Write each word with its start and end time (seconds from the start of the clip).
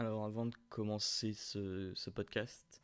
Alors 0.00 0.24
avant 0.24 0.46
de 0.46 0.56
commencer 0.70 1.34
ce, 1.34 2.08
podcast, 2.08 2.80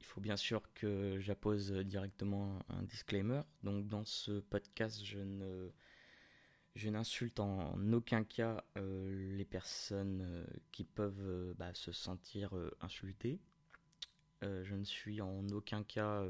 il 0.00 0.04
faut 0.04 0.20
bien 0.20 0.36
sûr 0.36 0.60
que 0.74 1.18
j'appose 1.18 1.72
directement 1.72 2.58
un 2.68 2.82
disclaimer. 2.82 3.40
Donc 3.62 3.88
dans 3.88 4.04
ce 4.04 4.40
podcast, 4.40 5.02
je 5.02 5.18
ne 5.18 5.70
je 6.74 6.90
n'insulte 6.90 7.40
en 7.40 7.74
aucun 7.94 8.22
cas 8.22 8.62
euh, 8.76 9.34
les 9.34 9.46
personnes 9.46 10.20
euh, 10.20 10.44
qui 10.72 10.84
peuvent 10.84 11.26
euh, 11.26 11.54
bah, 11.56 11.72
se 11.72 11.90
sentir 11.90 12.50
insultées. 12.82 13.40
je 14.42 14.74
ne 14.74 14.84
suis 14.84 15.22
en 15.22 15.48
aucun 15.48 15.82
cas 15.84 16.22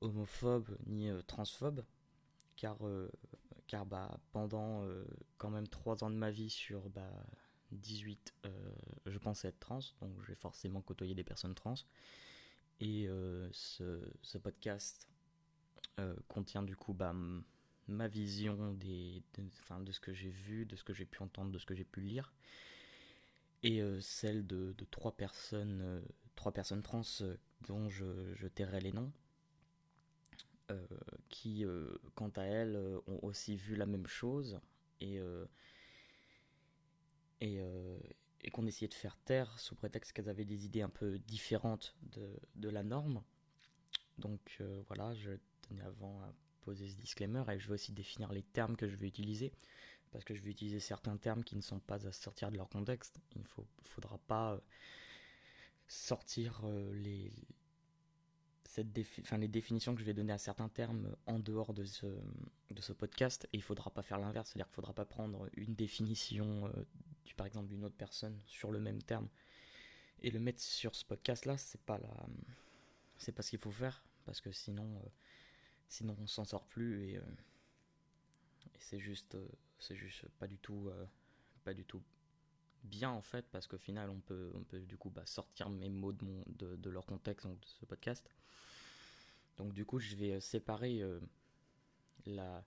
homophobe 0.00 0.78
ni 0.86 1.10
transphobe, 1.26 1.84
car, 2.54 2.78
car 3.66 3.84
bah, 3.86 4.20
pendant 4.30 4.86
quand 5.36 5.50
même 5.50 5.66
3 5.66 6.04
ans 6.04 6.10
de 6.10 6.16
ma 6.16 6.30
vie 6.30 6.50
sur 6.50 6.88
bah, 6.90 7.10
18, 7.74 8.34
je 9.06 9.18
pensais 9.18 9.48
être 9.48 9.60
trans, 9.60 9.80
donc 10.00 10.12
j'ai 10.26 10.34
forcément 10.34 10.80
côtoyé 10.82 11.14
des 11.14 11.24
personnes 11.24 11.54
trans. 11.54 11.74
Et 12.80 13.08
ce, 13.52 14.00
ce, 14.22 14.38
podcast 14.38 15.08
contient 16.28 16.62
du 16.62 16.76
coup 16.76 16.92
bah, 16.92 17.14
ma 17.88 18.08
vision 18.08 18.72
des, 18.74 19.22
de, 19.38 19.92
ce 19.92 20.00
que 20.00 20.12
j'ai 20.12 20.30
vu, 20.30 20.66
de 20.66 20.76
ce 20.76 20.84
que 20.84 20.92
j'ai 20.92 21.04
pu 21.04 21.22
entendre, 21.22 21.50
de 21.50 21.58
ce 21.58 21.66
que 21.66 21.74
j'ai 21.74 21.84
pu 21.84 22.00
lire, 22.00 22.32
et 23.62 23.80
euh, 23.80 24.00
celle 24.00 24.46
de, 24.46 24.74
trois 24.90 25.16
personnes, 25.16 25.80
euh, 25.82 26.00
trois 26.36 26.52
personnes 26.52 26.82
trans 26.82 27.02
euh, 27.22 27.36
dont 27.66 27.88
je, 27.88 28.34
je, 28.34 28.46
tairai 28.46 28.80
les 28.80 28.92
noms, 28.92 29.12
qui, 31.28 31.64
quant 32.14 32.30
à 32.36 32.42
elles, 32.42 32.76
ont 33.06 33.18
aussi 33.22 33.56
vu 33.56 33.76
la 33.76 33.86
même 33.86 34.06
chose. 34.06 34.58
Et 35.00 35.20
et, 37.40 37.60
et 38.42 38.50
qu'on 38.50 38.66
essayait 38.66 38.88
de 38.88 38.94
faire 38.94 39.16
taire 39.24 39.58
sous 39.58 39.74
prétexte 39.74 40.12
qu'elles 40.12 40.28
avaient 40.28 40.44
des 40.44 40.64
idées 40.64 40.82
un 40.82 40.88
peu 40.88 41.18
différentes 41.18 41.94
de, 42.54 42.68
la 42.68 42.82
norme. 42.82 43.22
Donc 44.18 44.62
voilà, 44.86 45.14
je 45.14 45.32
tenais 45.62 45.82
avant 45.82 46.20
à 46.22 46.32
poser 46.62 46.88
ce 46.88 46.96
disclaimer 46.96 47.44
et 47.50 47.58
je 47.58 47.68
vais 47.68 47.74
aussi 47.74 47.92
définir 47.92 48.32
les 48.32 48.42
termes 48.42 48.76
que 48.76 48.88
je 48.88 48.96
vais 48.96 49.06
utiliser 49.06 49.52
parce 50.14 50.24
que 50.24 50.34
je 50.36 50.42
vais 50.42 50.52
utiliser 50.52 50.78
certains 50.78 51.16
termes 51.16 51.42
qui 51.42 51.56
ne 51.56 51.60
sont 51.60 51.80
pas 51.80 52.06
à 52.06 52.12
sortir 52.12 52.52
de 52.52 52.56
leur 52.56 52.68
contexte. 52.68 53.18
Il 53.34 53.40
ne 53.40 53.46
faudra 53.82 54.16
pas 54.28 54.52
euh, 54.52 54.60
sortir 55.88 56.60
euh, 56.62 56.94
les, 56.94 57.32
cette 58.64 58.96
enfin, 59.22 59.38
les 59.38 59.48
définitions 59.48 59.92
que 59.92 60.00
je 60.00 60.06
vais 60.06 60.14
donner 60.14 60.32
à 60.32 60.38
certains 60.38 60.68
termes 60.68 61.16
en 61.26 61.40
dehors 61.40 61.74
de 61.74 61.84
ce, 61.84 62.06
de 62.06 62.80
ce 62.80 62.92
podcast 62.92 63.48
et 63.52 63.56
il 63.56 63.58
ne 63.58 63.64
faudra 63.64 63.90
pas 63.90 64.02
faire 64.02 64.20
l'inverse, 64.20 64.50
c'est-à-dire 64.50 64.66
qu'il 64.66 64.70
ne 64.70 64.76
faudra 64.76 64.92
pas 64.92 65.04
prendre 65.04 65.48
une 65.54 65.74
définition 65.74 66.68
euh, 66.68 66.84
par 67.32 67.46
exemple 67.46 67.68
d'une 67.68 67.84
autre 67.84 67.96
personne 67.96 68.38
sur 68.46 68.70
le 68.70 68.78
même 68.78 69.02
terme 69.02 69.28
et 70.20 70.30
le 70.30 70.40
mettre 70.40 70.60
sur 70.60 70.94
ce 70.94 71.04
podcast 71.04 71.46
là, 71.46 71.56
c'est 71.56 71.80
pas 71.80 71.96
la 71.96 72.26
c'est 73.16 73.32
pas 73.32 73.42
ce 73.42 73.50
qu'il 73.50 73.58
faut 73.58 73.70
faire 73.70 74.04
parce 74.26 74.42
que 74.42 74.52
sinon 74.52 75.00
Sinon, 75.88 76.16
on 76.20 76.26
s'en 76.26 76.44
sort 76.44 76.64
plus 76.64 77.04
et, 77.04 77.18
euh, 77.18 77.22
c'est 78.78 78.98
juste, 78.98 79.34
euh, 79.34 79.48
c'est 79.78 79.96
juste 79.96 80.26
pas 80.38 80.46
du 80.46 80.58
tout, 80.58 80.88
euh, 80.88 81.06
pas 81.62 81.74
du 81.74 81.84
tout 81.84 82.02
bien 82.82 83.10
en 83.10 83.22
fait, 83.22 83.46
parce 83.50 83.66
qu'au 83.66 83.78
final, 83.78 84.10
on 84.10 84.20
peut, 84.20 84.50
on 84.54 84.64
peut 84.64 84.80
du 84.80 84.96
coup 84.96 85.10
bah, 85.10 85.24
sortir 85.26 85.70
mes 85.70 85.88
mots 85.88 86.12
de, 86.12 86.24
mon, 86.24 86.44
de, 86.48 86.90
leur 86.90 87.06
contexte 87.06 87.46
de 87.46 87.56
ce 87.62 87.86
podcast. 87.86 88.28
Donc 89.56 89.72
du 89.72 89.86
coup, 89.86 90.00
je 90.00 90.16
vais 90.16 90.40
séparer 90.40 91.02
la, 92.26 92.64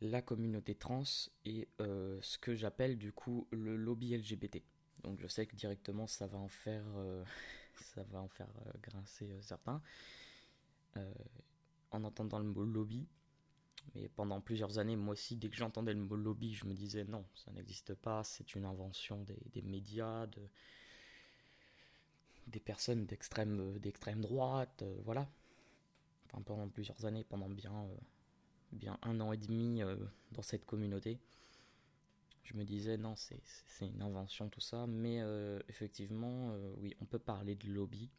la 0.00 0.22
communauté 0.22 0.74
trans 0.74 1.02
et 1.44 1.68
ce 1.78 2.38
que 2.38 2.54
j'appelle 2.54 2.96
du 2.98 3.12
coup 3.12 3.46
le 3.50 3.76
lobby 3.76 4.16
LGBT. 4.16 4.62
Donc 5.02 5.20
je 5.20 5.26
sais 5.26 5.46
que 5.46 5.56
directement 5.56 6.06
ça 6.06 6.26
va 6.26 6.38
en 6.38 6.48
faire, 6.48 6.84
ça 7.94 8.02
va 8.04 8.20
en 8.20 8.28
faire 8.28 8.48
grincer 8.82 9.28
certains 9.42 9.82
en 11.90 12.04
entendant 12.04 12.38
le 12.38 12.44
mot 12.44 12.64
lobby. 12.64 13.06
Mais 13.94 14.08
pendant 14.08 14.40
plusieurs 14.40 14.78
années, 14.78 14.96
moi 14.96 15.12
aussi, 15.12 15.36
dès 15.36 15.48
que 15.48 15.56
j'entendais 15.56 15.94
le 15.94 16.00
mot 16.00 16.16
lobby, 16.16 16.54
je 16.54 16.66
me 16.66 16.74
disais 16.74 17.04
non, 17.04 17.24
ça 17.34 17.50
n'existe 17.52 17.94
pas, 17.94 18.22
c'est 18.24 18.54
une 18.54 18.64
invention 18.64 19.24
des, 19.52 19.62
médias, 19.62 20.26
de, 20.26 20.42
des 22.46 22.60
personnes 22.60 23.06
d'extrême, 23.06 23.78
d'extrême 23.78 24.20
droite, 24.20 24.82
euh, 24.82 25.00
voilà. 25.04 25.28
Enfin, 26.26 26.42
pendant 26.42 26.68
plusieurs 26.68 27.04
années, 27.04 27.24
pendant 27.24 27.48
bien, 27.48 27.88
euh, 28.72 28.76
bien 28.76 28.98
un 29.02 29.20
an 29.20 29.32
et 29.32 29.36
demi 29.36 29.82
euh, 29.82 29.96
dans 30.32 30.42
cette 30.42 30.64
communauté, 30.64 31.18
je 32.44 32.56
me 32.56 32.64
disais 32.64 32.96
non, 32.96 33.14
c'est, 33.16 33.40
une 33.80 34.02
invention 34.02 34.48
tout 34.48 34.60
ça, 34.60 34.86
mais 34.86 35.20
effectivement, 35.68 36.52
oui, 36.78 36.94
on 37.00 37.04
peut 37.04 37.18
parler 37.18 37.54
de 37.54 37.68
lobby 37.68 38.10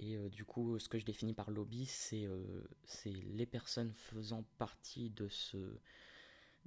et 0.00 0.16
euh, 0.16 0.30
du 0.30 0.44
coup, 0.44 0.78
ce 0.78 0.88
que 0.88 0.98
je 0.98 1.04
définis 1.04 1.34
par 1.34 1.50
lobby, 1.50 1.84
c'est 1.84 2.24
euh, 2.24 2.64
les 3.04 3.46
personnes 3.46 3.92
faisant 3.92 4.44
partie 4.56 5.10
de, 5.10 5.28
ce, 5.28 5.58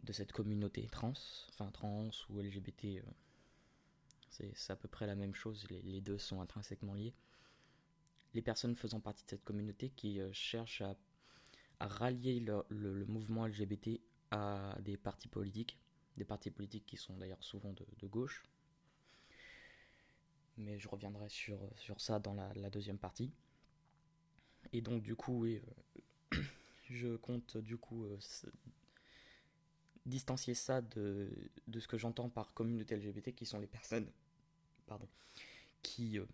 de 0.04 0.14
cette 0.14 0.32
communauté 0.32 0.88
trans, 0.88 1.14
enfin 1.50 1.72
trans 1.72 2.12
ou 2.30 2.40
LGBT. 2.40 2.86
Euh, 2.86 3.02
c'est 4.30 4.72
à 4.72 4.76
peu 4.76 4.88
près 4.88 5.08
la 5.08 5.16
même 5.16 5.34
chose, 5.34 5.66
les, 5.70 6.02
deux 6.02 6.20
sont 6.20 6.42
intrinsèquement 6.42 6.94
liés. 6.94 7.16
Les 8.36 8.42
personnes 8.42 8.76
faisant 8.76 9.00
partie 9.00 9.24
de 9.26 9.30
cette 9.30 9.44
communauté 9.44 9.90
qui 9.90 10.20
cherchent 10.32 10.82
à 10.82 10.96
rallier 11.88 12.40
le, 12.40 12.64
le, 12.70 13.06
mouvement 13.06 13.48
LGBT 13.48 14.00
à 14.32 14.76
des 14.82 14.98
partis 14.98 15.28
politiques, 15.28 15.78
des 16.18 16.26
partis 16.26 16.52
politiques 16.52 16.86
qui 16.86 16.98
sont 16.98 17.16
d'ailleurs 17.18 17.44
souvent 17.44 17.74
de, 17.74 18.08
gauche, 18.08 18.44
mais 20.58 20.80
je 20.80 20.88
reviendrai 20.88 21.30
sur, 21.30 21.60
sur 21.78 22.00
ça 22.02 22.20
dans 22.20 22.34
la, 22.34 22.70
deuxième 22.70 22.98
partie. 22.98 23.32
Et 24.72 24.82
donc 24.82 25.02
du 25.02 25.16
coup, 25.16 25.42
oui, 25.42 25.62
euh, 26.34 26.42
je 26.90 27.16
compte 27.18 27.58
du 27.58 27.78
coup 27.78 28.06
euh, 28.06 28.18
distancier 30.06 30.54
ça 30.54 30.82
de, 30.82 31.30
de 31.68 31.80
ce 31.80 31.88
que 31.88 31.98
j'entends 31.98 32.30
par 32.30 32.54
communauté 32.54 32.96
LGBT, 32.96 33.36
qui 33.36 33.46
sont 33.46 33.60
les 33.60 33.68
personnes 33.68 34.10
pardon, 34.86 35.08
qui, 35.82 36.20
euh, 36.20 36.26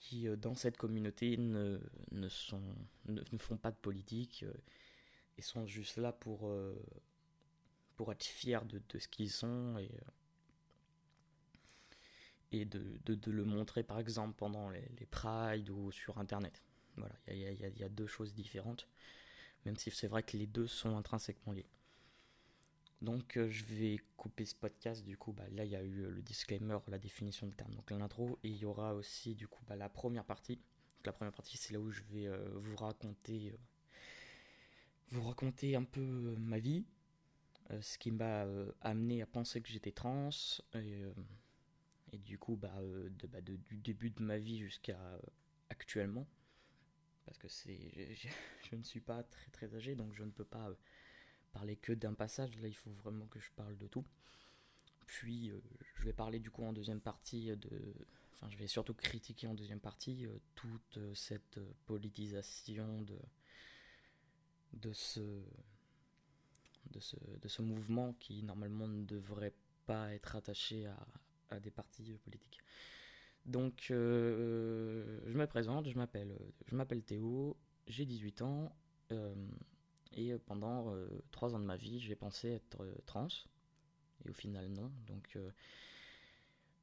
qui 0.00 0.28
dans 0.36 0.54
cette 0.54 0.76
communauté 0.76 1.36
ne, 1.36 1.78
ne, 2.12 2.28
sont, 2.28 2.62
ne, 3.06 3.22
font 3.38 3.56
pas 3.56 3.70
de 3.70 3.76
politique 3.76 4.44
et 5.36 5.42
sont 5.42 5.66
juste 5.66 5.96
là 5.96 6.12
pour, 6.12 6.52
pour 7.96 8.12
être 8.12 8.24
fiers 8.24 8.64
de, 8.64 8.80
de 8.88 8.98
ce 8.98 9.08
qu'ils 9.08 9.30
sont 9.30 9.76
et 9.78 9.90
et 12.52 12.64
de, 12.64 12.98
de, 13.04 13.30
le 13.30 13.44
montrer 13.44 13.82
par 13.82 13.98
exemple 13.98 14.34
pendant 14.36 14.70
les, 14.70 14.88
les 14.98 15.06
prides 15.06 15.70
ou 15.70 15.90
sur 15.90 16.18
internet. 16.18 16.62
Voilà, 16.96 17.14
il 17.28 17.36
y, 17.36 17.42
y, 17.42 17.80
y 17.80 17.84
a, 17.84 17.88
deux 17.88 18.06
choses 18.06 18.34
différentes, 18.34 18.88
même 19.64 19.76
si 19.76 19.90
c'est 19.90 20.08
vrai 20.08 20.22
que 20.22 20.36
les 20.36 20.46
deux 20.46 20.66
sont 20.66 20.96
intrinsèquement 20.96 21.52
liés. 21.52 21.68
Donc 23.00 23.36
euh, 23.36 23.48
je 23.48 23.64
vais 23.64 24.00
couper 24.16 24.44
ce 24.44 24.54
podcast, 24.54 25.04
du 25.04 25.16
coup 25.16 25.32
bah, 25.32 25.44
là 25.52 25.64
il 25.64 25.70
y 25.70 25.76
a 25.76 25.82
eu 25.82 26.00
euh, 26.00 26.10
le 26.10 26.22
disclaimer, 26.22 26.78
la 26.88 26.98
définition 26.98 27.46
du 27.46 27.54
terme, 27.54 27.72
donc 27.74 27.90
l'intro, 27.90 28.38
et 28.42 28.48
il 28.48 28.56
y 28.56 28.64
aura 28.64 28.94
aussi 28.94 29.34
du 29.34 29.46
coup 29.46 29.62
bah, 29.68 29.76
la 29.76 29.88
première 29.88 30.24
partie. 30.24 30.58
La 31.04 31.12
première 31.12 31.32
partie 31.32 31.56
c'est 31.56 31.72
là 31.72 31.80
où 31.80 31.90
je 31.90 32.02
vais 32.10 32.26
euh, 32.26 32.38
vous 32.54 32.76
raconter 32.76 33.54
vous 35.10 35.22
raconter 35.22 35.76
un 35.76 35.84
peu 35.84 36.34
ma 36.38 36.58
vie, 36.58 36.84
ce 37.80 37.96
qui 37.96 38.10
m'a 38.10 38.46
amené 38.82 39.22
à 39.22 39.26
penser 39.26 39.62
que 39.62 39.68
j'étais 39.68 39.92
trans, 39.92 40.28
et 42.12 42.18
du 42.18 42.38
coup, 42.38 42.56
bah, 42.56 42.74
de, 42.80 43.56
du 43.56 43.76
début 43.78 44.10
de 44.10 44.22
ma 44.22 44.36
vie 44.36 44.58
jusqu'à 44.58 44.98
actuellement, 45.70 46.26
parce 47.24 47.38
que 47.38 47.48
c'est, 47.48 47.78
je, 48.70 48.76
ne 48.76 48.82
suis 48.82 49.00
pas 49.00 49.22
très 49.22 49.50
très 49.50 49.74
âgé, 49.74 49.94
donc 49.94 50.12
je 50.14 50.24
ne 50.24 50.30
peux 50.30 50.44
pas 50.44 50.70
parler 51.58 51.76
que 51.76 51.92
d'un 51.92 52.14
passage. 52.14 52.56
Là, 52.60 52.68
il 52.68 52.76
faut 52.76 52.92
vraiment 53.02 53.26
que 53.26 53.40
je 53.40 53.50
parle 53.56 53.76
de 53.76 53.88
tout. 53.88 54.04
Puis, 55.06 55.50
je 55.96 56.04
vais 56.04 56.12
parler 56.12 56.38
du 56.38 56.50
coup 56.50 56.62
en 56.62 56.72
deuxième 56.72 57.00
partie 57.00 57.56
de, 57.56 57.94
enfin, 58.34 58.48
je 58.48 58.56
vais 58.58 58.68
surtout 58.68 58.94
critiquer 58.94 59.48
en 59.48 59.54
deuxième 59.54 59.80
partie 59.80 60.26
toute 60.54 60.98
cette 61.14 61.58
politisation 61.86 63.02
de 63.02 63.18
de 64.74 64.92
ce 64.92 65.42
de 66.90 67.00
ce, 67.00 67.16
de 67.16 67.48
ce 67.48 67.62
mouvement 67.62 68.12
qui 68.14 68.42
normalement 68.42 68.86
ne 68.86 69.04
devrait 69.04 69.54
pas 69.86 70.14
être 70.14 70.36
attaché 70.36 70.86
à, 71.50 71.60
des 71.60 71.70
partis 71.70 72.18
politiques. 72.24 72.58
Donc, 73.46 73.88
euh, 73.90 75.20
je 75.26 75.36
me 75.38 75.46
présente, 75.46 75.88
je 75.88 75.96
m'appelle, 75.96 76.38
je 76.66 76.76
m'appelle 76.76 77.02
Théo, 77.02 77.56
j'ai 77.86 78.04
18 78.04 78.42
ans, 78.42 78.76
euh, 79.12 79.34
et 80.12 80.36
pendant 80.38 80.94
euh, 80.94 81.08
3 81.30 81.54
ans 81.54 81.58
de 81.58 81.64
ma 81.64 81.76
vie, 81.76 82.00
j'ai 82.00 82.16
pensé 82.16 82.48
être 82.48 82.84
trans, 83.06 83.28
et 84.24 84.30
au 84.30 84.32
final 84.32 84.68
non. 84.68 84.90
Donc, 85.06 85.38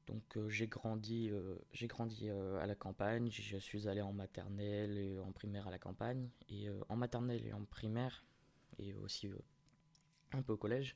donc 0.08 0.50
j'ai 0.50 0.68
grandi, 0.68 1.32
j'ai 1.74 1.88
grandi 1.88 2.30
à 2.30 2.66
la 2.66 2.76
campagne, 2.76 3.30
je 3.32 3.58
suis 3.58 3.88
allé 3.88 4.02
en 4.02 4.14
maternelle 4.14 4.98
et 4.98 5.18
en 5.20 5.32
primaire 5.32 5.68
à 5.68 5.72
la 5.72 5.80
campagne, 5.80 6.30
et 6.50 6.68
en 6.90 6.96
maternelle 6.96 7.46
et 7.46 7.54
en 7.54 7.66
primaire, 7.66 8.24
et 8.78 8.94
aussi 8.94 9.30
un 10.32 10.42
peu 10.42 10.54
au 10.54 10.58
collège, 10.58 10.96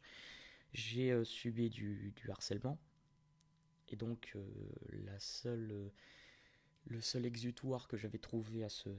j'ai 0.74 1.24
subi 1.26 1.70
du, 1.70 2.14
harcèlement. 2.30 2.78
Et 3.88 3.96
donc, 3.96 4.38
la 4.92 5.20
seule, 5.20 5.92
le 6.86 7.02
seul 7.02 7.26
exutoire 7.26 7.88
que 7.88 7.98
j'avais 7.98 8.20
trouvé 8.20 8.64
à 8.64 8.70
ce, 8.70 8.90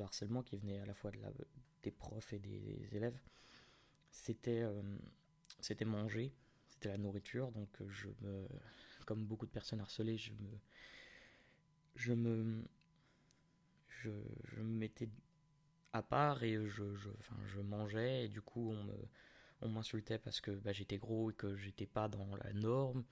harcèlement, 0.00 0.42
qui 0.42 0.56
venait 0.56 0.80
à 0.80 0.86
la 0.86 0.94
fois 0.94 1.10
de 1.10 1.18
la, 1.20 1.30
des 1.82 1.90
profs 1.90 2.32
et 2.32 2.38
des, 2.38 2.88
élèves, 2.96 3.18
c'était 4.10 4.64
c'était 5.60 5.84
manger, 5.84 6.32
c'était 6.68 6.88
la 6.88 6.98
nourriture. 6.98 7.50
Donc, 7.52 7.68
je 7.88 8.08
me, 8.20 8.46
comme 9.06 9.24
beaucoup 9.24 9.46
de 9.46 9.50
personnes 9.50 9.80
harcelées, 9.80 10.18
je 10.18 10.32
me, 10.32 10.58
je 11.94 12.12
me, 12.12 12.64
je, 13.88 14.10
me 14.60 14.78
mettais 14.78 15.08
à 15.92 16.02
part 16.02 16.42
et 16.42 16.54
je, 16.54 16.94
je, 16.94 17.10
enfin, 17.20 17.36
je 17.46 17.60
mangeais 17.60 18.24
et 18.24 18.28
du 18.28 18.40
coup 18.40 18.70
on 18.70 18.84
me, 18.84 18.94
on 19.62 19.68
m'insultait 19.68 20.18
parce 20.18 20.40
que 20.40 20.50
bah, 20.50 20.72
j'étais 20.72 20.98
gros 20.98 21.30
et 21.30 21.34
que 21.34 21.56
j'étais 21.56 21.86
pas 21.86 22.08
dans 22.08 22.34
la 22.36 22.52
norme 22.52 23.04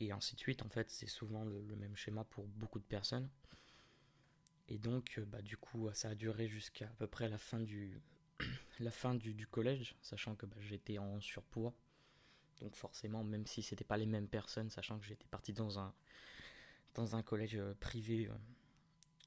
et 0.00 0.12
ainsi 0.12 0.34
de 0.34 0.40
suite. 0.40 0.62
En 0.62 0.68
fait, 0.68 0.90
c'est 0.90 1.08
souvent 1.08 1.44
le, 1.44 1.60
même 1.76 1.96
schéma 1.96 2.24
pour 2.24 2.46
beaucoup 2.46 2.78
de 2.78 2.84
personnes. 2.84 3.28
Et 4.68 4.78
donc, 4.78 5.20
bah, 5.26 5.42
du 5.42 5.56
coup, 5.56 5.90
ça 5.92 6.10
a 6.10 6.14
duré 6.14 6.48
jusqu'à 6.48 6.86
à 6.86 6.94
peu 6.94 7.06
près 7.06 7.28
la 7.28 7.38
fin 7.38 7.60
du, 7.60 8.00
la 8.80 8.90
fin 8.90 9.14
du, 9.14 9.46
collège, 9.46 9.96
sachant 10.02 10.34
que 10.34 10.46
bah, 10.46 10.56
j'étais 10.60 10.98
en 10.98 11.20
surpoids. 11.20 11.74
Donc 12.60 12.76
forcément, 12.76 13.24
même 13.24 13.46
si 13.46 13.62
c'était 13.62 13.84
pas 13.84 13.96
les 13.96 14.06
mêmes 14.06 14.28
personnes, 14.28 14.70
sachant 14.70 14.98
que 14.98 15.04
j'étais 15.04 15.26
parti 15.26 15.52
dans 15.52 15.78
un, 15.78 15.92
dans 16.94 17.16
un 17.16 17.22
collège 17.22 17.56
euh, 17.56 17.74
privé, 17.80 18.28
euh, 18.28 18.34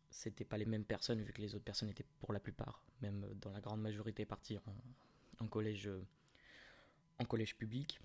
c'était 0.10 0.46
pas 0.46 0.58
les 0.58 0.66
mêmes 0.66 0.86
personnes 0.86 1.22
vu 1.22 1.34
que 1.34 1.42
les 1.42 1.56
autres 1.56 1.66
personnes 1.66 1.90
étaient 1.90 2.06
pour 2.20 2.32
la 2.32 2.40
plupart, 2.40 2.86
même 3.02 3.28
dans 3.42 3.52
la 3.52 3.60
grande 3.60 3.82
majorité 3.82 4.26
partis 4.26 4.58
en, 5.40 5.48
collège, 5.48 5.88
euh, 5.88 6.02
en 7.20 7.26
collège 7.26 7.58
public. 7.58 8.00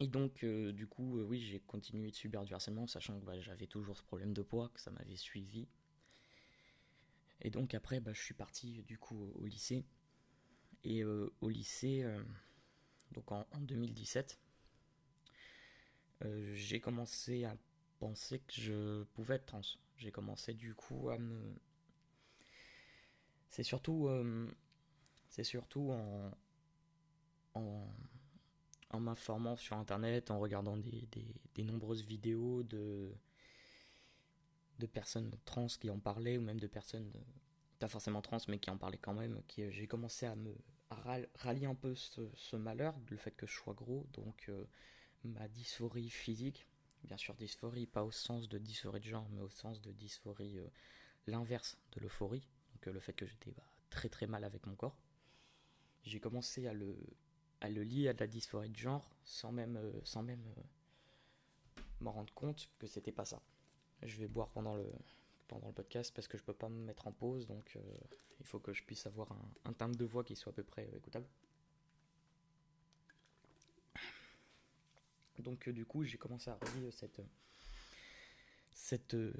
Et 0.00 0.06
donc, 0.06 0.44
du 0.44 0.88
coup, 0.88 1.20
oui, 1.20 1.40
j'ai 1.40 1.60
continué 1.60 2.10
de 2.10 2.16
subir 2.16 2.42
du 2.42 2.54
harcèlement, 2.54 2.88
sachant 2.88 3.20
que 3.20 3.24
bah, 3.24 3.38
j'avais 3.40 3.68
toujours 3.68 3.96
ce 3.96 4.02
problème 4.02 4.32
de 4.32 4.42
poids, 4.42 4.68
que 4.74 4.80
ça 4.80 4.90
m'avait 4.90 5.16
suivi. 5.16 5.68
Et 7.42 7.50
donc 7.50 7.74
après, 7.74 8.00
bah, 8.00 8.12
je 8.14 8.22
suis 8.22 8.34
parti 8.34 8.82
du 8.84 8.98
coup 8.98 9.32
au, 9.34 9.46
lycée. 9.46 9.84
Et 10.84 11.04
au 11.04 11.48
lycée, 11.48 12.04
donc 13.12 13.30
en, 13.30 13.46
2017, 13.60 14.38
j'ai 16.54 16.80
commencé 16.80 17.44
à 17.44 17.56
penser 18.02 18.40
que 18.40 18.52
je 18.54 19.04
pouvais 19.14 19.36
être 19.36 19.46
trans. 19.46 19.60
J'ai 19.96 20.10
commencé 20.10 20.54
du 20.54 20.74
coup 20.74 21.10
à 21.10 21.18
me. 21.18 21.54
C'est 23.48 23.62
surtout. 23.62 24.08
Euh, 24.08 24.50
c'est 25.28 25.44
surtout 25.44 25.92
en. 25.92 26.32
En, 27.54 27.86
en 28.90 29.00
m'informant 29.00 29.56
sur 29.56 29.76
internet, 29.76 30.30
en 30.30 30.38
regardant 30.38 30.76
des, 30.76 31.08
des, 31.54 31.62
nombreuses 31.62 32.02
vidéos 32.02 32.62
de, 32.62 33.12
de 34.82 34.86
personnes 34.86 35.30
trans 35.44 35.66
qui 35.66 35.88
en 35.90 35.98
parlaient, 35.98 36.36
ou 36.38 36.42
même 36.42 36.60
de 36.60 36.66
personnes 36.66 37.10
pas 37.78 37.88
forcément 37.88 38.22
trans, 38.22 38.38
mais 38.48 38.58
qui 38.58 38.70
en 38.70 38.76
parlaient 38.76 38.98
quand 38.98 39.14
même, 39.14 39.42
qui 39.48 39.70
j'ai 39.70 39.86
commencé 39.86 40.26
à 40.26 40.36
me 40.36 40.54
rallier 41.34 41.66
un 41.66 41.74
peu 41.74 41.94
ce, 41.94 42.56
malheur, 42.56 42.94
le 43.10 43.16
fait 43.16 43.32
que 43.32 43.46
je 43.46 43.54
sois 43.54 43.74
gros, 43.74 44.06
donc 44.12 44.44
euh, 44.48 44.64
ma 45.24 45.48
dysphorie 45.48 46.10
physique, 46.10 46.66
bien 47.04 47.16
sûr 47.16 47.34
dysphorie, 47.34 47.86
pas 47.86 48.04
au 48.04 48.10
sens 48.10 48.48
de 48.48 48.58
dysphorie 48.58 49.00
de 49.00 49.06
genre, 49.06 49.28
mais 49.30 49.40
au 49.40 49.48
sens 49.48 49.80
de 49.80 49.92
dysphorie, 49.92 50.58
euh, 50.58 50.68
l'inverse 51.26 51.78
de 51.92 52.00
l'euphorie, 52.00 52.46
donc 52.74 52.86
euh, 52.88 52.92
le 52.92 53.00
fait 53.00 53.12
que 53.12 53.26
j'étais 53.26 53.52
bah, 53.52 53.66
très 53.90 54.08
très 54.08 54.26
mal 54.26 54.44
avec 54.44 54.66
mon 54.66 54.74
corps. 54.74 54.96
J'ai 56.04 56.20
commencé 56.20 56.66
à 56.66 56.74
le, 56.74 56.96
à 57.60 57.68
lier 57.68 58.08
à 58.08 58.12
de 58.12 58.20
la 58.20 58.26
dysphorie 58.26 58.70
de 58.70 58.76
genre 58.76 59.08
sans 59.24 59.52
même, 59.52 59.76
euh, 59.76 60.00
sans 60.04 60.22
même 60.22 60.44
m'en 62.00 62.12
rendre 62.12 62.32
compte 62.34 62.68
que 62.78 62.86
c'était 62.86 63.12
pas 63.12 63.24
ça. 63.24 63.40
Je 64.02 64.16
vais 64.18 64.28
boire 64.28 64.48
pendant 64.48 64.74
le, 64.76 64.86
pendant 65.48 65.68
le 65.68 65.72
podcast 65.72 66.12
parce 66.14 66.28
que 66.28 66.38
je 66.38 66.42
peux 66.42 66.54
pas 66.54 66.68
me 66.68 66.84
mettre 66.84 67.06
en 67.06 67.12
pause, 67.12 67.46
donc 67.46 67.78
il 68.40 68.46
faut 68.46 68.58
que 68.58 68.72
je 68.72 68.82
puisse 68.82 69.06
avoir 69.06 69.32
un, 69.32 69.48
un 69.64 69.72
timbre 69.72 69.96
de 69.96 70.04
voix 70.04 70.24
qui 70.24 70.36
soit 70.36 70.52
à 70.52 70.54
peu 70.54 70.64
près 70.64 70.88
écoutable. 70.96 71.26
Donc 75.42 75.68
euh, 75.68 75.72
du 75.72 75.84
coup, 75.84 76.04
j'ai 76.04 76.18
commencé 76.18 76.50
à 76.50 76.54
relier 76.54 76.90
cette 76.90 77.20
cette 78.72 79.14
euh, 79.14 79.32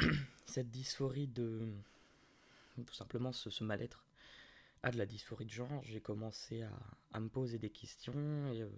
cette 0.46 0.70
dysphorie 0.70 1.26
de 1.26 1.72
tout 2.86 2.94
simplement 2.94 3.32
ce, 3.32 3.64
mal-être 3.64 4.06
à 4.82 4.90
de 4.90 4.98
la 4.98 5.06
dysphorie 5.06 5.46
de 5.46 5.50
genre. 5.50 5.82
J'ai 5.82 6.00
commencé 6.00 6.62
à, 7.12 7.20
me 7.20 7.28
poser 7.28 7.58
des 7.58 7.70
questions 7.70 8.52
et 8.52 8.62
euh, 8.62 8.70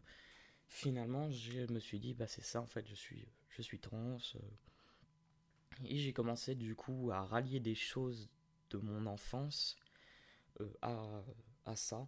finalement, 0.68 1.30
je 1.30 1.70
me 1.72 1.80
suis 1.80 1.98
dit 1.98 2.14
bah 2.14 2.26
c'est 2.26 2.44
ça 2.44 2.60
en 2.60 2.66
fait, 2.66 2.86
je 2.86 2.94
suis 2.94 3.26
je 3.50 3.62
suis 3.62 3.78
trans. 3.78 4.16
Et 5.84 5.98
j'ai 5.98 6.12
commencé 6.12 6.54
du 6.54 6.74
coup 6.74 7.10
à 7.12 7.22
rallier 7.22 7.60
des 7.60 7.74
choses 7.74 8.28
de 8.70 8.78
mon 8.78 9.06
enfance 9.06 9.76
à, 10.82 11.22
à 11.66 11.76
ça. 11.76 12.06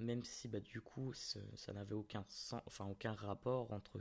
Même 0.00 0.24
si 0.24 0.48
bah, 0.48 0.60
du 0.60 0.80
coup 0.80 1.12
ça 1.12 1.72
n'avait 1.72 1.94
aucun 1.94 2.24
sens, 2.28 2.62
enfin 2.66 2.86
aucun 2.86 3.12
rapport 3.12 3.72
entre 3.72 4.00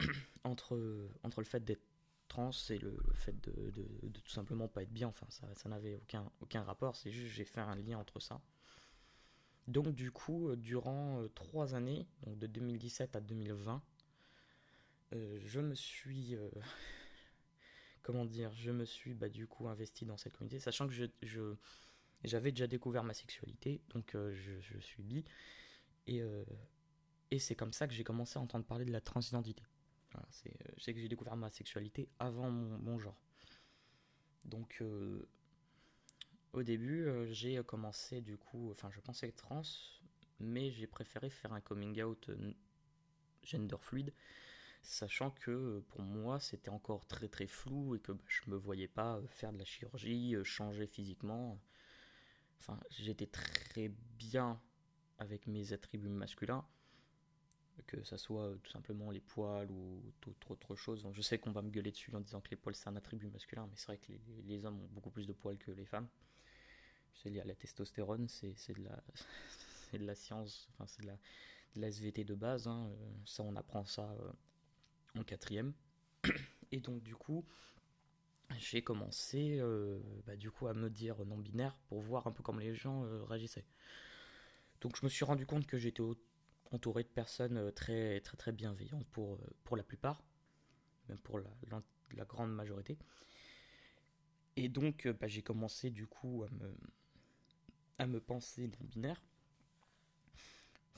entre 0.44 1.08
entre 1.22 1.40
le 1.40 1.46
fait 1.46 1.64
d'être 1.64 1.84
trans 2.28 2.50
et 2.70 2.78
le, 2.78 2.96
fait 3.14 3.40
de, 3.40 3.70
de, 3.70 4.20
tout 4.20 4.30
simplement 4.30 4.68
pas 4.68 4.82
être 4.82 4.92
bien. 4.92 5.08
Enfin 5.08 5.26
ça, 5.30 5.46
ça 5.54 5.68
n'avait 5.68 5.94
aucun 5.96 6.30
aucun 6.40 6.62
rapport. 6.62 6.96
C'est 6.96 7.10
juste 7.10 7.34
j'ai 7.34 7.44
fait 7.44 7.60
un 7.60 7.76
lien 7.76 7.98
entre 7.98 8.20
ça. 8.20 8.40
Donc 9.68 9.94
du 9.94 10.10
coup 10.10 10.48
euh, 10.48 10.56
durant 10.56 11.20
euh, 11.20 11.28
trois 11.28 11.74
années 11.74 12.06
donc 12.24 12.38
de 12.38 12.46
2017 12.46 13.16
à 13.16 13.20
2020 13.20 13.82
euh, 15.14 15.38
je 15.44 15.60
me 15.60 15.74
suis 15.74 16.36
comment 18.06 18.24
dire 18.24 18.52
je 18.54 18.70
me 18.70 18.84
suis 18.84 19.14
bah, 19.14 19.28
du 19.28 19.48
coup 19.48 19.66
investi 19.66 20.06
dans 20.06 20.16
cette 20.16 20.36
communauté 20.36 20.60
sachant 20.60 20.86
que 20.86 20.94
je, 20.94 21.06
je 21.22 21.56
j'avais 22.24 22.50
déjà 22.50 22.66
découvert 22.66 23.04
ma 23.04 23.14
sexualité, 23.14 23.80
donc 23.90 24.14
euh, 24.14 24.32
je, 24.32 24.78
suis 24.78 25.02
bi. 25.02 25.24
Et, 26.06 26.22
euh, 26.22 26.44
et 27.30 27.38
c'est 27.38 27.54
comme 27.54 27.72
ça 27.72 27.86
que 27.86 27.94
j'ai 27.94 28.04
commencé 28.04 28.38
à 28.38 28.42
entendre 28.42 28.64
parler 28.64 28.84
de 28.84 28.92
la 28.92 29.00
transidentité. 29.00 29.62
Voilà, 30.12 30.26
euh, 30.46 30.92
que 30.92 30.98
j'ai 31.00 31.08
découvert 31.08 31.36
ma 31.36 31.50
sexualité 31.50 32.08
avant 32.18 32.50
mon, 32.50 32.98
genre. 32.98 33.20
Donc 34.44 34.82
au 36.52 36.62
début, 36.62 37.08
j'ai 37.32 37.60
commencé 37.64 38.20
du 38.20 38.36
coup, 38.36 38.70
enfin 38.70 38.90
je 38.90 39.00
pensais 39.00 39.28
être 39.28 39.36
trans, 39.36 39.62
mais 40.38 40.70
j'ai 40.70 40.86
préféré 40.86 41.30
faire 41.30 41.52
un 41.52 41.60
coming 41.60 42.00
out 42.02 42.30
gender 43.42 43.76
fluide, 43.80 44.12
sachant 44.86 45.30
que 45.32 45.80
pour 45.88 46.02
moi 46.02 46.40
c'était 46.40 46.70
encore 46.70 47.06
très 47.06 47.28
très 47.28 47.46
flou 47.46 47.96
et 47.96 48.00
que 48.00 48.12
bah, 48.12 48.22
je 48.26 48.50
me 48.50 48.56
voyais 48.56 48.88
pas 48.88 49.20
faire 49.28 49.52
de 49.52 49.58
la 49.58 49.64
chirurgie, 49.64 50.36
changer 50.44 50.86
physiquement. 50.86 51.60
Enfin, 52.58 52.80
j'étais 52.90 53.26
très 53.26 53.88
bien 54.18 54.60
avec 55.18 55.46
mes 55.46 55.72
attributs 55.72 56.08
masculins, 56.08 56.64
que 57.86 58.02
ça 58.04 58.18
soit 58.18 58.46
euh, 58.46 58.56
tout 58.62 58.70
simplement 58.70 59.10
les 59.10 59.20
poils 59.20 59.70
ou 59.70 60.02
toute 60.20 60.50
autre 60.50 60.74
chose. 60.74 61.06
je 61.12 61.22
sais 61.22 61.38
qu'on 61.38 61.52
va 61.52 61.62
me 61.62 61.70
gueuler 61.70 61.90
dessus 61.90 62.14
en 62.14 62.20
disant 62.20 62.40
que 62.40 62.50
les 62.50 62.56
poils 62.56 62.74
c'est 62.74 62.88
un 62.88 62.96
attribut 62.96 63.28
masculin, 63.28 63.66
mais 63.70 63.76
c'est 63.76 63.86
vrai 63.86 63.98
que 63.98 64.12
les, 64.44 64.64
hommes 64.64 64.80
ont 64.80 64.88
beaucoup 64.92 65.10
plus 65.10 65.26
de 65.26 65.32
poils 65.32 65.58
que 65.58 65.70
les 65.70 65.84
femmes. 65.84 66.08
C'est 67.14 67.30
lié 67.30 67.40
à 67.40 67.44
la 67.44 67.54
testostérone, 67.54 68.28
c'est 68.28 68.54
de 69.92 70.04
la, 70.04 70.14
science, 70.14 70.68
enfin 70.72 70.86
c'est 70.86 71.02
de 71.02 71.06
la, 71.06 71.18
de 71.76 71.84
SVT 71.84 72.24
de 72.24 72.34
base. 72.34 72.66
Hein. 72.66 72.88
Euh, 72.90 73.14
ça, 73.24 73.42
on 73.42 73.56
apprend 73.56 73.84
ça 73.84 74.10
euh, 74.20 74.32
quatrième. 75.24 75.72
Et 76.72 76.80
donc 76.80 77.02
du 77.02 77.14
coup, 77.14 77.44
j'ai 78.58 78.82
commencé 78.82 79.58
euh, 79.60 79.98
bah, 80.26 80.36
du 80.36 80.50
coup 80.50 80.66
à 80.66 80.74
me 80.74 80.88
dire 80.90 81.24
non 81.24 81.38
binaire 81.38 81.76
pour 81.88 82.00
voir 82.00 82.26
un 82.26 82.32
peu 82.32 82.42
comment 82.42 82.60
les 82.60 82.74
gens 82.74 83.04
euh, 83.04 83.24
réagissaient. 83.24 83.66
Donc 84.80 84.96
je 84.96 85.04
me 85.04 85.08
suis 85.08 85.24
rendu 85.24 85.46
compte 85.46 85.66
que 85.66 85.78
j'étais 85.78 86.02
entouré 86.70 87.02
de 87.02 87.08
personnes 87.08 87.56
euh, 87.56 87.70
très 87.70 88.20
très 88.20 88.36
très 88.36 88.52
bienveillantes 88.52 89.06
pour, 89.06 89.38
la 89.76 89.82
plupart, 89.82 90.22
même 91.08 91.18
pour 91.18 91.38
la, 91.38 91.50
la, 92.16 92.24
grande 92.24 92.52
majorité. 92.54 92.98
Et 94.56 94.68
donc 94.68 95.08
bah, 95.08 95.28
j'ai 95.28 95.42
commencé 95.42 95.90
du 95.90 96.06
coup 96.06 96.44
à 96.44 96.50
me, 96.50 96.74
à 97.98 98.06
me 98.06 98.20
penser 98.20 98.68
non 98.68 98.84
binaire. 98.86 99.22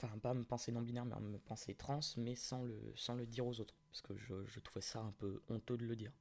Enfin, 0.02 0.16
pas 0.18 0.34
me 0.34 0.44
penser 0.44 0.70
non 0.72 0.82
binaire, 0.82 1.04
mais 1.04 1.18
me 1.20 1.38
penser 1.38 1.74
trans, 1.74 2.00
mais 2.16 2.34
sans 2.34 2.62
le, 2.64 3.26
dire 3.26 3.46
aux 3.46 3.60
autres. 3.60 3.74
Parce 3.90 4.02
que 4.02 4.16
je, 4.16 4.60
trouvais 4.60 4.80
ça 4.80 5.00
un 5.00 5.12
peu 5.12 5.42
honteux 5.48 5.76
de 5.76 5.84
le 5.84 5.96
dire 5.96 6.12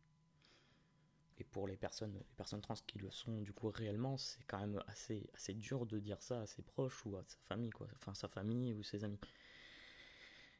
et 1.39 1.43
pour 1.43 1.67
les 1.67 1.77
personnes, 1.77 2.13
les 2.13 2.25
personnes 2.35 2.61
trans 2.61 2.73
qui 2.87 2.97
le 2.97 3.11
sont 3.11 3.41
du 3.41 3.53
coup 3.53 3.69
réellement, 3.69 4.17
c'est 4.17 4.43
quand 4.47 4.59
même 4.59 4.81
assez, 4.87 5.29
assez 5.35 5.53
dur 5.53 5.85
de 5.85 5.99
dire 5.99 6.19
ça 6.19 6.41
à 6.41 6.47
ses 6.47 6.63
proches 6.63 7.05
ou 7.05 7.15
à 7.15 7.23
sa 7.27 7.37
famille, 7.47 7.69
quoi. 7.69 7.87
Enfin, 7.97 8.15
sa 8.15 8.27
famille 8.27 8.73
ou 8.73 8.81
ses 8.81 9.03
amis. 9.03 9.19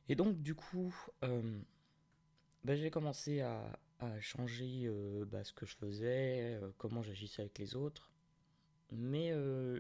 Et 0.08 0.16
donc, 0.16 0.40
du 0.44 0.54
coup, 0.54 0.96
euh, 1.24 1.60
bah, 2.64 2.76
j'ai 2.76 2.92
commencé 2.92 3.42
à, 3.42 3.80
à 4.00 4.20
changer 4.22 4.84
euh, 4.86 5.26
bah, 5.26 5.44
ce 5.44 5.54
que 5.54 5.66
je 5.66 5.76
faisais, 5.76 6.60
euh, 6.62 6.70
comment 6.78 7.02
j'agissais 7.02 7.42
avec 7.42 7.58
les 7.58 7.76
autres. 7.76 8.12
Mais 8.92 9.32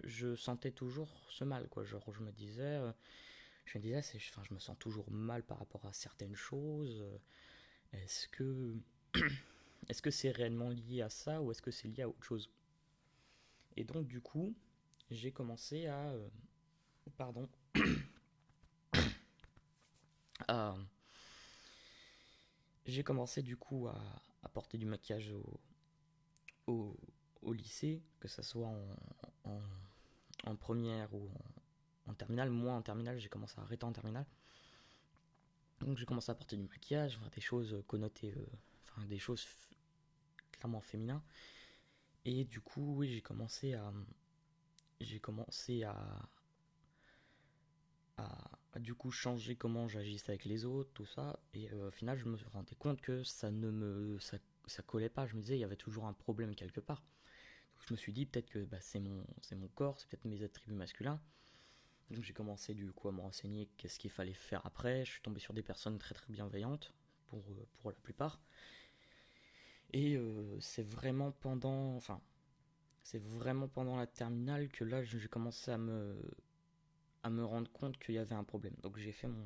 je 0.03 0.35
sentais 0.35 0.71
toujours 0.71 1.09
ce 1.29 1.43
mal, 1.43 1.67
quoi. 1.69 1.83
Genre, 1.83 2.13
je 2.13 2.21
me 2.21 2.31
disais, 2.31 2.79
je 3.65 3.77
me 3.77 3.81
disais, 3.81 3.97
enfin, 3.97 4.43
je 4.43 4.53
me 4.53 4.59
sens 4.59 4.77
toujours 4.79 5.09
mal 5.11 5.43
par 5.43 5.59
rapport 5.59 5.85
à 5.85 5.93
certaines 5.93 6.35
choses. 6.35 7.05
Est-ce 7.93 8.27
que 8.27 8.75
est-ce 9.87 10.01
que 10.01 10.11
c'est 10.11 10.31
réellement 10.31 10.69
lié 10.69 11.01
à 11.01 11.09
ça 11.09 11.41
ou 11.41 11.51
est-ce 11.51 11.61
que 11.61 11.71
c'est 11.71 11.87
lié 11.87 12.03
à 12.03 12.09
autre 12.09 12.23
chose? 12.23 12.51
Et 13.75 13.83
donc 13.83 14.07
du 14.07 14.21
coup, 14.21 14.55
j'ai 15.09 15.31
commencé 15.31 15.87
à 15.87 16.09
euh, 16.09 16.29
pardon 17.17 17.49
j'ai 22.85 23.03
commencé 23.03 23.41
du 23.41 23.57
coup 23.57 23.87
à, 23.87 23.99
à, 24.43 24.49
porter 24.49 24.77
du 24.77 24.85
maquillage 24.85 25.33
au, 26.67 26.95
lycée, 27.53 28.01
que 28.19 28.27
ce 28.27 28.41
soit 28.41 28.69
en, 29.43 30.55
première 30.55 31.13
ou 31.13 31.29
en, 32.07 32.13
terminale. 32.13 32.49
Moi 32.49 32.73
en 32.73 32.81
terminale, 32.81 33.19
j'ai 33.19 33.29
commencé 33.29 33.55
à 33.59 33.63
arrêter 33.63 33.83
en 33.83 33.91
terminale. 33.91 34.25
Donc 35.79 35.97
j'ai 35.97 36.05
commencé 36.05 36.31
à 36.31 36.35
porter 36.35 36.57
du 36.57 36.63
maquillage, 36.63 37.19
des 37.35 37.41
choses 37.41 37.83
connotées, 37.87 38.33
euh, 38.35 38.45
enfin 38.83 39.05
des 39.05 39.19
choses 39.19 39.45
clairement 40.51 40.81
féminines. 40.81 41.21
Et 42.25 42.43
du 42.43 42.59
coup, 42.59 42.95
oui, 42.97 43.09
j'ai 43.09 43.21
commencé 43.21 43.73
à, 43.73 43.93
j'ai 44.99 45.19
commencé 45.19 45.83
à, 45.83 45.95
à, 48.17 48.79
du 48.79 48.93
coup 48.93 49.11
changer 49.11 49.55
comment 49.55 49.87
j'agissais 49.87 50.31
avec 50.31 50.45
les 50.45 50.65
autres, 50.65 50.91
tout 50.93 51.05
ça. 51.05 51.39
Et 51.53 51.71
euh, 51.71 51.87
au 51.87 51.91
final, 51.91 52.17
je 52.17 52.25
me 52.25 52.37
rendais 52.53 52.75
compte 52.75 53.01
que 53.01 53.23
ça 53.23 53.51
ne 53.51 53.71
me, 53.71 54.19
ça, 54.19 54.37
ça, 54.65 54.83
collait 54.83 55.09
pas. 55.09 55.27
Je 55.27 55.35
me 55.35 55.41
disais, 55.41 55.57
il 55.57 55.61
y 55.61 55.63
avait 55.63 55.75
toujours 55.75 56.05
un 56.05 56.13
problème 56.13 56.55
quelque 56.55 56.79
part. 56.79 57.03
Je 57.85 57.93
me 57.93 57.97
suis 57.97 58.13
dit, 58.13 58.25
peut-être 58.25 58.49
que 58.49 58.59
bah, 58.59 58.79
c'est 58.81 58.99
mon, 58.99 59.25
mon 59.55 59.67
corps, 59.69 59.99
c'est 59.99 60.07
peut-être 60.09 60.25
mes 60.25 60.43
attributs 60.43 60.75
masculins. 60.75 61.21
Donc 62.11 62.23
j'ai 62.23 62.33
commencé 62.33 62.73
du 62.73 62.91
coup 62.91 63.09
à 63.09 63.11
me 63.11 63.21
renseigner 63.21 63.67
qu'est-ce 63.77 63.99
qu'il 63.99 64.11
fallait 64.11 64.33
faire 64.33 64.65
après. 64.65 65.03
Je 65.05 65.11
suis 65.11 65.21
tombé 65.21 65.39
sur 65.39 65.53
des 65.53 65.63
personnes 65.63 65.97
très 65.97 66.15
très 66.15 66.31
bienveillantes 66.31 66.93
pour, 67.27 67.39
euh, 67.39 67.67
pour 67.79 67.91
la 67.91 67.97
plupart. 67.97 68.39
Et 69.93 70.15
euh, 70.15 70.59
c'est 70.59 70.83
vraiment 70.83 71.31
pendant, 71.31 71.95
enfin, 71.95 72.21
c'est 73.03 73.21
vraiment 73.21 73.67
pendant 73.67 73.95
la 73.97 74.07
terminale 74.07 74.69
que 74.69 74.83
là 74.83 75.03
j'ai 75.03 75.27
commencé 75.27 75.71
à 75.71 75.77
me, 75.77 76.17
à 77.23 77.29
me 77.29 77.43
rendre 77.43 77.71
compte 77.71 77.97
qu'il 77.97 78.15
y 78.15 78.17
avait 78.17 78.35
un 78.35 78.43
problème. 78.43 78.75
Donc 78.81 78.97
j'ai 78.97 79.11
fait 79.11 79.27
mon, 79.27 79.45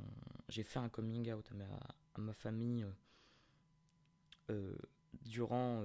j'ai 0.50 0.64
fait 0.64 0.80
un 0.80 0.90
coming 0.90 1.32
out 1.32 1.48
à 1.52 1.56
ma, 1.56 1.80
à 2.16 2.22
ma 2.22 2.34
famille 2.34 2.86
euh, 4.50 4.76
durant, 5.22 5.84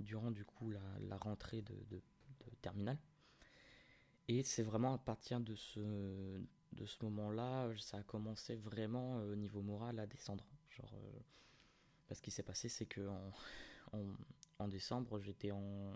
durant 0.00 0.30
du 0.30 0.44
coup 0.44 0.70
la, 0.70 1.16
rentrée 1.16 1.62
de, 1.62 1.74
de, 1.90 2.00
terminale. 2.62 2.98
Et 4.28 4.42
c'est 4.42 4.62
vraiment 4.62 4.94
à 4.94 4.98
partir 4.98 5.40
de 5.40 5.54
ce, 5.54 6.40
de 6.72 6.86
ce 6.86 7.04
moment-là, 7.04 7.68
ça 7.78 7.98
a 7.98 8.02
commencé 8.02 8.54
vraiment 8.54 9.16
au 9.16 9.34
niveau 9.34 9.62
moral 9.62 9.98
à 9.98 10.06
descendre. 10.06 10.44
Genre, 10.70 10.92
euh, 10.94 11.18
parce 12.08 12.20
qu'il 12.20 12.32
s'est 12.32 12.42
passé, 12.42 12.68
c'est 12.68 12.86
que 12.86 13.08
en, 14.58 14.68
décembre, 14.68 15.20
j'étais 15.20 15.50
en 15.50 15.94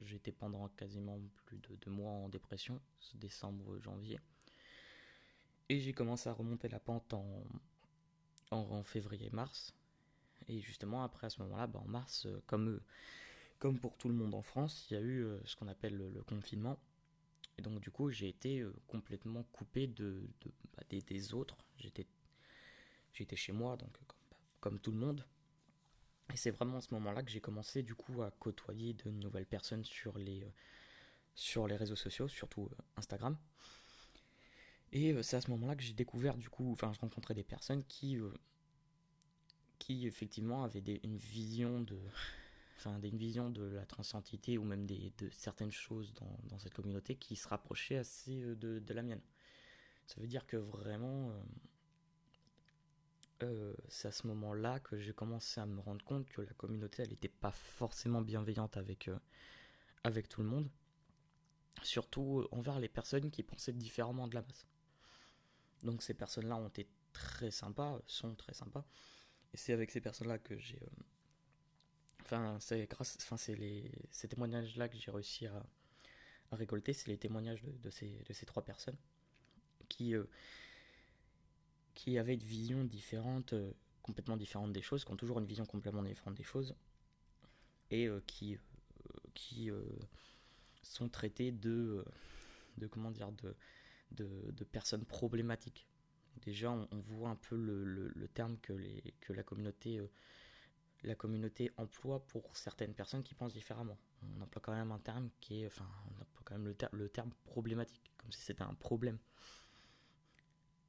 j'étais 0.00 0.32
pendant 0.32 0.68
quasiment 0.70 1.20
plus 1.46 1.58
de 1.58 1.76
deux 1.76 1.90
mois 1.90 2.10
en 2.10 2.28
dépression, 2.28 2.80
décembre, 3.14 3.78
janvier. 3.78 4.18
Et 5.68 5.80
j'ai 5.80 5.92
commencé 5.92 6.28
à 6.28 6.32
remonter 6.32 6.68
la 6.68 6.80
pente 6.80 7.14
en, 7.14 7.44
en, 8.50 8.82
février-mars. 8.82 9.74
Et 10.48 10.60
justement, 10.60 11.04
après, 11.04 11.28
à 11.28 11.30
ce 11.30 11.40
moment-là, 11.42 11.66
bah, 11.66 11.80
en 11.84 11.88
mars, 11.88 12.26
euh, 12.26 12.42
comme, 12.46 12.80
comme 13.62 13.78
pour 13.78 13.96
tout 13.96 14.08
le 14.08 14.14
monde 14.16 14.34
en 14.34 14.42
France, 14.42 14.88
il 14.90 14.94
y 14.94 14.96
a 14.96 15.00
eu 15.00 15.22
euh, 15.22 15.38
ce 15.44 15.54
qu'on 15.54 15.68
appelle 15.68 15.96
le 15.96 16.20
confinement. 16.24 16.80
Et 17.58 17.62
donc 17.62 17.78
du 17.78 17.92
coup, 17.92 18.10
j'ai 18.10 18.28
été 18.28 18.58
euh, 18.58 18.74
complètement 18.88 19.44
coupé 19.52 19.86
de, 19.86 20.28
bah, 20.76 20.82
des, 20.90 21.32
autres. 21.32 21.56
J'étais, 21.76 22.06
chez 23.36 23.52
moi, 23.52 23.76
donc 23.76 23.92
comme, 23.92 24.18
comme 24.58 24.80
tout 24.80 24.90
le 24.90 24.98
monde. 24.98 25.24
Et 26.32 26.36
c'est 26.36 26.50
vraiment 26.50 26.78
à 26.78 26.80
ce 26.80 26.92
moment-là 26.94 27.22
que 27.22 27.30
j'ai 27.30 27.40
commencé 27.40 27.84
du 27.84 27.94
coup 27.94 28.22
à 28.22 28.32
côtoyer 28.32 28.94
de 28.94 29.10
nouvelles 29.12 29.46
personnes 29.46 29.84
sur 29.84 30.18
les, 30.18 30.42
euh, 30.42 30.50
sur 31.36 31.68
les 31.68 31.76
réseaux 31.76 31.94
sociaux, 31.94 32.26
surtout 32.26 32.64
euh, 32.64 32.82
Instagram. 32.96 33.38
Et 34.90 35.22
c'est 35.22 35.36
à 35.36 35.40
ce 35.40 35.52
moment-là 35.52 35.76
que 35.76 35.84
j'ai 35.84 35.94
découvert 35.94 36.36
du 36.36 36.50
coup, 36.50 36.72
enfin 36.72 36.92
je 36.92 36.98
rencontrais 36.98 37.34
des 37.34 37.44
personnes 37.44 37.84
qui, 37.84 38.18
qui 39.78 40.06
effectivement 40.06 40.64
avaient 40.64 41.00
une 41.02 41.16
vision 41.16 41.80
de, 41.80 41.98
enfin, 42.84 43.00
une 43.00 43.16
vision 43.16 43.50
de 43.50 43.62
la 43.62 43.86
transidentité 43.86 44.58
ou 44.58 44.64
même 44.64 44.86
de 44.86 45.30
certaines 45.30 45.70
choses 45.70 46.12
dans, 46.14 46.58
cette 46.58 46.74
communauté 46.74 47.16
qui 47.16 47.36
se 47.36 47.48
rapprochait 47.48 47.96
assez 47.96 48.42
euh, 48.42 48.56
de, 48.56 48.78
de, 48.78 48.94
la 48.94 49.02
mienne. 49.02 49.20
Ça 50.06 50.20
veut 50.20 50.26
dire 50.26 50.46
que 50.46 50.56
vraiment, 50.56 51.30
euh, 51.30 51.42
euh, 53.44 53.74
c'est 53.88 54.08
à 54.08 54.12
ce 54.12 54.26
moment-là 54.26 54.80
que 54.80 54.98
j'ai 54.98 55.12
commencé 55.12 55.60
à 55.60 55.66
me 55.66 55.80
rendre 55.80 56.04
compte 56.04 56.28
que 56.28 56.42
la 56.42 56.52
communauté, 56.54 57.02
elle 57.02 57.10
n'était 57.10 57.28
pas 57.28 57.52
forcément 57.52 58.20
bienveillante 58.20 58.76
avec, 58.76 59.10
avec 60.04 60.28
tout 60.28 60.42
le 60.42 60.48
monde, 60.48 60.68
surtout 61.82 62.46
envers 62.50 62.80
les 62.80 62.88
personnes 62.88 63.30
qui 63.30 63.42
pensaient 63.42 63.72
différemment 63.72 64.26
de 64.28 64.34
la 64.34 64.42
masse. 64.42 64.66
Donc 65.82 66.02
ces 66.02 66.14
personnes-là 66.14 66.56
ont 66.56 66.68
été 66.68 66.88
très 67.12 67.50
sympas, 67.50 68.00
sont 68.06 68.34
très 68.34 68.54
sympas, 68.54 68.84
et 69.52 69.56
c'est 69.56 69.72
avec 69.72 69.90
ces 69.90 70.00
personnes-là 70.00 70.38
que 70.38 70.56
j'ai 70.56 70.78
Enfin, 72.32 72.56
c'est 72.60 72.86
grâce, 72.86 73.18
enfin, 73.20 73.36
c'est 73.36 73.54
les, 73.54 73.90
ces 74.10 74.26
témoignages-là 74.26 74.88
que 74.88 74.96
j'ai 74.96 75.10
réussi 75.10 75.46
à, 75.46 75.62
récolter, 76.52 76.94
c'est 76.94 77.08
les 77.08 77.18
témoignages 77.18 77.62
de, 77.62 77.90
ces, 77.90 78.22
de 78.26 78.32
ces 78.32 78.46
trois 78.46 78.64
personnes 78.64 78.96
qui, 79.88 80.14
euh, 80.14 80.24
qui 81.94 82.16
avaient 82.16 82.34
une 82.34 82.42
vision 82.42 82.84
différente, 82.84 83.52
euh, 83.52 83.72
complètement 84.00 84.38
différente 84.38 84.72
des 84.72 84.80
choses, 84.80 85.04
qui 85.04 85.12
ont 85.12 85.16
toujours 85.16 85.40
une 85.40 85.46
vision 85.46 85.66
complètement 85.66 86.02
différente 86.02 86.34
des 86.34 86.42
choses, 86.42 86.74
et 87.90 88.06
euh, 88.06 88.22
qui, 88.26 88.56
qui 89.34 89.70
sont 90.82 91.10
traités 91.10 91.52
de, 91.52 92.02
de 92.78 92.86
comment 92.86 93.10
dire, 93.10 93.30
de, 93.32 93.54
de, 94.10 94.64
personnes 94.64 95.04
problématiques. 95.04 95.86
Déjà, 96.42 96.70
on, 96.70 96.88
on, 96.92 97.00
voit 97.00 97.28
un 97.28 97.36
peu 97.36 97.56
le, 97.56 97.84
le, 97.84 98.08
le 98.08 98.28
terme 98.28 98.58
que, 98.58 98.72
les, 98.72 99.02
que 99.20 99.34
la 99.34 99.42
communauté 99.42 100.00
la 101.04 101.14
communauté 101.14 101.70
emploie 101.76 102.24
pour 102.26 102.56
certaines 102.56 102.94
personnes 102.94 103.22
qui 103.22 103.34
pensent 103.34 103.54
différemment. 103.54 103.98
On 104.22 104.40
emploie 104.40 104.62
quand 104.62 104.74
même 104.74 104.92
un 104.92 104.98
terme 104.98 105.30
qui 105.40 105.62
est, 105.62 105.66
enfin, 105.66 105.88
on 106.06 106.22
emploie 106.22 106.42
quand 106.44 106.54
même 106.54 106.66
le, 106.66 106.76
le 106.92 107.08
terme 107.08 107.30
problématique, 107.44 108.12
comme 108.18 108.30
si 108.30 108.40
c'était 108.40 108.62
un 108.62 108.74
problème. 108.74 109.18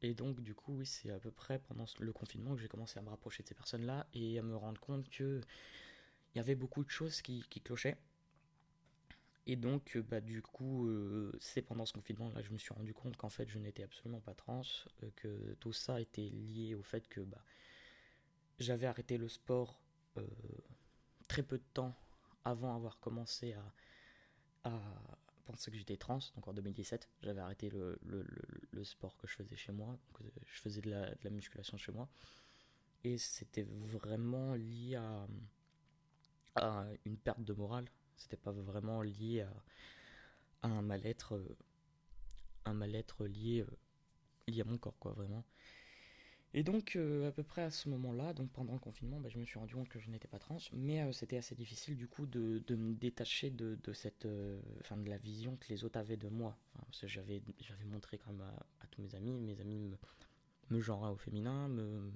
Et 0.04 0.14
donc, 0.14 0.42
du 0.42 0.54
coup, 0.54 0.78
oui, 0.78 0.86
c'est 0.86 1.12
à 1.12 1.20
peu 1.20 1.32
près 1.32 1.60
pendant 1.60 1.86
le 2.00 2.14
confinement 2.14 2.56
que 2.56 2.62
j'ai 2.62 2.68
commencé 2.68 3.00
à 3.00 3.02
me 3.02 3.10
rapprocher 3.10 3.42
de 3.42 3.48
ces 3.48 3.56
personnes-là 3.56 4.06
et 4.14 4.38
à 4.38 4.42
me 4.44 4.56
rendre 4.56 4.80
compte 4.80 5.10
que 5.10 5.42
il 6.34 6.38
y 6.38 6.42
avait 6.42 6.56
beaucoup 6.56 6.84
de 6.84 6.90
choses 6.90 7.22
qui, 7.22 7.44
clochaient. 7.64 7.98
Et 9.46 9.56
donc, 9.56 9.98
bah, 9.98 10.20
du 10.20 10.42
coup, 10.42 10.88
euh, 10.88 11.32
c'est 11.40 11.62
pendant 11.62 11.86
ce 11.86 11.94
confinement-là 11.94 12.42
que 12.42 12.48
je 12.48 12.54
me 12.54 12.58
suis 12.58 12.74
rendu 12.74 12.94
compte 12.94 13.16
qu'en 13.18 13.30
fait, 13.30 13.48
je 13.48 13.60
n'étais 13.60 13.84
absolument 13.84 14.20
pas 14.20 14.34
trans, 14.34 14.62
euh, 15.04 15.10
que 15.16 15.56
tout 15.60 15.74
ça 15.74 16.02
était 16.02 16.30
lié 16.30 16.76
au 16.76 16.82
fait 16.82 17.08
que 17.08 17.22
bah, 17.22 17.44
j'avais 18.60 18.88
arrêté 18.88 19.18
le 19.18 19.28
sport 19.28 19.80
euh, 20.18 20.28
très 21.28 21.44
peu 21.44 21.58
de 21.58 21.64
temps 21.74 21.96
avant 22.46 22.76
avoir 22.76 23.00
commencé 23.00 23.54
à, 23.54 24.72
penser 25.46 25.72
que 25.72 25.78
j'étais 25.78 25.98
trans, 25.98 26.20
donc 26.36 26.48
en 26.48 26.54
2017, 26.54 27.10
j'avais 27.22 27.42
arrêté 27.42 27.70
le, 27.70 28.00
sport 28.84 29.18
que 29.18 29.28
je 29.28 29.36
faisais 29.36 29.56
chez 29.56 29.74
moi, 29.74 29.88
donc 29.88 30.22
euh, 30.22 30.30
je 30.46 30.62
faisais 30.62 30.82
de 30.82 30.90
la, 30.90 31.30
musculation 31.30 31.78
chez 31.78 31.92
moi, 31.92 32.08
et 33.04 33.18
c'était 33.18 33.64
vraiment 33.64 34.54
lié 34.54 34.96
à, 36.56 36.86
une 37.06 37.18
perte 37.18 37.44
de 37.44 37.54
morale, 37.54 37.90
c'était 38.16 38.38
pas 38.38 38.52
vraiment 38.52 39.02
lié 39.02 39.42
à, 39.42 39.64
à 40.62 40.68
un 40.68 40.82
mal-être, 40.82 41.36
euh, 41.36 41.58
un 42.66 42.74
mal-être 42.74 43.26
lié, 43.26 43.66
lié 44.48 44.62
à 44.62 44.66
mon 44.66 44.78
corps, 44.78 44.98
quoi, 45.00 45.12
vraiment. 45.12 45.44
Et 46.56 46.64
donc, 46.64 46.96
euh, 46.96 47.28
à 47.28 47.32
peu 47.32 47.42
près 47.42 47.64
à 47.64 47.72
ce 47.72 47.90
moment-là, 47.90 48.34
donc 48.34 48.52
pendant 48.52 48.74
le 48.74 48.80
confinement, 48.80 49.20
bah, 49.20 49.30
je 49.30 49.40
me 49.40 49.46
suis 49.46 49.58
rendu 49.58 49.74
compte 49.74 49.90
que 49.90 49.98
je 50.00 50.12
n'étais 50.12 50.28
pas 50.28 50.38
trans, 50.38 50.60
mais 50.72 51.02
euh, 51.02 51.12
c'était 51.12 51.38
assez 51.38 51.56
difficile 51.56 51.98
du 51.98 52.08
coup 52.08 52.28
de, 52.28 52.62
de 52.68 52.76
me 52.76 52.94
détacher 52.94 53.50
de, 53.50 53.80
de 53.84 53.94
cette, 53.94 54.26
euh, 54.26 54.60
de 54.92 55.10
la 55.10 55.18
vision 55.18 55.58
que 55.58 55.68
les 55.70 55.84
autres 55.84 55.98
avaient 55.98 56.18
de 56.18 56.30
moi. 56.30 56.56
Parce 56.86 57.02
que 57.02 57.08
j'avais, 57.08 57.42
montré 57.88 58.20
quand 58.20 58.32
même 58.32 58.48
à, 58.82 58.88
tous 58.88 59.02
mes 59.02 59.16
amis, 59.16 59.32
mes 59.40 59.60
amis 59.62 59.80
me, 59.80 59.98
me 60.70 60.80
genraient 60.80 61.10
au 61.10 61.18
féminin, 61.18 61.68
me, 61.70 62.12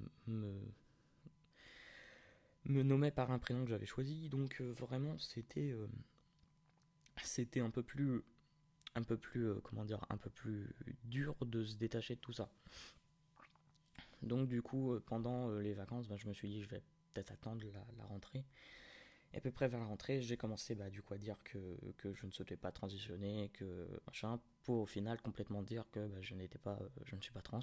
me, 2.65 2.83
nommaient 2.83 3.11
par 3.11 3.31
un 3.31 3.39
prénom 3.39 3.63
que 3.63 3.71
j'avais 3.71 3.87
choisi, 3.87 4.29
donc 4.29 4.61
vraiment 4.61 5.17
c'était, 5.17 5.75
c'était 7.23 7.61
un 7.61 7.71
peu 7.71 7.81
plus, 7.81 8.21
un 8.93 9.01
peu 9.01 9.17
plus, 9.17 9.59
comment 9.63 9.83
dire, 9.83 10.05
un 10.11 10.17
peu 10.17 10.29
plus 10.29 10.69
dur 11.05 11.35
de 11.43 11.63
se 11.63 11.75
détacher 11.77 12.15
de 12.15 12.19
tout 12.19 12.33
ça. 12.33 12.51
Donc 14.27 14.47
du 14.47 14.61
coup, 14.61 14.93
euh, 14.93 15.03
pendant 15.05 15.49
euh, 15.49 15.59
les 15.59 15.73
vacances, 15.73 16.07
bah, 16.07 16.15
je 16.17 16.27
me 16.27 16.33
suis 16.33 16.47
dit 16.47 16.61
je 16.61 16.69
vais 16.69 16.81
peut-être 17.13 17.31
attendre 17.31 17.63
la, 17.97 18.05
rentrée. 18.05 18.45
Et 19.33 19.37
à 19.37 19.41
peu 19.41 19.51
près 19.51 19.67
vers 19.67 19.79
la 19.79 19.85
rentrée, 19.85 20.21
j'ai 20.21 20.37
commencé 20.37 20.75
bah, 20.75 20.89
du 20.89 21.01
coup 21.01 21.13
à 21.13 21.17
dire 21.17 21.37
que, 21.43 21.77
que 21.97 22.13
je 22.13 22.25
ne 22.25 22.31
souhaitais 22.31 22.55
pas 22.55 22.71
transitionner, 22.71 23.49
que 23.49 23.87
machin, 24.05 24.39
pour 24.63 24.79
au 24.79 24.85
final 24.85 25.21
complètement 25.21 25.63
dire 25.63 25.89
que 25.91 26.07
bah, 26.07 26.21
je 26.21 26.35
n'étais 26.35 26.59
pas, 26.59 26.79
je 27.05 27.15
ne 27.15 27.21
suis 27.21 27.33
pas 27.33 27.41
trans. 27.41 27.59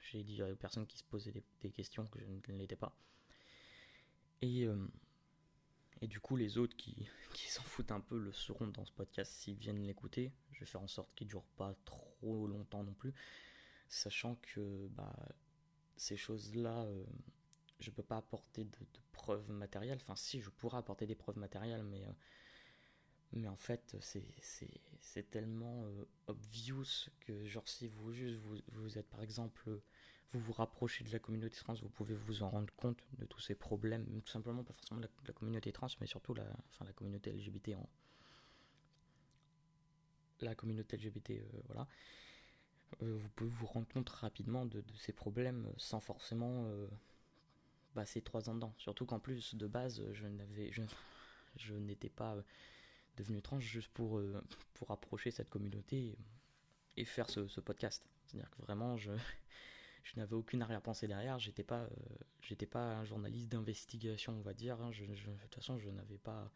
j'ai 0.00 0.22
dit 0.22 0.42
aux 0.42 0.56
personnes 0.56 0.86
qui 0.86 0.98
se 0.98 1.04
posaient 1.04 1.32
des, 1.60 1.70
questions 1.70 2.06
que 2.06 2.20
je 2.20 2.26
ne 2.26 2.58
l'étais 2.58 2.76
pas. 2.76 2.96
Et, 4.42 4.66
euh, 4.66 4.88
et 6.00 6.08
du 6.08 6.20
coup, 6.20 6.36
les 6.36 6.58
autres 6.58 6.76
qui, 6.76 7.06
qui 7.32 7.50
s'en 7.50 7.62
foutent 7.62 7.92
un 7.92 8.00
peu 8.00 8.18
le 8.18 8.32
seront 8.32 8.66
dans 8.66 8.84
ce 8.84 8.92
podcast 8.92 9.32
s'ils 9.32 9.56
viennent 9.56 9.86
l'écouter. 9.86 10.32
Je 10.50 10.60
vais 10.60 10.66
faire 10.66 10.82
en 10.82 10.88
sorte 10.88 11.14
qu'il 11.14 11.26
ne 11.26 11.30
dure 11.30 11.44
pas 11.56 11.74
trop 11.84 12.46
longtemps 12.46 12.82
non 12.82 12.92
plus, 12.92 13.14
sachant 13.92 14.36
que 14.36 14.88
bah, 14.88 15.14
ces 15.96 16.16
choses-là, 16.16 16.84
euh, 16.84 17.04
je 17.80 17.90
ne 17.90 17.94
peux 17.94 18.02
pas 18.02 18.16
apporter 18.16 18.64
de, 18.64 18.78
preuves 19.12 19.50
matérielles. 19.50 19.98
Enfin, 20.02 20.16
si, 20.16 20.40
je 20.40 20.50
pourrais 20.50 20.78
apporter 20.78 21.06
des 21.06 21.14
preuves 21.14 21.38
matérielles, 21.38 21.84
mais, 21.84 22.04
euh, 23.36 23.48
en 23.48 23.56
fait, 23.56 23.96
c'est 24.00 25.30
tellement 25.30 25.84
obvious 26.26 27.08
que, 27.20 27.46
genre, 27.46 27.68
si 27.68 27.86
vous 27.88 28.12
juste 28.12 28.40
vous, 28.72 28.98
êtes 28.98 29.08
par 29.08 29.22
exemple 29.22 29.80
vous 30.32 30.40
vous 30.40 30.52
rapprochez 30.52 31.04
de 31.04 31.10
la 31.10 31.18
communauté 31.18 31.56
trans, 31.56 31.74
vous 31.74 31.90
pouvez 31.90 32.14
vous 32.14 32.42
en 32.42 32.50
rendre 32.50 32.72
compte 32.74 32.98
de 33.18 33.26
tous 33.26 33.40
ces 33.40 33.54
problèmes, 33.54 34.06
tout 34.22 34.32
simplement 34.32 34.64
pas 34.64 34.72
forcément 34.72 35.00
la, 35.00 35.08
la 35.26 35.32
communauté 35.34 35.72
trans, 35.72 35.88
mais 36.00 36.06
surtout 36.06 36.34
la, 36.34 36.44
la 36.84 36.92
communauté 36.94 37.32
LGBT 37.32 37.76
en 37.76 37.88
la 40.44 40.54
communauté 40.54 40.96
LGBT, 40.96 41.30
euh, 41.30 41.60
voilà. 41.66 41.86
Euh, 43.02 43.16
vous 43.16 43.28
pouvez 43.30 43.50
vous 43.50 43.66
rendre 43.66 43.88
compte 43.88 44.08
rapidement 44.08 44.66
de, 44.66 44.82
ces 44.96 45.12
problèmes 45.12 45.68
sans 45.76 46.00
forcément 46.00 46.66
euh, 46.66 46.86
passer 47.94 48.22
trois 48.22 48.48
ans 48.50 48.54
dedans. 48.54 48.74
Surtout 48.78 49.06
qu'en 49.06 49.18
plus 49.18 49.54
de 49.54 49.66
base, 49.66 50.02
je 50.12 51.74
n'étais 51.74 52.10
pas 52.10 52.36
devenu 53.16 53.42
trans 53.42 53.60
juste 53.60 53.90
pour 53.92 54.20
pour 54.82 54.90
approcher 54.90 55.30
cette 55.30 55.48
communauté 55.48 56.18
et, 56.96 57.04
faire 57.04 57.30
ce, 57.30 57.60
podcast. 57.60 58.04
C'est-à-dire 58.26 58.50
que 58.50 58.62
vraiment, 58.62 58.96
je 58.96 59.12
n'avais 60.16 60.34
aucune 60.34 60.60
arrière-pensée 60.60 61.06
derrière. 61.06 61.38
J'étais 61.38 61.62
pas, 61.62 61.88
euh, 62.50 62.66
pas 62.68 62.96
un 62.96 63.04
journaliste 63.04 63.48
d'investigation, 63.48 64.32
on 64.36 64.40
va 64.40 64.54
dire. 64.54 64.80
Hein. 64.80 64.90
De 64.90 65.42
toute 65.42 65.54
façon, 65.54 65.78
je 65.78 65.88
n'avais 65.90 66.18
pas, 66.18 66.50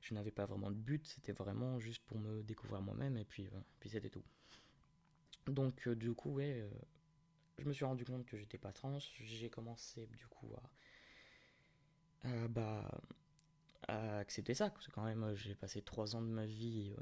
je 0.00 0.14
n'avais 0.14 0.30
pas 0.30 0.46
vraiment 0.46 0.70
de 0.70 0.76
but. 0.76 1.06
C'était 1.06 1.32
vraiment 1.32 1.78
juste 1.78 2.02
pour 2.06 2.18
me 2.18 2.42
découvrir 2.42 2.80
moi-même 2.80 3.18
et 3.18 3.26
puis, 3.26 3.46
euh, 3.46 3.60
puis 3.80 3.90
c'était 3.90 4.08
tout. 4.08 4.24
Donc 5.48 5.86
euh, 5.88 5.96
du 5.96 6.14
coup, 6.14 6.34
ouais, 6.34 6.68
je 7.58 7.64
me 7.64 7.72
suis 7.72 7.84
rendu 7.84 8.04
compte 8.04 8.26
que 8.26 8.36
j'étais 8.36 8.58
pas 8.58 8.72
trans. 8.72 8.98
J'ai 8.98 9.50
commencé 9.50 10.06
du 10.08 10.26
coup 10.26 10.52
à, 12.24 12.48
bah, 12.48 13.02
à 13.88 14.18
accepter 14.18 14.54
ça. 14.54 14.70
Parce 14.70 14.86
que 14.86 14.92
quand 14.92 15.04
même, 15.04 15.34
j'ai 15.34 15.54
passé 15.54 15.82
trois 15.82 16.16
ans 16.16 16.22
de 16.22 16.28
ma 16.28 16.46
vie 16.46 16.94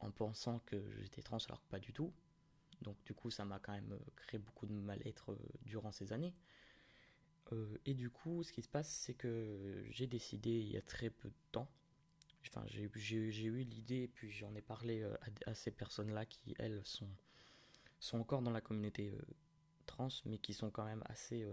en 0.00 0.10
pensant 0.10 0.60
que 0.60 0.82
j'étais 1.02 1.22
trans 1.22 1.38
alors 1.48 1.62
que 1.62 1.68
pas 1.68 1.78
du 1.78 1.92
tout. 1.92 2.12
Donc 2.82 2.96
du 3.04 3.14
coup, 3.14 3.30
ça 3.30 3.44
m'a 3.44 3.58
quand 3.58 3.72
même 3.72 3.92
euh, 3.92 4.10
créé 4.16 4.38
beaucoup 4.38 4.66
de 4.66 4.72
mal-être 4.72 5.32
euh, 5.32 5.38
durant 5.64 5.92
ces 5.92 6.12
années. 6.12 6.34
Euh, 7.52 7.78
et 7.84 7.94
du 7.94 8.10
coup, 8.10 8.42
ce 8.42 8.52
qui 8.52 8.62
se 8.62 8.68
passe, 8.68 8.88
c'est 8.88 9.14
que 9.14 9.84
j'ai 9.90 10.06
décidé 10.06 10.50
il 10.50 10.70
y 10.70 10.76
a 10.76 10.82
très 10.82 11.10
peu 11.10 11.28
de 11.28 11.34
temps, 11.52 11.70
enfin 12.46 12.64
j'ai 12.66 12.82
eu 13.44 13.64
l'idée, 13.64 14.08
puis 14.08 14.30
j'en 14.30 14.54
ai 14.54 14.62
parlé 14.62 15.04
à, 15.46 15.54
ces 15.54 15.70
personnes-là 15.70 16.26
qui, 16.26 16.54
elles, 16.58 16.80
sont, 16.84 17.08
sont 18.00 18.18
encore 18.18 18.42
dans 18.42 18.50
la 18.50 18.60
communauté 18.60 19.14
trans, 19.86 20.08
mais 20.24 20.38
qui 20.38 20.54
sont 20.54 20.70
quand 20.70 20.84
même 20.84 21.02
assez, 21.06 21.46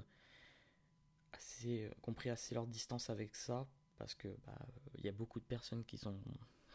assez 1.33 1.89
compris 2.01 2.29
assez 2.29 2.55
leur 2.55 2.67
distance 2.67 3.09
avec 3.09 3.35
ça, 3.35 3.67
parce 3.97 4.15
que 4.15 4.29
bah, 4.45 4.57
il 4.95 5.05
y 5.05 5.09
a 5.09 5.11
beaucoup 5.11 5.39
de 5.39 5.45
personnes 5.45 5.83
qui 5.85 5.97
sont 5.97 6.19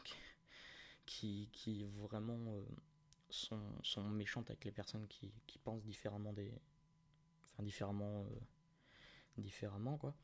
qui, 1.06 1.48
qui 1.52 1.84
vraiment 1.86 2.62
sont, 3.32 3.60
sont 3.82 4.08
méchantes 4.08 4.50
avec 4.50 4.64
les 4.64 4.72
personnes 4.72 5.06
qui, 5.08 5.32
qui 5.46 5.58
pensent 5.58 5.82
différemment 5.82 6.32
des. 6.32 6.52
Enfin, 7.52 7.62
différemment. 7.62 8.24
Euh, 8.24 8.40
différemment, 9.38 9.96
quoi. 9.96 10.14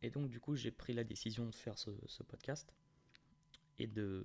Et 0.00 0.10
donc, 0.10 0.30
du 0.30 0.40
coup, 0.40 0.56
j'ai 0.56 0.70
pris 0.70 0.94
la 0.94 1.04
décision 1.04 1.46
de 1.46 1.54
faire 1.54 1.78
ce, 1.78 1.90
ce 2.06 2.22
podcast 2.22 2.72
et 3.78 3.86
de. 3.86 4.24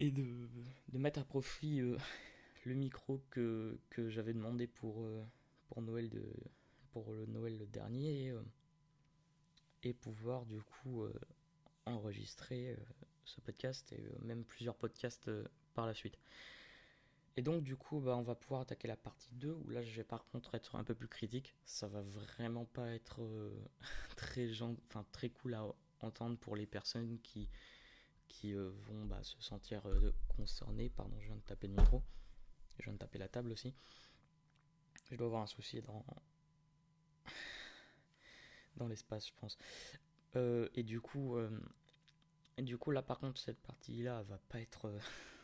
et 0.00 0.10
de, 0.10 0.48
de 0.88 0.98
mettre 0.98 1.20
à 1.20 1.24
profit 1.24 1.80
euh, 1.80 1.96
le 2.68 2.74
micro 2.74 3.22
que, 3.30 3.78
que 3.90 4.08
j'avais 4.08 4.32
demandé 4.32 4.66
pour, 4.66 5.02
euh, 5.02 5.24
pour 5.68 5.82
Noël 5.82 6.08
de 6.10 6.24
pour 6.92 7.12
le 7.12 7.26
Noël 7.26 7.68
dernier 7.70 8.28
et, 8.28 8.34
et 9.82 9.94
pouvoir 9.94 10.46
du 10.46 10.62
coup 10.62 11.04
enregistrer 11.84 12.74
ce 13.24 13.42
podcast 13.42 13.92
et 13.92 14.02
même 14.22 14.42
plusieurs 14.42 14.74
podcasts 14.74 15.30
par 15.74 15.86
la 15.86 15.92
suite. 15.92 16.18
Et 17.38 17.42
donc 17.42 17.62
du 17.62 17.76
coup, 17.76 18.00
bah, 18.00 18.16
on 18.16 18.22
va 18.22 18.34
pouvoir 18.34 18.62
attaquer 18.62 18.88
la 18.88 18.96
partie 18.96 19.32
2, 19.34 19.52
où 19.52 19.70
là 19.70 19.80
je 19.80 19.94
vais 19.94 20.02
par 20.02 20.24
contre 20.26 20.56
être 20.56 20.74
un 20.74 20.82
peu 20.82 20.92
plus 20.92 21.06
critique. 21.06 21.54
Ça 21.64 21.86
va 21.86 22.02
vraiment 22.02 22.64
pas 22.64 22.90
être 22.90 23.22
euh, 23.22 23.50
très, 24.16 24.50
enfin, 24.60 25.06
très 25.12 25.30
cool 25.30 25.54
à 25.54 25.64
entendre 26.00 26.36
pour 26.36 26.56
les 26.56 26.66
personnes 26.66 27.20
qui, 27.22 27.48
qui 28.26 28.54
euh, 28.54 28.70
vont 28.88 29.04
bah, 29.04 29.22
se 29.22 29.40
sentir 29.40 29.86
euh, 29.86 30.12
concernées. 30.26 30.88
Pardon, 30.88 31.14
je 31.20 31.26
viens 31.26 31.36
de 31.36 31.42
taper 31.42 31.68
le 31.68 31.74
micro. 31.74 32.02
Je 32.78 32.84
viens 32.84 32.92
de 32.92 32.98
taper 32.98 33.18
la 33.18 33.28
table 33.28 33.52
aussi. 33.52 33.74
Je 35.10 35.16
dois 35.16 35.26
avoir 35.26 35.42
un 35.42 35.46
souci 35.46 35.80
dans, 35.82 36.04
dans 38.76 38.88
l'espace, 38.88 39.28
je 39.28 39.32
pense. 39.40 39.58
et 40.74 40.82
du 40.82 41.00
coup, 41.00 41.38
et 42.56 42.62
du 42.62 42.76
coup 42.76 42.90
là 42.90 43.02
par 43.02 43.18
contre 43.18 43.40
cette 43.40 43.60
partie 43.60 44.02
là 44.02 44.22
va 44.22 44.38
pas 44.48 44.60
être 44.60 44.92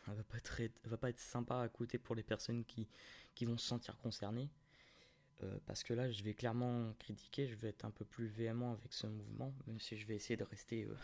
elle 0.07 0.13
va 0.15 0.23
pas 0.23 0.37
être, 0.37 0.61
va 0.85 0.97
pas 0.97 1.09
être 1.09 1.19
sympa 1.19 1.61
à 1.61 1.65
écouter 1.65 1.97
pour 1.97 2.15
les 2.15 2.23
personnes 2.23 2.63
qui, 2.65 2.87
qui 3.33 3.45
vont 3.45 3.57
se 3.57 3.67
sentir 3.67 3.97
concernées. 3.97 4.49
Euh, 5.43 5.57
parce 5.65 5.83
que 5.83 5.93
là, 5.93 6.09
je 6.11 6.23
vais 6.23 6.33
clairement 6.33 6.93
critiquer, 6.93 7.47
je 7.47 7.55
vais 7.55 7.69
être 7.69 7.83
un 7.83 7.91
peu 7.91 8.05
plus 8.05 8.27
véhément 8.27 8.71
avec 8.71 8.93
ce 8.93 9.07
mouvement, 9.07 9.53
même 9.67 9.79
si 9.79 9.97
je 9.97 10.07
vais 10.07 10.15
essayer 10.15 10.37
de 10.37 10.43
rester, 10.43 10.85
euh, 10.85 10.95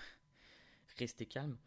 rester 0.98 1.26
calme. 1.26 1.58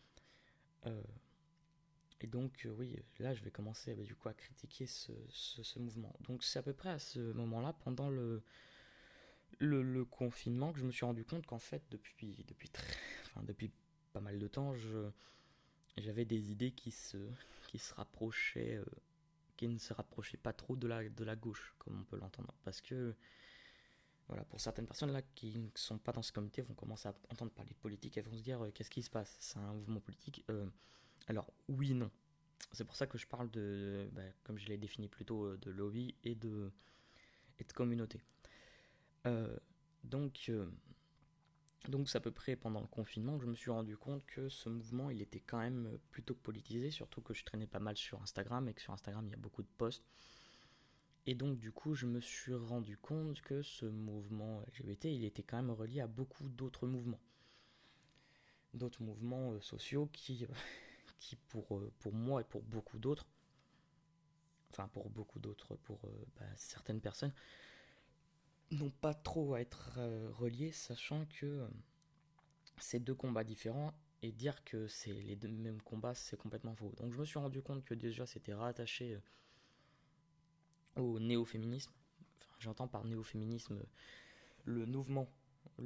Euh, 2.24 2.26
et 2.26 2.26
donc, 2.26 2.66
oui, 2.78 2.96
là, 3.18 3.34
je 3.34 3.42
vais 3.42 3.50
commencer 3.50 3.94
bah, 3.94 4.02
du 4.02 4.14
coup 4.14 4.28
à 4.28 4.34
critiquer 4.34 4.86
ce, 4.86 5.12
mouvement. 5.78 6.14
Donc, 6.20 6.42
c'est 6.42 6.58
à 6.58 6.62
peu 6.62 6.72
près 6.72 6.90
à 6.90 6.98
ce 6.98 7.20
moment-là, 7.32 7.72
pendant 7.84 8.10
le, 8.10 8.42
confinement, 10.10 10.72
que 10.72 10.80
je 10.80 10.84
me 10.84 10.92
suis 10.92 11.04
rendu 11.04 11.24
compte 11.24 11.46
qu'en 11.46 11.58
fait, 11.58 11.82
depuis, 11.90 12.44
depuis, 12.48 12.68
très, 12.68 12.96
enfin, 13.26 13.42
depuis 13.44 13.70
pas 14.12 14.20
mal 14.20 14.38
de 14.38 14.48
temps, 14.48 14.74
je, 14.74 15.10
j'avais 15.96 16.24
des 16.24 16.50
idées 16.50 16.72
qui 16.72 16.90
se, 16.90 17.18
qui 17.68 17.78
se 17.78 17.94
rapprochaient, 17.94 18.76
euh, 18.76 18.84
qui 19.56 19.68
ne 19.68 19.78
se 19.78 19.92
rapprochaient 19.92 20.36
pas 20.36 20.52
trop 20.52 20.76
de 20.76 20.86
la, 20.86 21.08
de 21.08 21.24
la 21.24 21.36
gauche, 21.36 21.74
comme 21.78 22.00
on 22.00 22.04
peut 22.04 22.18
l'entendre. 22.18 22.54
Parce 22.64 22.80
que, 22.80 23.14
voilà, 24.28 24.44
pour 24.44 24.60
certaines 24.60 24.86
personnes 24.86 25.12
là 25.12 25.20
qui 25.34 25.58
ne 25.58 25.68
sont 25.74 25.98
pas 25.98 26.12
dans 26.12 26.22
ce 26.22 26.32
comité 26.32 26.62
vont 26.62 26.74
commencer 26.74 27.08
à 27.08 27.14
entendre 27.30 27.52
parler 27.52 27.72
de 27.72 27.78
politique, 27.78 28.16
elles 28.16 28.24
vont 28.24 28.36
se 28.36 28.42
dire 28.42 28.64
euh, 28.64 28.70
qu'est-ce 28.70 28.90
qui 28.90 29.02
se 29.02 29.10
passe? 29.10 29.36
C'est 29.38 29.58
un 29.58 29.74
mouvement 29.74 30.00
politique 30.00 30.42
euh, 30.50 30.66
Alors, 31.26 31.52
oui, 31.68 31.94
non. 31.94 32.10
C'est 32.72 32.84
pour 32.84 32.96
ça 32.96 33.06
que 33.06 33.18
je 33.18 33.26
parle 33.26 33.50
de, 33.50 34.08
bah, 34.12 34.22
comme 34.42 34.58
je 34.58 34.66
l'ai 34.68 34.78
défini 34.78 35.08
plus 35.08 35.24
tôt, 35.24 35.56
de 35.56 35.70
lobby 35.70 36.14
et 36.24 36.34
de, 36.34 36.72
et 37.58 37.64
de 37.64 37.72
communauté. 37.72 38.22
donc, 40.04 40.50
donc 41.88 42.08
c'est 42.08 42.16
à 42.16 42.20
peu 42.20 42.30
près 42.30 42.56
pendant 42.56 42.80
le 42.80 42.86
confinement 42.86 43.36
que 43.36 43.44
je 43.44 43.50
me 43.50 43.54
suis 43.54 43.70
rendu 43.70 43.96
compte 43.96 44.24
que 44.24 44.48
ce 44.48 44.68
mouvement 44.70 45.10
il 45.10 45.20
était 45.20 45.40
quand 45.40 45.58
même 45.58 45.98
plutôt 46.10 46.34
politisé, 46.34 46.90
surtout 46.90 47.20
que 47.20 47.34
je 47.34 47.44
traînais 47.44 47.66
pas 47.66 47.78
mal 47.78 47.96
sur 47.96 48.22
Instagram 48.22 48.68
et 48.68 48.74
que 48.74 48.80
sur 48.80 48.92
Instagram 48.94 49.26
il 49.26 49.30
y 49.30 49.34
a 49.34 49.38
beaucoup 49.38 49.62
de 49.62 49.68
posts. 49.76 50.04
Et 51.26 51.34
donc 51.34 51.58
du 51.58 51.72
coup 51.72 51.94
je 51.94 52.06
me 52.06 52.20
suis 52.20 52.54
rendu 52.54 52.96
compte 52.96 53.40
que 53.42 53.62
ce 53.62 53.84
mouvement 53.84 54.62
LGBT 54.62 55.06
il 55.06 55.24
était 55.24 55.42
quand 55.42 55.56
même 55.56 55.70
relié 55.70 56.00
à 56.00 56.06
beaucoup 56.06 56.48
d'autres 56.48 56.86
mouvements. 56.86 57.20
D'autres 58.72 59.02
mouvements 59.02 59.52
euh, 59.52 59.60
sociaux 59.60 60.08
qui, 60.12 60.46
qui 61.24 61.36
pour, 61.36 61.78
euh, 61.78 61.90
pour 62.00 62.12
moi 62.12 62.42
et 62.42 62.44
pour 62.44 62.62
beaucoup 62.62 62.98
d'autres, 62.98 63.26
enfin 64.70 64.88
pour 64.88 65.08
beaucoup 65.08 65.38
d'autres, 65.38 65.74
pour 65.76 65.98
euh, 66.04 66.26
bah, 66.38 66.46
certaines 66.56 67.00
personnes, 67.00 67.32
n'ont 68.70 68.90
pas 68.90 69.14
trop 69.14 69.54
à 69.54 69.60
être 69.62 69.94
euh, 69.96 70.28
reliés, 70.32 70.70
sachant 70.72 71.24
que 71.26 71.66
c'est 72.76 73.00
deux 73.00 73.14
combats 73.14 73.44
différents 73.44 73.94
et 74.20 74.32
dire 74.32 74.64
que 74.64 74.86
c'est 74.86 75.14
les 75.14 75.36
deux 75.36 75.48
mêmes 75.48 75.80
combats, 75.80 76.14
c'est 76.14 76.36
complètement 76.36 76.74
faux. 76.74 76.92
Donc 76.98 77.12
je 77.14 77.18
me 77.18 77.24
suis 77.24 77.38
rendu 77.38 77.62
compte 77.62 77.84
que 77.84 77.94
déjà 77.94 78.26
c'était 78.26 78.54
rattaché 78.54 79.18
au 80.96 81.18
néo-féminisme. 81.20 81.92
Enfin, 82.40 82.56
J'entends 82.58 82.88
par 82.88 83.04
néo-féminisme 83.04 83.82
le 84.64 84.84
mouvement, 84.86 85.30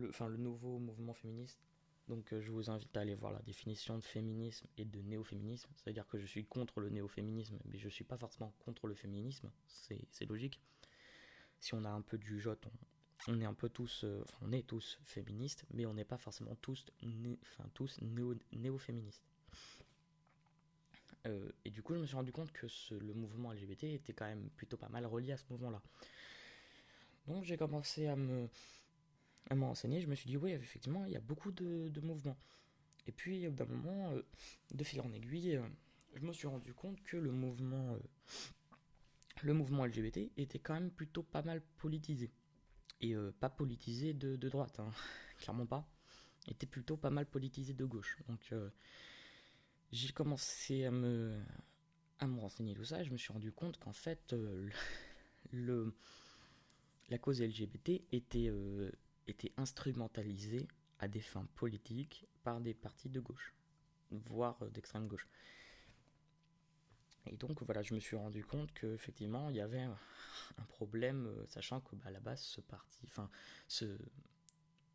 enfin 0.08 0.28
le 0.28 0.36
nouveau 0.36 0.78
mouvement 0.78 1.14
féministe. 1.14 1.67
Donc 2.08 2.34
je 2.38 2.50
vous 2.50 2.70
invite 2.70 2.96
à 2.96 3.00
aller 3.00 3.14
voir 3.14 3.32
la 3.32 3.42
définition 3.42 3.98
de 3.98 4.04
féminisme 4.04 4.66
et 4.78 4.84
de 4.84 5.00
néo-féminisme. 5.02 5.68
C'est-à-dire 5.76 6.06
que 6.06 6.18
je 6.18 6.26
suis 6.26 6.44
contre 6.44 6.80
le 6.80 6.88
néo-féminisme, 6.88 7.58
mais 7.66 7.78
je 7.78 7.86
ne 7.86 7.90
suis 7.90 8.04
pas 8.04 8.16
forcément 8.16 8.52
contre 8.64 8.86
le 8.86 8.94
féminisme. 8.94 9.50
C'est 9.66 10.26
logique 10.26 10.60
si 11.60 11.74
on 11.74 11.84
a 11.84 11.90
un 11.90 12.02
peu 12.02 12.18
du 12.18 12.40
jot, 12.40 12.54
on, 13.26 13.40
est 13.40 13.44
un 13.44 13.54
peu 13.54 13.68
tous, 13.68 14.04
euh, 14.04 14.24
on 14.42 14.52
est 14.52 14.66
tous 14.66 14.98
féministes, 15.04 15.64
mais 15.72 15.86
on 15.86 15.94
n'est 15.94 16.04
pas 16.04 16.18
forcément 16.18 16.54
tous, 16.62 16.86
enfin 17.42 17.68
tous 17.74 17.98
néo, 18.00 18.78
féministes 18.78 19.24
et 21.64 21.70
du 21.70 21.82
coup, 21.82 21.94
je 21.94 21.98
me 21.98 22.06
suis 22.06 22.16
rendu 22.16 22.32
compte 22.32 22.52
que 22.52 22.66
le 22.94 23.12
mouvement 23.12 23.52
LGBT 23.52 23.84
était 23.84 24.14
quand 24.14 24.24
même 24.24 24.48
plutôt 24.56 24.76
pas 24.76 24.88
mal 24.88 25.04
relié 25.04 25.32
à 25.32 25.36
ce 25.36 25.44
mouvement-là. 25.50 25.82
Donc 27.26 27.44
j'ai 27.44 27.58
commencé 27.58 28.06
à 28.06 28.16
me, 28.16 28.48
à 29.50 29.54
m'enseigner, 29.54 30.00
je 30.00 30.06
me 30.06 30.14
suis 30.14 30.26
dit, 30.26 30.36
oui, 30.36 30.52
effectivement, 30.52 31.04
il 31.06 31.12
y 31.12 31.16
a 31.16 31.20
beaucoup 31.20 31.52
de, 31.52 32.00
mouvements. 32.00 32.38
Et 33.06 33.12
puis, 33.12 33.48
d'un 33.50 33.64
moment, 33.64 34.12
de 34.70 34.84
fil 34.84 35.00
en 35.00 35.12
aiguille, 35.12 35.60
je 36.14 36.26
me 36.26 36.32
suis 36.32 36.46
rendu 36.46 36.74
compte 36.74 37.02
que 37.02 37.16
le 37.16 37.32
mouvement, 37.32 37.96
le 39.42 39.54
mouvement 39.54 39.86
LGBT 39.86 40.30
était 40.36 40.58
quand 40.58 40.74
même 40.74 40.90
plutôt 40.90 41.22
pas 41.22 41.42
mal 41.42 41.62
politisé. 41.78 42.30
Et 43.00 43.14
pas 43.40 43.48
politisé 43.48 44.12
de, 44.12 44.36
droite, 44.48 44.80
hein. 44.80 44.90
clairement 45.38 45.66
pas. 45.66 45.88
Était 46.48 46.66
plutôt 46.66 46.96
pas 46.96 47.10
mal 47.10 47.26
politisé 47.26 47.72
de 47.72 47.84
gauche. 47.84 48.18
Donc, 48.28 48.52
j'ai 49.92 50.12
commencé 50.12 50.84
à 50.84 50.90
me, 50.90 51.40
à 52.18 52.26
me 52.26 52.40
renseigner 52.40 52.74
tout 52.74 52.84
ça, 52.84 53.02
je 53.02 53.10
me 53.10 53.16
suis 53.16 53.32
rendu 53.32 53.52
compte 53.52 53.78
qu'en 53.78 53.92
fait, 53.92 54.34
le, 55.52 55.94
la 57.08 57.18
cause 57.18 57.40
LGBT 57.40 58.02
était, 58.12 58.50
était 59.28 59.52
instrumentalisée 59.56 60.66
à 60.98 61.08
des 61.08 61.20
fins 61.20 61.46
politiques 61.54 62.26
par 62.42 62.60
des 62.60 62.74
partis 62.74 63.08
de 63.08 63.20
gauche, 63.20 63.54
voire 64.10 64.58
d'extrême 64.70 65.06
gauche. 65.06 65.28
Et 67.30 67.36
donc 67.36 67.62
voilà, 67.62 67.82
je 67.82 67.94
me 67.94 68.00
suis 68.00 68.16
rendu 68.16 68.44
compte 68.44 68.72
qu'effectivement, 68.72 69.50
il 69.50 69.56
y 69.56 69.60
avait 69.60 69.82
un 69.82 70.64
problème, 70.68 71.26
euh, 71.26 71.46
sachant 71.48 71.80
que 71.80 71.94
bah, 71.96 72.06
à 72.06 72.10
la 72.10 72.20
base, 72.20 72.40
ce 72.40 72.60
parti, 72.60 73.04
enfin, 73.06 73.30
ce, 73.66 73.98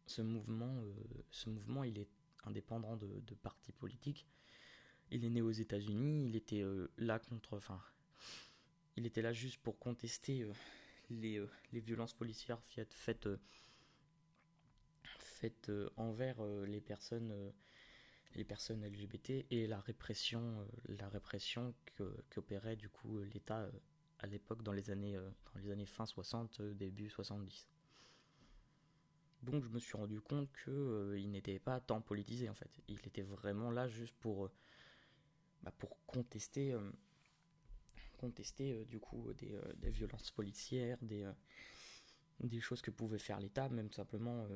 ce 0.08 0.22
mouvement, 0.22 0.82
euh, 0.82 0.94
ce 1.32 1.50
mouvement, 1.50 1.84
il 1.84 2.00
est 2.00 2.10
indépendant 2.46 2.98
de, 2.98 3.36
partis 3.36 3.72
politiques. 3.72 4.28
Il 5.12 5.26
est 5.26 5.30
né 5.30 5.42
aux 5.42 5.52
États-Unis, 5.52 6.26
il 6.26 6.36
était 6.36 6.62
euh, 6.62 6.92
là 6.98 7.20
contre, 7.20 7.56
enfin, 7.56 7.80
il 8.96 9.06
était 9.06 9.22
là 9.22 9.32
juste 9.32 9.62
pour 9.62 9.78
contester 9.78 10.48
les, 11.10 11.44
les, 11.72 11.80
violences 11.80 12.14
policières 12.14 12.62
faites, 12.64 12.94
faites 12.94 13.28
euh, 15.70 15.90
envers 15.98 16.36
euh, 16.40 16.66
les 16.66 16.82
personnes 16.82 17.32
euh, 17.32 17.52
les 18.36 18.44
personnes 18.44 18.84
LGBT 18.84 19.46
et 19.52 19.68
la 19.68 19.80
répression 19.80 20.68
la 20.88 21.08
répression 21.08 21.76
qu'opérait 22.32 22.76
du 22.76 22.90
coup 22.90 23.20
l'État 23.20 23.70
à 24.20 24.28
l'époque 24.28 24.64
dans 24.64 24.72
les 24.72 24.90
années 24.90 25.16
dans 25.16 25.60
les 25.60 25.70
années 25.70 25.86
fin 25.86 26.08
60 26.08 26.62
début 26.62 27.10
70 27.10 27.68
donc 29.44 29.64
je 29.64 29.70
me 29.70 29.78
suis 29.78 29.96
rendu 29.96 30.20
compte 30.20 30.52
que 30.52 31.16
il 31.16 31.30
n'était 31.30 31.60
pas 31.60 31.80
tant 31.80 32.02
politisé 32.02 32.50
en 32.50 32.56
fait. 32.56 32.72
Il 32.88 33.06
était 33.06 33.22
vraiment 33.22 33.70
là 33.70 33.88
juste 33.88 34.16
pour 34.16 34.50
bah, 35.62 35.72
pour 35.78 36.04
contester 36.08 36.76
contester 38.18 38.84
du 38.86 39.00
coup 39.00 39.32
des, 39.34 39.60
des, 39.76 39.92
violences 39.92 40.32
policières 40.32 40.98
des 41.04 41.30
des 42.40 42.62
choses 42.62 42.82
que 42.82 42.90
pouvait 42.90 43.20
faire 43.20 43.40
l'État 43.40 43.70
même 43.70 43.92
simplement 43.92 44.48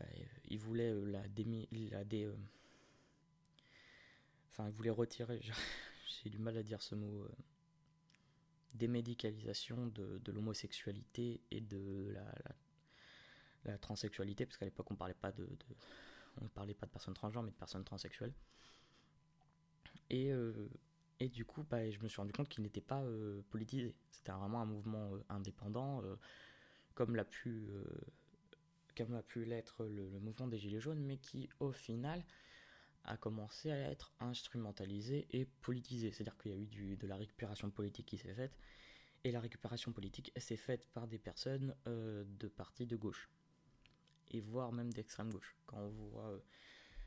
bah, 0.00 0.06
il 0.48 0.58
voulait 0.58 0.90
euh, 0.90 1.04
la, 1.04 1.26
démi 1.28 1.68
dé, 2.06 2.24
euh, 2.24 2.34
enfin 4.48 4.66
il 4.68 4.72
voulait 4.72 4.90
retirer 4.90 5.40
j'ai 6.24 6.30
du 6.30 6.38
mal 6.38 6.56
à 6.56 6.62
dire 6.62 6.80
ce 6.80 6.94
mot 6.94 7.22
euh, 7.22 7.28
démédicalisation 8.74 9.86
de, 9.88 10.18
de 10.18 10.32
l'homosexualité 10.32 11.40
et 11.50 11.60
de 11.60 12.12
la, 12.12 12.34
la, 13.64 13.78
transsexualité 13.78 14.46
parce 14.46 14.56
qu'à 14.56 14.64
l'époque 14.64 14.90
on 14.90 14.96
parlait 14.96 15.14
pas 15.14 15.32
de, 15.32 15.46
on 16.40 16.44
ne 16.44 16.48
parlait 16.48 16.74
pas 16.74 16.86
de 16.86 16.92
personnes 16.92 17.14
transgenres 17.14 17.42
mais 17.42 17.50
de 17.50 17.56
personnes 17.56 17.84
transsexuelles. 17.84 18.34
Et 20.08 20.30
et 21.20 21.28
du 21.28 21.44
coup 21.44 21.64
bah, 21.64 21.88
je 21.88 22.00
me 22.00 22.08
suis 22.08 22.20
rendu 22.20 22.32
compte 22.32 22.48
qu'il 22.48 22.62
n'était 22.64 22.80
pas 22.80 23.02
politisé. 23.50 23.94
C'était 24.10 24.32
vraiment 24.32 24.60
un 24.60 24.66
mouvement 24.66 25.12
indépendant 25.28 26.02
comme 26.94 27.14
l'a 27.14 27.24
pu 27.24 27.68
comme 29.04 29.14
a 29.14 29.22
pu 29.22 29.44
l'être 29.44 29.84
le, 29.84 30.08
mouvement 30.20 30.46
des 30.46 30.58
Gilets 30.58 30.80
jaunes, 30.80 31.00
mais 31.00 31.16
qui 31.16 31.48
au 31.60 31.72
final 31.72 32.24
a 33.04 33.16
commencé 33.16 33.70
à 33.70 33.90
être 33.90 34.12
instrumentalisé 34.20 35.26
et 35.30 35.46
politisé. 35.46 36.12
C'est-à-dire 36.12 36.36
qu'il 36.36 36.52
y 36.52 36.54
a 36.54 36.58
eu 36.58 36.66
du, 36.66 36.96
de 36.96 37.06
la 37.06 37.16
récupération 37.16 37.70
politique 37.70 38.06
qui 38.06 38.18
s'est 38.18 38.34
faite, 38.34 38.56
et 39.24 39.32
la 39.32 39.40
récupération 39.40 39.92
politique 39.92 40.32
s'est 40.36 40.56
faite 40.56 40.86
par 40.92 41.06
des 41.06 41.18
personnes 41.18 41.74
euh, 41.86 42.24
de 42.38 42.48
partis 42.48 42.86
de 42.86 42.96
gauche, 42.96 43.30
et 44.30 44.40
voire 44.40 44.72
même 44.72 44.92
d'extrême 44.92 45.30
gauche. 45.30 45.56
Quand 45.66 45.78
on 45.78 45.88
voit, 45.88 46.28
euh, 46.28 46.38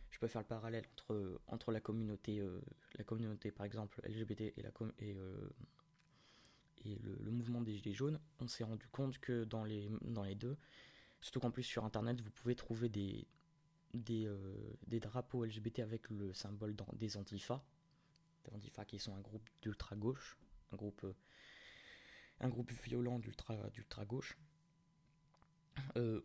je 0.10 0.20
peux 0.20 0.28
faire 0.28 0.42
le 0.42 0.48
parallèle 0.48 0.86
entre, 0.94 1.42
entre 1.48 1.72
la 1.72 1.80
communauté, 1.80 2.40
euh, 2.40 2.60
la 2.96 3.04
communauté 3.04 3.52
par 3.52 3.66
exemple 3.66 4.02
LGBT 4.04 4.42
et, 4.42 4.62
la 4.64 4.72
et, 5.00 5.16
et 6.86 6.96
le, 6.96 7.18
le, 7.22 7.32
mouvement 7.32 7.62
des 7.62 7.76
Gilets 7.76 7.94
jaunes, 7.94 8.20
on 8.40 8.48
s'est 8.48 8.64
rendu 8.64 8.88
compte 8.88 9.20
que 9.20 9.44
dans 9.44 9.64
les, 9.64 9.90
dans 10.02 10.24
les 10.24 10.36
deux, 10.36 10.58
Surtout 11.24 11.40
qu'en 11.40 11.52
plus 11.52 11.64
sur 11.64 11.86
internet 11.86 12.20
vous 12.20 12.32
pouvez 12.32 12.54
trouver 12.54 12.90
des, 12.90 13.26
des, 13.94 14.26
euh, 14.28 15.00
drapeaux 15.00 15.46
LGBT 15.46 15.80
avec 15.80 16.10
le 16.10 16.34
symbole 16.34 16.76
des 16.96 17.16
antifas. 17.16 17.64
Des 18.44 18.54
antifas 18.54 18.84
qui 18.84 19.00
sont 19.00 19.16
un 19.16 19.22
groupe 19.22 19.50
d'ultra 19.62 19.96
gauche, 19.96 20.38
un 20.74 20.76
groupe, 20.76 21.02
euh, 21.06 21.14
un 22.42 22.50
groupe 22.50 22.70
violent 22.84 23.20
d'ultra, 23.20 23.56
d'ultra 23.70 24.04
gauche. 24.04 24.38
Euh, 25.96 26.22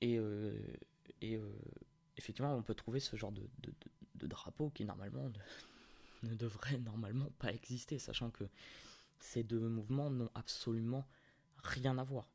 et, 0.00 0.20
effectivement 2.16 2.54
on 2.54 2.62
peut 2.62 2.74
trouver 2.74 3.00
ce 3.00 3.16
genre 3.16 3.32
de, 3.32 3.48
de, 3.58 3.74
de, 4.14 4.26
drapeau 4.28 4.70
qui 4.70 4.84
normalement 4.84 5.32
ne 6.22 6.34
devrait 6.36 6.78
normalement 6.78 7.30
pas 7.40 7.52
exister, 7.52 7.98
sachant 7.98 8.30
que 8.30 8.44
ces 9.18 9.42
deux 9.42 9.68
mouvements 9.68 10.10
n'ont 10.10 10.30
absolument 10.34 11.04
rien 11.64 11.98
à 11.98 12.04
voir 12.04 12.28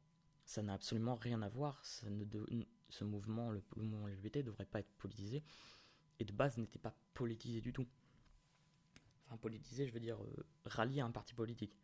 ça 0.47 0.63
n'a 0.63 0.73
absolument 0.73 1.15
rien 1.15 1.41
à 1.41 1.49
voir. 1.49 1.83
ce 1.85 3.03
mouvement, 3.03 3.51
le, 3.51 3.61
mouvement 3.75 4.07
LGBT, 4.07 4.37
ne 4.37 4.41
devrait 4.43 4.65
pas 4.65 4.79
être 4.79 4.91
politisé. 4.97 5.43
Et 6.19 6.25
de 6.25 6.31
base, 6.31 6.57
n'était 6.57 6.79
pas 6.79 6.95
politisé 7.13 7.59
du 7.59 7.73
tout. 7.73 7.85
Enfin, 9.25 9.37
politisé, 9.37 9.85
je 9.85 9.91
veux 9.91 9.99
dire, 9.99 10.23
euh, 10.23 10.45
rallié 10.65 11.01
à 11.01 11.05
un 11.05 11.11
parti 11.11 11.33
politique. 11.33 11.77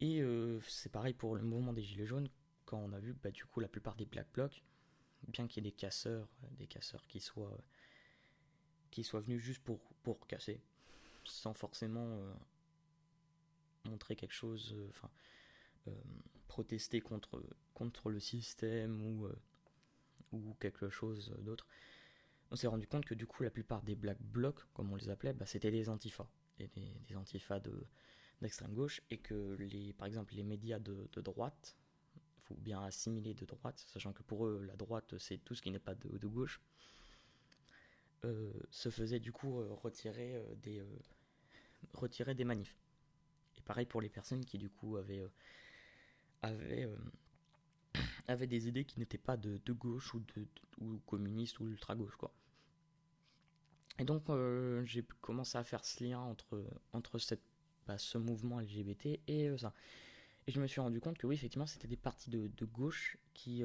Et 0.00 0.22
euh, 0.22 0.60
c'est 0.68 0.90
pareil 0.90 1.14
pour 1.14 1.34
le 1.34 1.42
mouvement 1.42 1.72
des 1.72 1.82
Gilets 1.82 2.06
jaunes, 2.06 2.28
quand 2.64 2.78
on 2.78 2.92
a 2.92 3.00
vu 3.00 3.12
bah, 3.12 3.32
du 3.32 3.44
coup 3.44 3.58
la 3.58 3.68
plupart 3.68 3.96
des 3.96 4.06
Black 4.06 4.30
Blocs, 4.32 4.62
bien 5.26 5.48
qu'il 5.48 5.64
y 5.64 5.66
ait 5.66 5.70
des 5.70 5.76
casseurs, 5.76 6.28
des 6.52 6.68
casseurs 6.68 7.06
qui 7.08 7.18
soient, 7.18 7.58
qui 8.92 9.02
soient 9.02 9.20
venus 9.20 9.42
juste 9.42 9.64
pour, 9.64 9.80
pour 10.04 10.26
casser, 10.28 10.60
sans 11.24 11.54
forcément 11.54 12.06
euh, 12.06 12.34
montrer 13.86 14.14
quelque 14.14 14.34
chose, 14.34 14.76
enfin, 14.90 15.10
protester 16.46 17.00
contre, 17.00 17.42
contre 17.74 18.10
le 18.10 18.20
système 18.20 19.02
ou, 19.02 19.26
euh, 19.26 19.36
ou 20.32 20.54
quelque 20.60 20.88
chose 20.88 21.34
d'autre, 21.40 21.66
on 22.50 22.56
s'est 22.56 22.66
rendu 22.66 22.86
compte 22.86 23.04
que 23.04 23.14
du 23.14 23.26
coup 23.26 23.42
la 23.42 23.50
plupart 23.50 23.82
des 23.82 23.94
black 23.94 24.20
blocs, 24.20 24.60
comme 24.72 24.92
on 24.92 24.96
les 24.96 25.10
appelait, 25.10 25.32
bah, 25.32 25.46
c'était 25.46 25.70
des 25.70 25.88
antifas, 25.88 26.28
et 26.58 26.68
des, 26.68 27.16
antifas 27.16 27.60
de, 27.60 27.86
d'extrême 28.40 28.72
gauche, 28.72 29.00
et 29.10 29.18
que 29.18 29.56
les, 29.58 29.92
par 29.92 30.06
exemple 30.06 30.34
les 30.34 30.42
médias 30.42 30.78
de, 30.78 31.08
droite, 31.16 31.76
il 32.36 32.42
faut 32.42 32.54
bien 32.54 32.82
assimiler 32.82 33.34
de 33.34 33.44
droite, 33.44 33.84
sachant 33.88 34.12
que 34.12 34.22
pour 34.22 34.46
eux 34.46 34.62
la 34.64 34.76
droite 34.76 35.18
c'est 35.18 35.38
tout 35.38 35.54
ce 35.54 35.62
qui 35.62 35.70
n'est 35.70 35.78
pas 35.78 35.94
de, 35.94 36.26
gauche, 36.26 36.60
euh, 38.24 38.52
se 38.70 38.90
faisait 38.90 39.20
du 39.20 39.32
coup 39.32 39.60
euh, 39.60 39.72
retirer, 39.74 40.40
des, 40.62 40.82
retirer 41.92 42.34
des 42.34 42.44
manifs. 42.44 42.76
Et 43.58 43.60
pareil 43.62 43.86
pour 43.86 44.00
les 44.00 44.08
personnes 44.08 44.44
qui 44.44 44.58
du 44.58 44.70
coup 44.70 44.96
avaient 44.96 45.26
avait, 46.42 46.84
euh, 46.84 46.96
avait 48.28 48.46
des 48.46 48.68
idées 48.68 48.84
qui 48.84 48.98
n'étaient 48.98 49.18
pas 49.18 49.36
de, 49.36 49.60
de, 49.64 49.72
gauche 49.72 50.14
ou, 50.14 50.20
de, 50.20 50.46
ou 50.80 50.98
communiste 51.06 51.60
ou 51.60 51.68
ultra-gauche. 51.68 52.16
quoi. 52.16 52.32
Et 53.98 54.04
donc 54.04 54.28
euh, 54.28 54.84
j'ai 54.84 55.02
commencé 55.20 55.56
à 55.56 55.64
faire 55.64 55.84
ce 55.84 56.04
lien 56.04 56.20
entre, 56.20 56.64
entre 56.92 57.18
cette, 57.18 57.42
bah, 57.86 57.98
ce 57.98 58.18
mouvement 58.18 58.60
LGBT 58.60 59.20
et 59.26 59.48
euh, 59.48 59.56
ça. 59.56 59.72
Et 60.46 60.52
je 60.52 60.60
me 60.60 60.66
suis 60.66 60.80
rendu 60.80 61.00
compte 61.00 61.18
que 61.18 61.26
oui, 61.26 61.34
effectivement, 61.34 61.66
c'était 61.66 61.88
des 61.88 61.96
partis 61.96 62.30
de, 62.30 62.46
de 62.46 62.64
gauche 62.66 63.18
qui, 63.34 63.64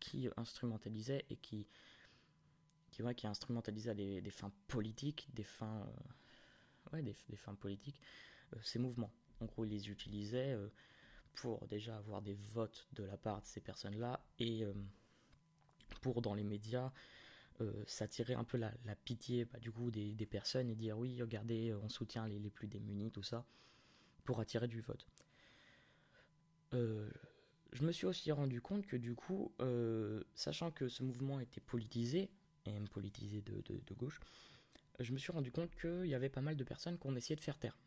qui 0.00 0.26
instrumentalisaient 0.38 1.26
et 1.28 1.36
qui, 1.36 1.66
qui, 2.90 3.02
ouais, 3.02 3.14
qui 3.14 3.26
instrumentalisaient 3.26 3.94
des, 3.94 4.22
des 4.22 4.30
fins 4.30 4.50
politiques, 4.68 5.28
des 5.34 5.44
fins, 5.44 5.86
ouais, 6.94 7.02
des, 7.02 7.14
des, 7.28 7.36
fins 7.36 7.54
politiques, 7.54 8.00
ces 8.62 8.78
mouvements. 8.78 9.12
En 9.40 9.44
gros, 9.44 9.66
ils 9.66 9.70
les 9.70 9.90
utilisaient 9.90 10.56
pour 11.36 11.66
déjà 11.68 11.96
avoir 11.96 12.22
des 12.22 12.34
votes 12.34 12.88
de 12.94 13.04
la 13.04 13.16
part 13.16 13.40
de 13.40 13.46
ces 13.46 13.60
personnes-là 13.60 14.20
et 14.38 14.64
euh, 14.64 14.72
pour 16.00 16.22
dans 16.22 16.34
les 16.34 16.42
médias 16.42 16.92
euh, 17.60 17.84
s'attirer 17.86 18.34
un 18.34 18.44
peu 18.44 18.56
la, 18.58 18.72
pitié 19.04 19.44
bah, 19.44 19.58
du 19.60 19.70
coup 19.70 19.90
des, 19.90 20.14
personnes 20.28 20.68
et 20.68 20.74
dire 20.74 20.98
oui 20.98 21.22
regardez 21.22 21.74
on 21.74 21.88
soutient 21.88 22.26
les, 22.26 22.38
les, 22.38 22.50
plus 22.50 22.66
démunis 22.66 23.12
tout 23.12 23.22
ça 23.22 23.44
pour 24.24 24.40
attirer 24.40 24.66
du 24.66 24.80
vote. 24.80 25.06
Euh, 26.72 27.08
je 27.72 27.84
me 27.84 27.92
suis 27.92 28.06
aussi 28.06 28.32
rendu 28.32 28.60
compte 28.60 28.86
que 28.86 28.96
du 28.96 29.14
coup, 29.14 29.52
sachant 30.34 30.70
que 30.70 30.88
ce 30.88 31.02
mouvement 31.02 31.38
était 31.38 31.60
politisé, 31.60 32.30
et 32.64 32.72
même 32.72 32.88
politisé 32.88 33.42
de, 33.42 33.62
de, 33.62 33.94
gauche, 33.94 34.18
je 34.98 35.12
me 35.12 35.18
suis 35.18 35.30
rendu 35.30 35.52
compte 35.52 35.76
qu'il 35.76 36.06
y 36.06 36.14
avait 36.14 36.30
pas 36.30 36.40
mal 36.40 36.56
de 36.56 36.64
personnes 36.64 36.96
qu'on 36.96 37.14
essayait 37.14 37.36
de 37.36 37.40
faire 37.40 37.58
taire. 37.58 37.78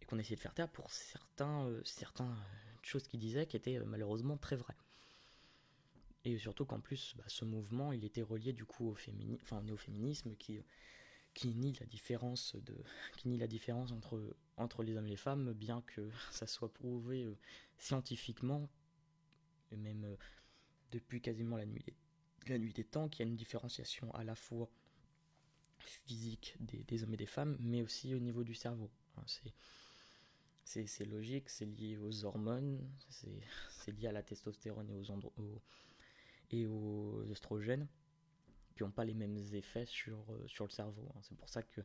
Et 0.00 0.06
qu'on 0.06 0.18
essayait 0.18 0.36
de 0.36 0.40
faire 0.40 0.54
taire 0.54 0.70
pour 0.70 0.90
certains, 0.90 1.70
certains 1.84 2.34
choses 2.86 3.06
qu'ils 3.06 3.20
disaient 3.20 3.46
qui 3.46 3.56
étaient 3.56 3.78
malheureusement 3.80 4.36
très 4.36 4.56
vraies. 4.56 4.76
Et 6.24 6.38
surtout 6.38 6.64
qu'en 6.64 6.80
plus, 6.80 7.14
bah, 7.16 7.24
ce 7.28 7.44
mouvement, 7.44 7.92
il 7.92 8.04
était 8.04 8.22
relié 8.22 8.52
du 8.52 8.64
coup 8.64 8.88
au, 8.90 8.96
enfin, 9.42 9.58
au 9.58 9.62
néo-féminisme 9.62 10.34
qui, 10.36 10.58
qui 11.36 11.54
nie 11.54 11.74
la 11.78 11.86
différence 11.86 12.56
de 12.56 12.74
qui 13.16 13.28
nie 13.28 13.38
la 13.38 13.46
différence 13.46 13.92
entre 13.92 14.36
entre 14.56 14.82
les 14.82 14.96
hommes 14.96 15.06
et 15.06 15.10
les 15.10 15.16
femmes 15.16 15.52
bien 15.52 15.82
que 15.82 16.10
ça 16.32 16.46
soit 16.46 16.72
prouvé 16.72 17.24
euh, 17.24 17.36
scientifiquement 17.78 18.68
et 19.70 19.76
même 19.76 20.04
euh, 20.04 20.16
depuis 20.92 21.20
quasiment 21.20 21.58
la 21.58 21.66
nuit 21.66 21.82
des, 21.84 21.94
la 22.48 22.58
nuit 22.58 22.72
des 22.72 22.84
temps 22.84 23.08
qu'il 23.08 23.24
y 23.24 23.28
a 23.28 23.30
une 23.30 23.36
différenciation 23.36 24.10
à 24.14 24.24
la 24.24 24.34
fois 24.34 24.70
physique 25.78 26.56
des, 26.58 26.82
des, 26.84 27.04
hommes 27.04 27.14
et 27.14 27.18
des 27.18 27.26
femmes 27.26 27.56
mais 27.60 27.82
aussi 27.82 28.14
au 28.14 28.18
niveau 28.18 28.42
du 28.42 28.54
cerveau 28.54 28.90
c'est 29.26 29.52
c'est 30.66 31.04
logique 31.06 31.48
c'est 31.48 31.64
lié 31.64 31.96
aux 31.96 32.24
hormones 32.24 32.80
c'est 33.08 33.92
lié 33.98 34.08
à 34.08 34.12
la 34.12 34.22
testostérone 34.22 34.90
et 34.90 34.94
aux, 34.94 35.32
aux 35.38 35.62
et 36.50 36.66
aux 36.66 37.24
oestrogènes 37.30 37.88
qui 38.76 38.82
n'ont 38.82 38.90
pas 38.90 39.04
les 39.04 39.14
mêmes 39.14 39.38
effets 39.52 39.86
sur, 39.86 40.18
euh, 40.30 40.46
sur 40.46 40.64
le 40.64 40.70
cerveau. 40.70 41.10
Hein. 41.14 41.20
C'est 41.22 41.36
pour 41.36 41.48
ça 41.48 41.62
que, 41.62 41.80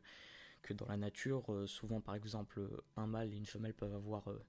que 0.62 0.74
dans 0.74 0.86
la 0.86 0.96
nature, 0.96 1.52
euh, 1.52 1.66
souvent 1.66 2.00
par 2.00 2.14
exemple, 2.14 2.60
un 2.96 3.06
mâle 3.06 3.32
et 3.32 3.36
une 3.36 3.46
femelle 3.46 3.74
peuvent 3.74 3.94
avoir 3.94 4.28
euh, 4.30 4.44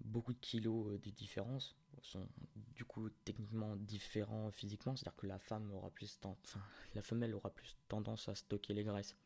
beaucoup 0.00 0.32
de 0.32 0.38
kilos 0.40 1.00
de 1.00 1.10
différence, 1.10 1.76
sont 2.00 2.26
du 2.74 2.84
coup 2.84 3.08
techniquement 3.24 3.76
différents 3.76 4.50
physiquement, 4.50 4.96
c'est-à-dire 4.96 5.16
que 5.16 5.26
la 5.26 5.38
femme 5.38 5.70
aura 5.72 5.90
plus 5.90 6.18
enfin, 6.24 6.60
la 6.94 7.02
femelle 7.02 7.34
aura 7.34 7.50
plus 7.50 7.76
tendance 7.88 8.28
à 8.28 8.34
stocker 8.34 8.74
les 8.74 8.84
graisses. 8.84 9.16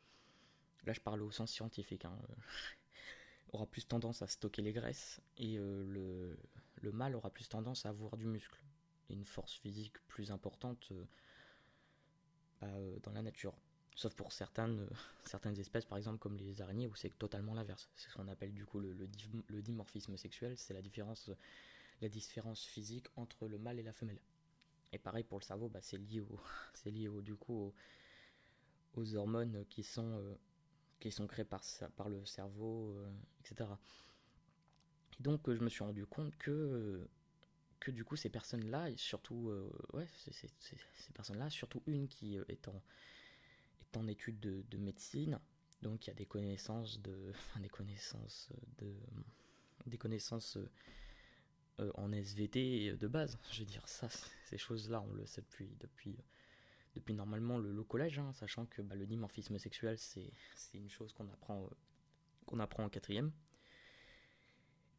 Là 0.84 0.92
je 0.92 1.00
parle 1.00 1.22
au 1.22 1.30
sens 1.30 1.50
scientifique, 1.50 2.04
hein. 2.04 2.18
aura 3.52 3.66
plus 3.66 3.86
tendance 3.86 4.22
à 4.22 4.26
stocker 4.26 4.62
les 4.62 4.72
graisses 4.72 5.20
et 5.36 5.56
le, 5.56 6.36
le 6.82 6.92
mâle 6.92 7.14
aura 7.14 7.30
plus 7.30 7.48
tendance 7.48 7.86
à 7.86 7.90
avoir 7.90 8.16
du 8.16 8.26
muscle 8.26 8.60
et 9.08 9.14
une 9.14 9.24
force 9.24 9.54
physique 9.54 9.98
plus 10.08 10.30
importante 10.30 10.92
euh, 12.62 12.96
dans 13.02 13.12
la 13.12 13.22
nature. 13.22 13.54
Sauf 13.94 14.14
pour 14.14 14.32
certaines, 14.32 14.80
euh, 14.80 15.50
espèces, 15.58 15.84
par 15.84 15.98
exemple 15.98 16.18
comme 16.18 16.36
les 16.36 16.60
araignées, 16.60 16.86
où 16.86 16.94
c'est 16.94 17.16
totalement 17.18 17.54
l'inverse. 17.54 17.88
C'est 17.94 18.10
ce 18.10 18.14
qu'on 18.14 18.28
appelle 18.28 18.52
du 18.52 18.64
coup 18.64 18.80
le, 18.80 18.94
dimorphisme 19.62 20.16
sexuel, 20.16 20.56
c'est 20.56 20.74
la 20.74 20.82
différence, 20.82 21.30
physique 22.64 23.06
entre 23.16 23.46
le 23.46 23.58
mâle 23.58 23.78
et 23.78 23.82
la 23.82 23.92
femelle. 23.92 24.20
Et 24.92 24.98
pareil 24.98 25.24
pour 25.24 25.38
le 25.38 25.44
cerveau, 25.44 25.68
bah, 25.68 25.80
c'est 25.82 25.98
lié, 25.98 26.20
au, 26.20 26.38
lié 26.86 27.08
aux, 27.08 27.74
hormones 29.16 29.64
qui 29.68 29.82
sont, 29.82 30.18
euh, 30.18 30.34
qui 31.00 31.10
sont 31.10 31.26
créées 31.26 31.44
par, 31.44 31.62
par 31.96 32.08
le 32.08 32.24
cerveau, 32.24 32.96
etc. 33.40 33.70
Et 35.18 35.22
donc 35.22 35.50
je 35.52 35.60
me 35.60 35.68
suis 35.68 35.84
rendu 35.84 36.06
compte 36.06 36.36
que 36.38 37.08
que 37.80 37.90
du 37.90 38.04
coup 38.04 38.16
ces 38.16 38.30
personnes-là, 38.30 38.88
surtout, 38.96 39.48
euh, 39.50 39.70
ouais, 39.92 40.08
ces 40.30 41.12
personnes-là, 41.14 41.50
surtout 41.50 41.82
une 41.86 42.08
qui 42.08 42.38
euh, 42.38 42.44
est 42.48 42.68
en, 42.68 42.82
est 43.80 43.96
en 43.96 44.06
étude 44.08 44.40
de, 44.40 44.78
médecine, 44.78 45.38
donc 45.82 46.06
il 46.06 46.08
y 46.08 46.10
a 46.10 46.14
des 46.14 46.26
connaissances 46.26 47.00
de, 47.00 47.30
enfin, 47.34 47.60
des 47.60 47.68
connaissances 47.68 48.50
de, 48.78 48.94
des 49.86 49.98
connaissances 49.98 50.58
euh, 51.80 51.92
en 51.94 52.12
SVT 52.12 52.96
de 52.96 53.08
base. 53.08 53.38
Je 53.52 53.60
veux 53.60 53.66
dire 53.66 53.86
ça, 53.88 54.08
ces 54.46 54.58
choses-là, 54.58 55.00
on 55.02 55.12
le 55.12 55.26
sait 55.26 55.42
depuis, 55.42 55.76
depuis, 55.80 56.16
depuis 56.96 57.14
normalement 57.14 57.58
le, 57.58 57.84
collège, 57.84 58.18
hein, 58.18 58.32
sachant 58.32 58.66
que 58.66 58.82
bah, 58.82 58.94
le 58.94 59.06
dimorphisme 59.06 59.58
sexuel, 59.58 59.98
c'est 59.98 60.32
une 60.74 60.90
chose 60.90 61.12
qu'on 61.12 61.28
apprend, 61.28 61.68
qu'on 62.46 62.58
apprend 62.58 62.84
en 62.84 62.88
quatrième. 62.88 63.30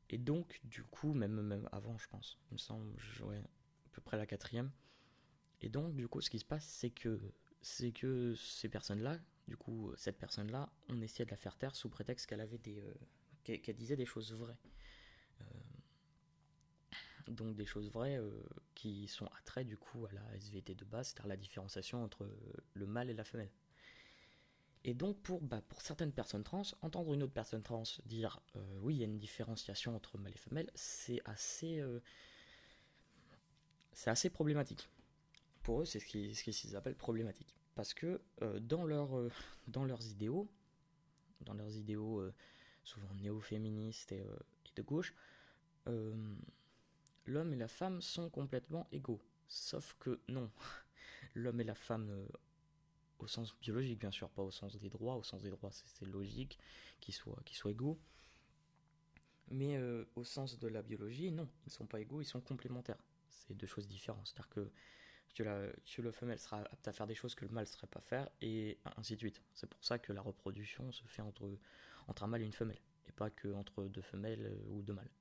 Et 0.10 0.18
donc, 0.18 0.62
du 0.64 0.84
coup, 0.84 1.14
même, 1.14 1.68
avant, 1.72 1.98
je 1.98 2.08
pense, 2.08 2.38
il 2.50 2.54
me 2.54 2.58
semble, 2.58 2.96
ouais, 3.24 3.38
à 3.40 3.90
peu 3.92 4.02
près 4.02 4.16
la 4.16 4.26
quatrième. 4.26 4.72
Et 5.62 5.70
donc, 5.70 5.96
du 5.96 6.08
coup, 6.08 6.22
ce 6.22 6.30
qui 6.30 6.40
se 6.40 6.46
passe, 6.46 6.66
c'est 6.66 6.92
que, 6.92 7.20
que 7.96 8.36
ces 8.36 8.70
personnes-là, 8.70 9.18
du 9.48 9.58
coup, 9.58 9.92
cette 9.98 10.18
personne-là, 10.18 10.70
on 10.90 11.02
essayait 11.02 11.26
de 11.26 11.32
la 11.32 11.38
faire 11.38 11.58
taire 11.58 11.76
sous 11.76 11.90
prétexte 11.90 12.28
qu'elle 12.28 12.42
avait 12.42 12.60
des, 12.60 12.80
euh, 12.80 13.58
qu'elle 13.58 13.76
disait 13.76 13.96
des 13.96 14.06
choses 14.06 14.34
vraies. 14.34 14.58
Euh, 17.28 17.32
donc 17.32 17.56
des 17.56 17.66
choses 17.66 17.90
vraies 17.92 18.18
euh, 18.18 18.32
qui 18.76 19.08
sont 19.08 19.28
attraits 19.38 19.68
du 19.68 19.78
coup 19.78 20.06
à 20.06 20.12
la 20.14 20.36
SVT 20.36 20.76
de 20.76 20.86
base, 20.86 21.08
c'est-à-dire 21.08 21.28
la 21.28 21.38
différenciation 21.38 22.04
entre 22.04 22.30
le 22.74 22.86
mâle 22.86 23.10
et 23.10 23.14
la 23.14 23.24
femelle. 23.24 23.52
Et 24.88 24.94
donc 24.94 25.22
pour, 25.22 25.42
bah, 25.42 25.62
pour 25.68 25.82
certaines 25.82 26.14
personnes 26.14 26.46
trans, 26.46 26.62
entendre 26.82 27.14
une 27.14 27.22
autre 27.22 27.34
personne 27.34 27.62
trans 27.62 27.84
dire 28.06 28.40
euh, 28.56 28.80
oui, 28.82 28.96
il 28.96 29.00
y 29.00 29.04
a 29.04 29.06
une 29.06 29.20
différenciation 29.20 29.94
entre 29.94 30.18
mâle 30.18 30.32
et 30.34 30.38
femelle, 30.38 30.72
c'est 30.76 31.20
assez, 31.26 31.80
euh, 31.80 32.00
c'est 33.92 34.10
assez 34.10 34.30
problématique. 34.30 34.90
Pour 35.62 35.82
eux, 35.82 35.86
c'est 35.86 36.00
ce 36.00 36.06
qu'ils 36.06 36.34
ce 36.36 36.76
appellent 36.78 36.96
problématique. 36.96 37.54
Parce 37.76 37.94
que 37.94 38.22
euh, 38.42 38.62
dans, 38.62 38.86
leur, 38.86 39.10
dans 39.68 39.84
leurs 39.84 40.08
idéaux, 40.08 40.50
dans 41.42 41.54
leurs 41.54 41.76
idéaux 41.76 42.24
souvent 42.86 43.14
néo-féministes 43.16 44.14
et, 44.14 44.22
et, 44.22 44.72
de 44.78 44.82
gauche, 44.82 45.14
l'homme 47.28 47.54
et 47.54 47.58
la 47.58 47.68
femme 47.68 48.02
sont 48.02 48.30
complètement 48.30 48.88
égaux. 48.92 49.22
Sauf 49.48 49.96
que 50.00 50.20
non, 50.28 50.50
l'homme 51.36 51.62
et 51.62 51.66
la 51.66 51.76
femme 51.76 52.28
au 53.20 53.28
sens 53.28 53.56
biologique 53.60 54.00
bien 54.00 54.12
sûr, 54.12 54.30
pas 54.30 54.44
au 54.44 54.52
sens 54.52 54.78
des 54.78 54.90
droits, 54.90 55.16
au 55.16 55.24
sens 55.24 55.42
des 55.42 55.50
droits 55.50 55.72
c'est 55.72 56.06
logique 56.06 56.60
qu'ils 57.00 57.14
soient, 57.14 57.42
égaux, 57.66 58.00
mais 59.50 59.78
euh, 59.78 60.06
au 60.16 60.24
sens 60.24 60.60
de 60.60 60.68
la 60.68 60.82
biologie, 60.82 61.32
non, 61.32 61.48
ils 61.66 61.70
ne 61.70 61.72
sont 61.72 61.86
pas 61.86 62.00
égaux, 62.00 62.22
ils 62.22 62.26
sont 62.26 62.42
complémentaires, 62.42 62.98
c'est 63.30 63.56
deux 63.56 63.68
choses 63.68 63.88
différentes, 63.88 64.28
c'est-à-dire 64.28 64.50
que, 64.50 64.72
la, 65.44 65.68
le 66.00 66.12
femelle 66.12 66.40
sera 66.40 66.62
apte 66.62 66.88
à 66.88 66.92
faire 66.92 67.06
des 67.06 67.14
choses 67.14 67.36
que 67.36 67.46
le 67.46 67.52
mâle 67.52 67.66
ne 67.66 67.70
serait 67.70 67.86
pas 67.86 68.02
faire, 68.02 68.28
et 68.42 68.80
ainsi 68.98 69.14
de 69.14 69.20
suite. 69.20 69.44
C'est 69.54 69.70
pour 69.70 69.84
ça 69.86 70.00
que 70.00 70.12
la 70.12 70.22
reproduction 70.22 70.92
se 70.92 71.04
fait 71.04 71.22
entre, 71.22 71.48
entre 72.08 72.24
un 72.24 72.28
mâle 72.28 72.42
et 72.42 72.46
une 72.46 72.54
femelle, 72.54 72.82
et 73.08 73.12
pas 73.12 73.30
que 73.30 73.54
entre 73.54 73.84
deux 73.86 74.02
femelles 74.02 74.48
euh, 74.48 74.70
ou 74.70 74.82
deux 74.82 74.94
mâles. 74.94 75.12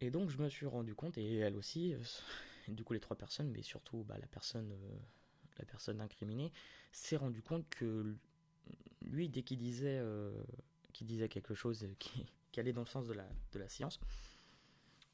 Et 0.00 0.10
donc 0.10 0.30
je 0.30 0.38
me 0.38 0.48
suis 0.48 0.66
rendu 0.66 0.94
compte, 0.94 1.18
et 1.18 1.36
elle 1.36 1.56
aussi, 1.56 1.94
euh, 1.94 1.98
du 2.68 2.84
coup 2.84 2.92
les 2.92 3.00
trois 3.00 3.16
personnes, 3.16 3.50
mais 3.50 3.62
surtout 3.62 4.04
bah, 4.04 4.16
la 4.18 4.26
personne 4.26 4.72
la 5.58 5.64
personne 5.64 6.00
incriminée, 6.00 6.52
s'est 6.92 7.16
rendu 7.16 7.42
compte 7.42 7.68
que 7.68 8.14
lui, 9.02 9.28
dès 9.28 9.42
qu'il 9.42 9.58
disait, 9.58 9.98
euh, 9.98 10.32
disait 11.00 11.28
quelque 11.28 11.54
chose 11.54 11.86
qui, 11.98 12.26
allait 12.56 12.72
dans 12.72 12.82
le 12.82 12.88
sens 12.88 13.06
de 13.06 13.12
la, 13.12 13.28
de 13.52 13.58
la 13.58 13.68
science, 13.68 14.00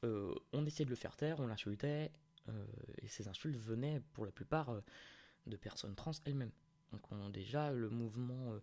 euh, 0.03 0.33
on 0.51 0.65
essayait 0.65 0.85
de 0.85 0.89
le 0.89 0.95
faire 0.95 1.15
taire, 1.15 1.39
on 1.39 1.47
l'insultait, 1.47 2.11
euh, 2.49 2.65
et 3.01 3.07
ces 3.07 3.27
insultes 3.27 3.57
venaient 3.57 4.01
pour 4.13 4.25
la 4.25 4.31
plupart 4.31 4.81
de 5.45 5.55
personnes 5.55 5.95
trans 5.95 6.11
elles-mêmes. 6.25 6.51
Donc 6.91 7.11
on, 7.11 7.29
déjà 7.29 7.71
le 7.71 7.89
mouvement, 7.89 8.55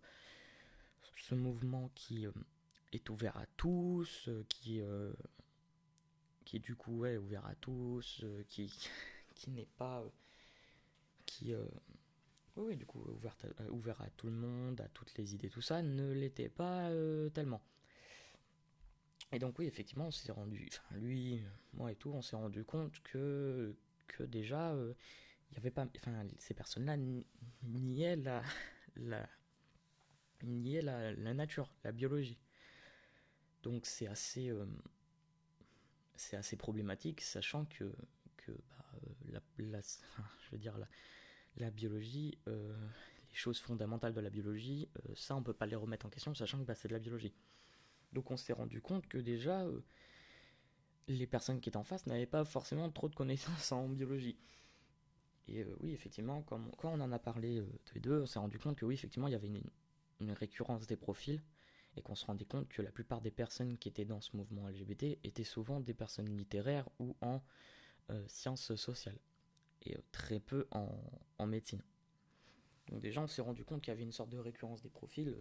ce 1.15 1.35
mouvement 1.35 1.91
qui 1.95 2.25
est 2.91 3.09
ouvert 3.09 3.37
à 3.37 3.45
tous, 3.57 4.29
qui, 4.49 4.81
qui 6.53 6.59
du 6.59 6.75
coup 6.75 7.03
ouvert 7.03 7.45
à 7.47 7.55
tous, 7.55 8.23
qui, 8.47 8.71
qui 9.33 9.49
n'est 9.49 9.69
pas 9.77 10.03
qui, 11.25 11.51
euh, 11.51 11.65
oui, 12.57 12.77
du 12.77 12.85
coup, 12.85 12.99
ouvert 12.99 13.35
à, 13.43 13.63
euh, 13.63 13.69
ouvert 13.69 13.99
à 14.01 14.09
tout 14.11 14.27
le 14.27 14.33
monde, 14.33 14.79
à 14.81 14.87
toutes 14.89 15.17
les 15.17 15.33
idées, 15.33 15.49
tout 15.49 15.61
ça, 15.61 15.81
ne 15.81 16.11
l'était 16.11 16.49
pas 16.49 16.89
euh, 16.89 17.29
tellement. 17.29 17.63
Et 19.31 19.39
donc 19.39 19.57
oui, 19.57 19.65
effectivement, 19.65 20.07
on 20.07 20.11
s'est 20.11 20.31
rendu, 20.31 20.69
enfin 20.71 20.95
lui, 20.97 21.41
moi 21.73 21.91
et 21.91 21.95
tout, 21.95 22.11
on 22.11 22.21
s'est 22.21 22.35
rendu 22.35 22.63
compte 22.63 22.99
que, 23.01 23.75
que 24.05 24.21
déjà, 24.21 24.75
il 25.49 25.55
y 25.55 25.57
avait 25.57 25.71
pas, 25.71 25.87
enfin, 25.97 26.27
ces 26.37 26.53
personnes-là 26.53 26.97
niaient 27.63 28.15
la, 28.17 28.43
la, 28.95 29.27
niaient 30.43 30.83
la, 30.83 31.13
la, 31.13 31.33
nature, 31.33 31.73
la 31.83 31.91
biologie. 31.91 32.37
Donc 33.63 33.87
c'est 33.87 34.05
assez, 34.05 34.51
c'est 36.15 36.37
assez 36.37 36.57
problématique, 36.57 37.21
sachant 37.21 37.65
que, 37.65 37.91
que 38.37 38.51
bah, 38.51 38.85
la, 39.31 39.39
la, 39.57 39.81
je 40.45 40.51
veux 40.51 40.57
dire, 40.57 40.77
la, 40.77 40.87
la 41.57 41.71
biologie, 41.71 42.37
euh, 42.47 42.75
les 43.29 43.35
choses 43.35 43.59
fondamentales 43.59 44.13
de 44.13 44.21
la 44.21 44.29
biologie, 44.29 44.89
euh, 44.97 45.13
ça 45.15 45.35
on 45.35 45.43
peut 45.43 45.53
pas 45.53 45.65
les 45.65 45.75
remettre 45.75 46.05
en 46.05 46.09
question, 46.09 46.33
sachant 46.33 46.59
que 46.59 46.63
bah, 46.63 46.75
c'est 46.75 46.87
de 46.87 46.93
la 46.93 46.99
biologie. 46.99 47.33
Donc 48.11 48.31
on 48.31 48.37
s'est 48.37 48.53
rendu 48.53 48.81
compte 48.81 49.07
que 49.07 49.17
déjà 49.17 49.61
euh, 49.63 49.81
les 51.07 51.27
personnes 51.27 51.59
qui 51.59 51.69
étaient 51.69 51.77
en 51.77 51.83
face 51.83 52.05
n'avaient 52.05 52.25
pas 52.25 52.45
forcément 52.45 52.89
trop 52.89 53.09
de 53.09 53.15
connaissances 53.15 53.71
en 53.71 53.87
biologie. 53.89 54.37
Et 55.49 55.65
oui, 55.81 55.91
effectivement, 55.91 56.41
quand, 56.43 56.61
quand, 56.77 56.93
on 56.93 57.01
en 57.01 57.11
a 57.11 57.19
parlé 57.19 57.61
tous 57.83 57.95
les 57.95 58.01
deux, 58.01 58.21
on 58.21 58.25
s'est 58.25 58.39
rendu 58.39 58.57
compte 58.59 58.77
que 58.77 58.85
oui, 58.85 58.93
effectivement, 58.93 59.27
il 59.27 59.31
y 59.31 59.35
avait 59.35 59.47
une, 59.47 59.61
une 60.21 60.31
récurrence 60.31 60.87
des 60.87 60.95
profils 60.95 61.41
et 61.95 62.01
qu'on 62.01 62.15
se 62.15 62.25
rendait 62.25 62.45
compte 62.45 62.67
que 62.69 62.81
la 62.81 62.91
plupart 62.91 63.21
des 63.21 63.31
personnes 63.31 63.77
qui 63.77 63.89
étaient 63.89 64.05
dans 64.05 64.21
ce 64.21 64.35
mouvement 64.35 64.67
LGBT 64.67 65.19
étaient 65.23 65.43
souvent 65.43 65.79
des 65.79 65.93
personnes 65.93 66.35
littéraires 66.37 66.89
ou 66.99 67.15
en 67.21 67.41
sciences 68.27 68.75
sociales 68.75 69.17
et 69.85 69.97
très 70.11 70.39
peu 70.39 70.67
en, 70.71 71.45
médecine. 71.45 71.81
Donc 72.89 73.01
déjà, 73.01 73.21
on 73.21 73.27
s'est 73.27 73.41
rendu 73.41 73.65
compte 73.65 73.81
qu'il 73.81 73.91
y 73.91 73.95
avait 73.95 74.03
une 74.03 74.11
sorte 74.11 74.29
de 74.29 74.37
récurrence 74.37 74.81
des 74.81 74.89
profils 74.89 75.35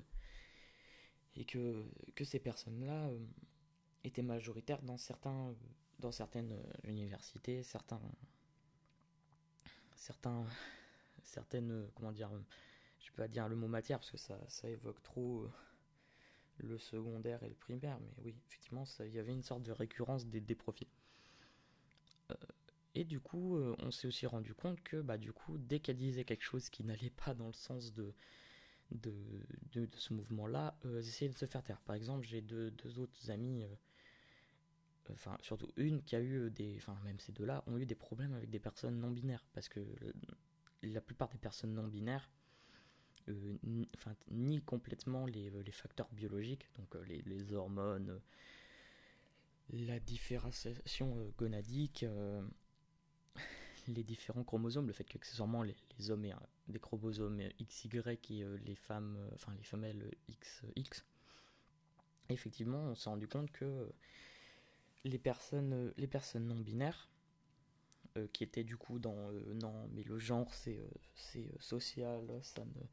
et 1.37 1.45
que, 1.45 1.85
que 2.15 2.25
ces 2.25 2.41
personnes-là 2.41 3.09
euh, 3.09 3.19
étaient 4.05 4.23
majoritaires 4.23 4.83
dans, 4.83 4.99
certains, 4.99 5.55
dans 6.01 6.13
certaines 6.13 6.61
universités, 6.85 7.63
certains, 7.63 8.03
certains, 9.95 10.47
certaines, 11.23 11.89
comment 11.95 12.13
dire, 12.13 12.31
je 12.99 13.11
peux 13.13 13.23
pas 13.23 13.29
dire 13.29 13.49
le 13.49 13.57
mot 13.57 13.69
matière 13.69 14.01
parce 14.01 14.11
que 14.11 14.19
ça 14.19 14.69
évoque 14.69 15.03
trop 15.03 15.49
le 16.59 16.79
secondaire 16.79 17.43
et 17.43 17.49
le 17.49 17.55
primaire, 17.55 17.99
mais 18.01 18.13
oui, 18.25 18.35
effectivement, 18.49 18.85
il 19.01 19.13
y 19.13 19.19
avait 19.19 19.33
une 19.33 19.43
sorte 19.43 19.63
de 19.63 19.73
récurrence 19.73 20.27
des, 20.27 20.41
des 20.41 20.55
profils. 20.55 20.89
Euh, 22.31 22.35
et 22.95 23.05
du 23.05 23.21
coup, 23.21 23.57
euh, 23.57 23.75
on 23.79 23.91
s'est 23.91 24.07
aussi 24.07 24.27
rendu 24.27 24.55
compte 24.55 24.83
que, 24.83 25.01
bah, 25.01 25.19
du 25.19 25.33
coup, 25.33 25.59
dès 25.59 25.81
qu'elle 25.81 25.97
disait 25.97 26.25
quelque 26.25 26.45
chose 26.45 26.69
qui 26.69 26.85
n'allait 26.85 27.11
pas 27.11 27.35
dans 27.35 27.47
le 27.47 27.53
sens 27.55 27.93
de, 27.93 28.13
de, 28.91 29.13
de, 29.73 29.89
ce 29.97 30.13
mouvement-là, 30.13 30.77
euh, 30.85 31.01
essayaient 31.01 31.31
de 31.31 31.39
se 31.39 31.47
faire 31.47 31.63
taire. 31.63 31.81
Par 31.81 31.97
exemple, 31.97 32.27
j'ai 32.27 32.43
deux, 32.43 32.71
deux, 32.71 32.99
autres 32.99 33.31
amis, 33.31 33.65
enfin, 35.11 35.37
surtout 35.41 35.69
une 35.77 36.03
qui 36.03 36.17
a 36.17 36.21
eu 36.21 36.51
des, 36.51 36.77
enfin, 36.77 36.97
même 37.05 37.19
ces 37.19 37.33
deux-là, 37.33 37.65
ont 37.67 37.79
eu 37.79 37.87
des 37.87 37.95
problèmes 37.95 38.35
avec 38.35 38.51
des 38.51 38.61
personnes 38.61 39.01
non 39.01 39.11
binaires, 39.11 39.47
parce 39.55 39.69
que 39.69 39.81
la 40.83 41.01
plupart 41.01 41.29
des 41.31 41.39
personnes 41.39 41.75
non 41.75 41.87
binaires, 41.89 42.29
euh, 43.29 43.57
ni 44.31 44.61
complètement 44.63 45.27
les, 45.27 45.51
les, 45.51 45.73
facteurs 45.73 46.09
biologiques, 46.13 46.69
donc 46.77 46.95
les, 47.07 47.23
les 47.23 47.53
hormones, 47.53 48.21
la 49.71 50.01
différenciation 50.01 51.33
gonadique, 51.39 52.05
les 53.89 54.03
différents 54.03 54.45
chromosomes, 54.45 54.87
le 54.87 54.93
fait 54.93 55.05
qu'accessoirement 55.05 55.63
les, 55.63 55.77
les 55.99 56.11
hommes 56.11 56.25
aient 56.25 56.35
des 56.69 56.79
chromosomes 56.79 57.41
XY 57.61 57.91
et 58.31 58.43
euh, 58.43 58.57
les 58.65 58.75
femmes, 58.75 59.17
euh, 59.19 59.31
enfin 59.35 59.53
les 59.57 59.63
femelles 59.63 60.11
XX. 60.29 61.05
Effectivement, 62.29 62.79
on 62.79 62.95
s'est 62.95 63.11
rendu 63.11 63.29
compte 63.29 63.51
que 63.51 63.93
les 65.05 65.19
personnes, 65.19 65.93
les 65.97 66.07
personnes 66.07 66.47
non 66.47 66.57
binaires, 66.57 67.09
euh, 68.17 68.27
qui 68.33 68.45
étaient 68.45 68.65
du 68.65 68.77
coup 68.77 68.99
dans 68.99 69.33
non, 69.55 69.89
mais 69.93 70.03
le 70.03 70.19
genre 70.19 70.53
c'est 70.55 70.89
c'est 71.15 71.51
social, 71.61 72.21
ça 72.43 72.65
ne 72.65 72.87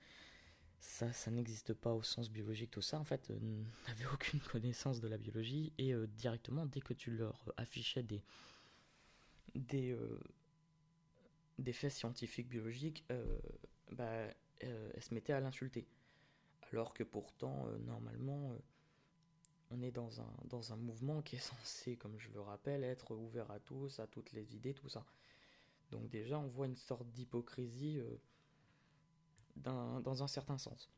ça, 0.82 1.12
ça 1.12 1.30
n'existe 1.30 1.74
pas 1.74 1.94
au 1.94 2.04
sens 2.04 2.32
biologique, 2.32 2.72
tout 2.72 2.82
ça, 2.82 2.98
en 2.98 3.04
fait, 3.04 3.30
n'avaient 3.88 4.14
aucune 4.14 4.40
connaissance 4.40 5.02
de 5.02 5.10
la 5.10 5.18
biologie 5.18 5.74
et 5.78 5.94
directement, 6.16 6.66
dès 6.66 6.80
que 6.80 6.94
tu 6.94 7.12
leur 7.12 7.54
affichais 7.58 8.02
des, 8.02 8.24
des, 9.56 9.94
des 11.60 11.74
faits 11.74 11.92
scientifiques 11.92 12.48
biologiques, 12.48 13.06
euh, 13.12 13.40
bah, 13.92 14.28
euh, 14.64 14.92
elle 14.94 15.04
se 15.04 15.14
mettait 15.14 15.34
à 15.34 15.40
l'insulter. 15.40 15.88
Alors 16.72 16.94
que 16.94 17.04
pourtant, 17.04 17.68
euh, 17.68 17.78
normalement, 17.80 18.56
on 19.72 19.82
est 19.82 19.92
dans 19.92 20.22
un, 20.22 20.34
dans 20.46 20.74
un 20.74 20.78
mouvement 20.78 21.22
qui 21.22 21.36
est 21.36 21.40
censé, 21.40 21.96
comme 21.98 22.18
je 22.18 22.30
le 22.30 22.42
rappelle, 22.42 22.84
être 22.84 23.16
ouvert 23.16 23.50
à 23.52 23.60
tous, 23.60 24.00
à 24.00 24.08
toutes 24.08 24.32
les 24.32 24.56
idées, 24.56 24.74
tout 24.74 24.90
ça. 24.90 25.06
Donc 25.92 26.10
déjà, 26.10 26.40
on 26.40 26.48
voit 26.48 26.68
une 26.68 26.76
sorte 26.76 27.10
d'hypocrisie 27.12 28.00
dans 29.56 30.24
un 30.24 30.28
certain 30.28 30.58
sens. 30.58 30.92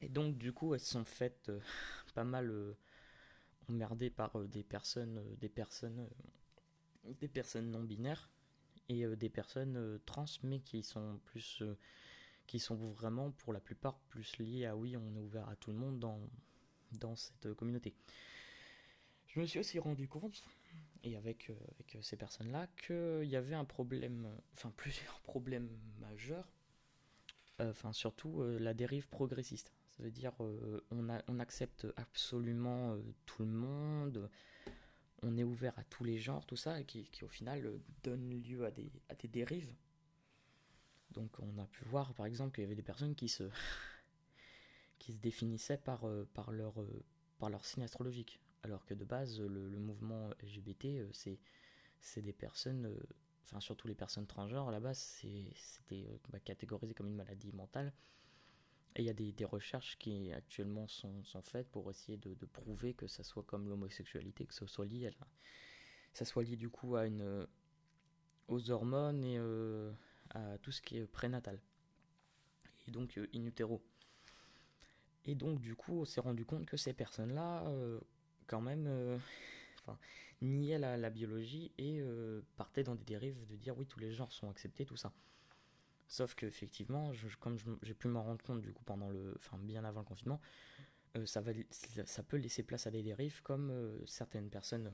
Et 0.00 0.08
donc, 0.08 0.38
du 0.38 0.52
coup, 0.52 0.74
elles 0.74 0.80
sont 0.80 1.04
faites 1.04 1.50
pas 2.14 2.24
mal 2.24 2.76
emmerdées 3.68 4.10
par 4.10 4.38
des 4.40 4.62
personnes, 4.62 5.22
des 5.38 5.48
personnes, 5.48 6.08
des 7.04 7.28
personnes 7.28 7.70
non 7.70 7.82
binaires 7.82 8.30
et 8.88 9.04
euh, 9.04 9.16
des 9.16 9.30
personnes 9.30 9.76
euh, 9.76 9.98
trans, 10.06 10.24
mais 10.42 10.60
qui 10.60 10.82
sont 10.82 11.20
plus, 11.24 11.62
euh, 11.62 11.76
qui 12.46 12.58
sont 12.58 12.76
vraiment 12.76 13.30
pour 13.30 13.52
la 13.52 13.60
plupart 13.60 13.98
plus 14.08 14.38
liées 14.38 14.66
à 14.66 14.76
oui, 14.76 14.96
on 14.96 15.14
est 15.14 15.20
ouvert 15.20 15.48
à 15.48 15.56
tout 15.56 15.70
le 15.70 15.78
monde 15.78 16.04
dans 16.98 17.16
cette 17.16 17.52
communauté. 17.54 17.94
Je 19.26 19.40
me 19.40 19.46
suis 19.46 19.58
aussi 19.58 19.78
rendu 19.78 20.08
compte, 20.08 20.44
et 21.02 21.16
avec, 21.16 21.50
avec 21.72 21.98
ces 22.02 22.16
personnes-là, 22.16 22.68
qu'il 22.86 23.28
y 23.28 23.36
avait 23.36 23.54
un 23.54 23.64
problème, 23.64 24.28
enfin 24.52 24.72
plusieurs 24.76 25.20
problèmes 25.20 25.68
majeurs, 26.00 26.48
enfin 27.58 27.92
surtout 27.92 28.42
la 28.58 28.74
dérive 28.74 29.08
progressiste. 29.08 29.72
Ça 29.96 30.02
veut 30.02 30.10
dire 30.10 30.32
on, 30.90 31.38
accepte 31.38 31.86
absolument 31.96 32.96
tout 33.26 33.44
le 33.44 33.50
monde, 33.50 34.28
on 35.22 35.36
est 35.36 35.44
ouvert 35.44 35.78
à 35.78 35.84
tous 35.84 36.04
les 36.04 36.18
genres, 36.18 36.44
tout 36.46 36.56
ça, 36.56 36.80
et 36.80 36.84
qui, 36.84 37.08
au 37.22 37.28
final 37.28 37.66
euh, 37.66 37.78
donne 38.02 38.30
lieu 38.42 38.64
à 38.64 38.70
des 38.70 39.28
dérives. 39.28 39.72
Donc 41.12 41.38
on 41.38 41.58
a 41.58 41.66
pu 41.66 41.84
voir 41.84 42.12
par 42.14 42.26
exemple 42.26 42.54
qu'il 42.54 42.62
y 42.62 42.66
avait 42.66 42.74
des 42.74 42.82
personnes 42.82 43.14
qui 43.14 43.28
se, 43.28 43.44
qui 44.98 45.12
se 45.12 45.18
définissaient 45.18 45.78
par, 45.78 46.04
euh, 46.04 46.28
par, 46.34 46.50
leur, 46.50 46.80
euh, 46.80 47.04
par 47.38 47.50
leur 47.50 47.64
signe 47.64 47.84
astrologique. 47.84 48.40
Alors 48.62 48.84
que 48.86 48.94
de 48.94 49.04
base, 49.04 49.40
le, 49.40 49.78
mouvement 49.78 50.30
LGBT, 50.42 51.12
c'est, 51.12 51.38
c'est 52.00 52.22
des 52.22 52.32
personnes, 52.32 52.96
enfin 53.44 53.60
surtout 53.60 53.86
les 53.86 53.94
personnes 53.94 54.26
transgenres, 54.26 54.68
à 54.68 54.72
la 54.72 54.80
base, 54.80 54.98
c'était 54.98 56.18
bah, 56.30 56.40
catégorisé 56.40 56.94
comme 56.94 57.08
une 57.08 57.16
maladie 57.16 57.52
mentale. 57.52 57.92
Et 58.96 59.02
il 59.02 59.04
y 59.04 59.10
a 59.10 59.12
des, 59.12 59.44
recherches 59.44 59.98
qui 59.98 60.32
actuellement 60.32 60.86
sont, 60.86 61.22
sont 61.24 61.42
faites 61.42 61.68
pour 61.68 61.90
essayer 61.90 62.16
de, 62.16 62.34
prouver 62.46 62.94
que 62.94 63.06
ça 63.06 63.22
soit 63.22 63.42
comme 63.42 63.68
l'homosexualité, 63.68 64.46
que 64.46 64.54
ça 64.54 64.66
soit 64.66 64.86
lié 64.86 65.10
ça 66.14 66.24
soit 66.24 66.44
lié 66.44 66.56
du 66.56 66.70
coup 66.70 66.94
à 66.94 67.06
une, 67.06 67.46
aux 68.48 68.70
hormones 68.70 69.24
et 69.24 69.36
euh, 69.38 69.92
à 70.30 70.58
tout 70.58 70.70
ce 70.70 70.82
qui 70.82 70.98
est 70.98 71.06
prénatal. 71.06 71.60
Et 72.86 72.90
donc 72.90 73.18
euh, 73.18 73.28
in 73.34 73.44
utero. 73.46 73.82
Et 75.26 75.34
donc 75.34 75.60
du 75.60 75.74
coup 75.74 76.00
on 76.00 76.04
s'est 76.04 76.20
rendu 76.20 76.44
compte 76.44 76.66
que 76.66 76.76
ces 76.76 76.92
personnes-là, 76.92 77.66
euh, 77.66 78.00
quand 78.46 78.60
même, 78.60 78.86
euh, 78.86 79.18
niaient 80.42 80.78
la, 80.78 81.10
biologie 81.10 81.72
et 81.78 82.00
euh, 82.00 82.42
partaient 82.56 82.84
dans 82.84 82.94
des 82.94 83.04
dérives 83.04 83.46
de 83.46 83.56
dire 83.56 83.76
oui 83.78 83.86
tous 83.86 84.00
les 84.00 84.12
genres 84.12 84.32
sont 84.32 84.50
acceptés, 84.50 84.84
tout 84.84 84.96
ça. 84.96 85.12
Sauf 86.06 86.34
que 86.34 86.44
effectivement, 86.44 87.12
je, 87.14 87.36
comme 87.38 87.56
j'ai 87.82 87.94
pu 87.94 88.08
m'en 88.08 88.22
rendre 88.22 88.44
compte 88.44 88.60
du 88.60 88.72
coup 88.72 88.84
pendant 88.84 89.08
le, 89.08 89.34
enfin 89.38 89.56
bien 89.58 89.84
avant 89.84 90.00
le 90.00 90.06
confinement, 90.06 90.40
ça, 91.26 91.40
va, 91.40 91.52
ça 91.70 92.22
peut 92.24 92.36
laisser 92.36 92.64
place 92.64 92.86
à 92.86 92.90
des 92.90 93.02
dérives 93.02 93.40
comme 93.42 93.72
certaines 94.04 94.50
personnes 94.50 94.92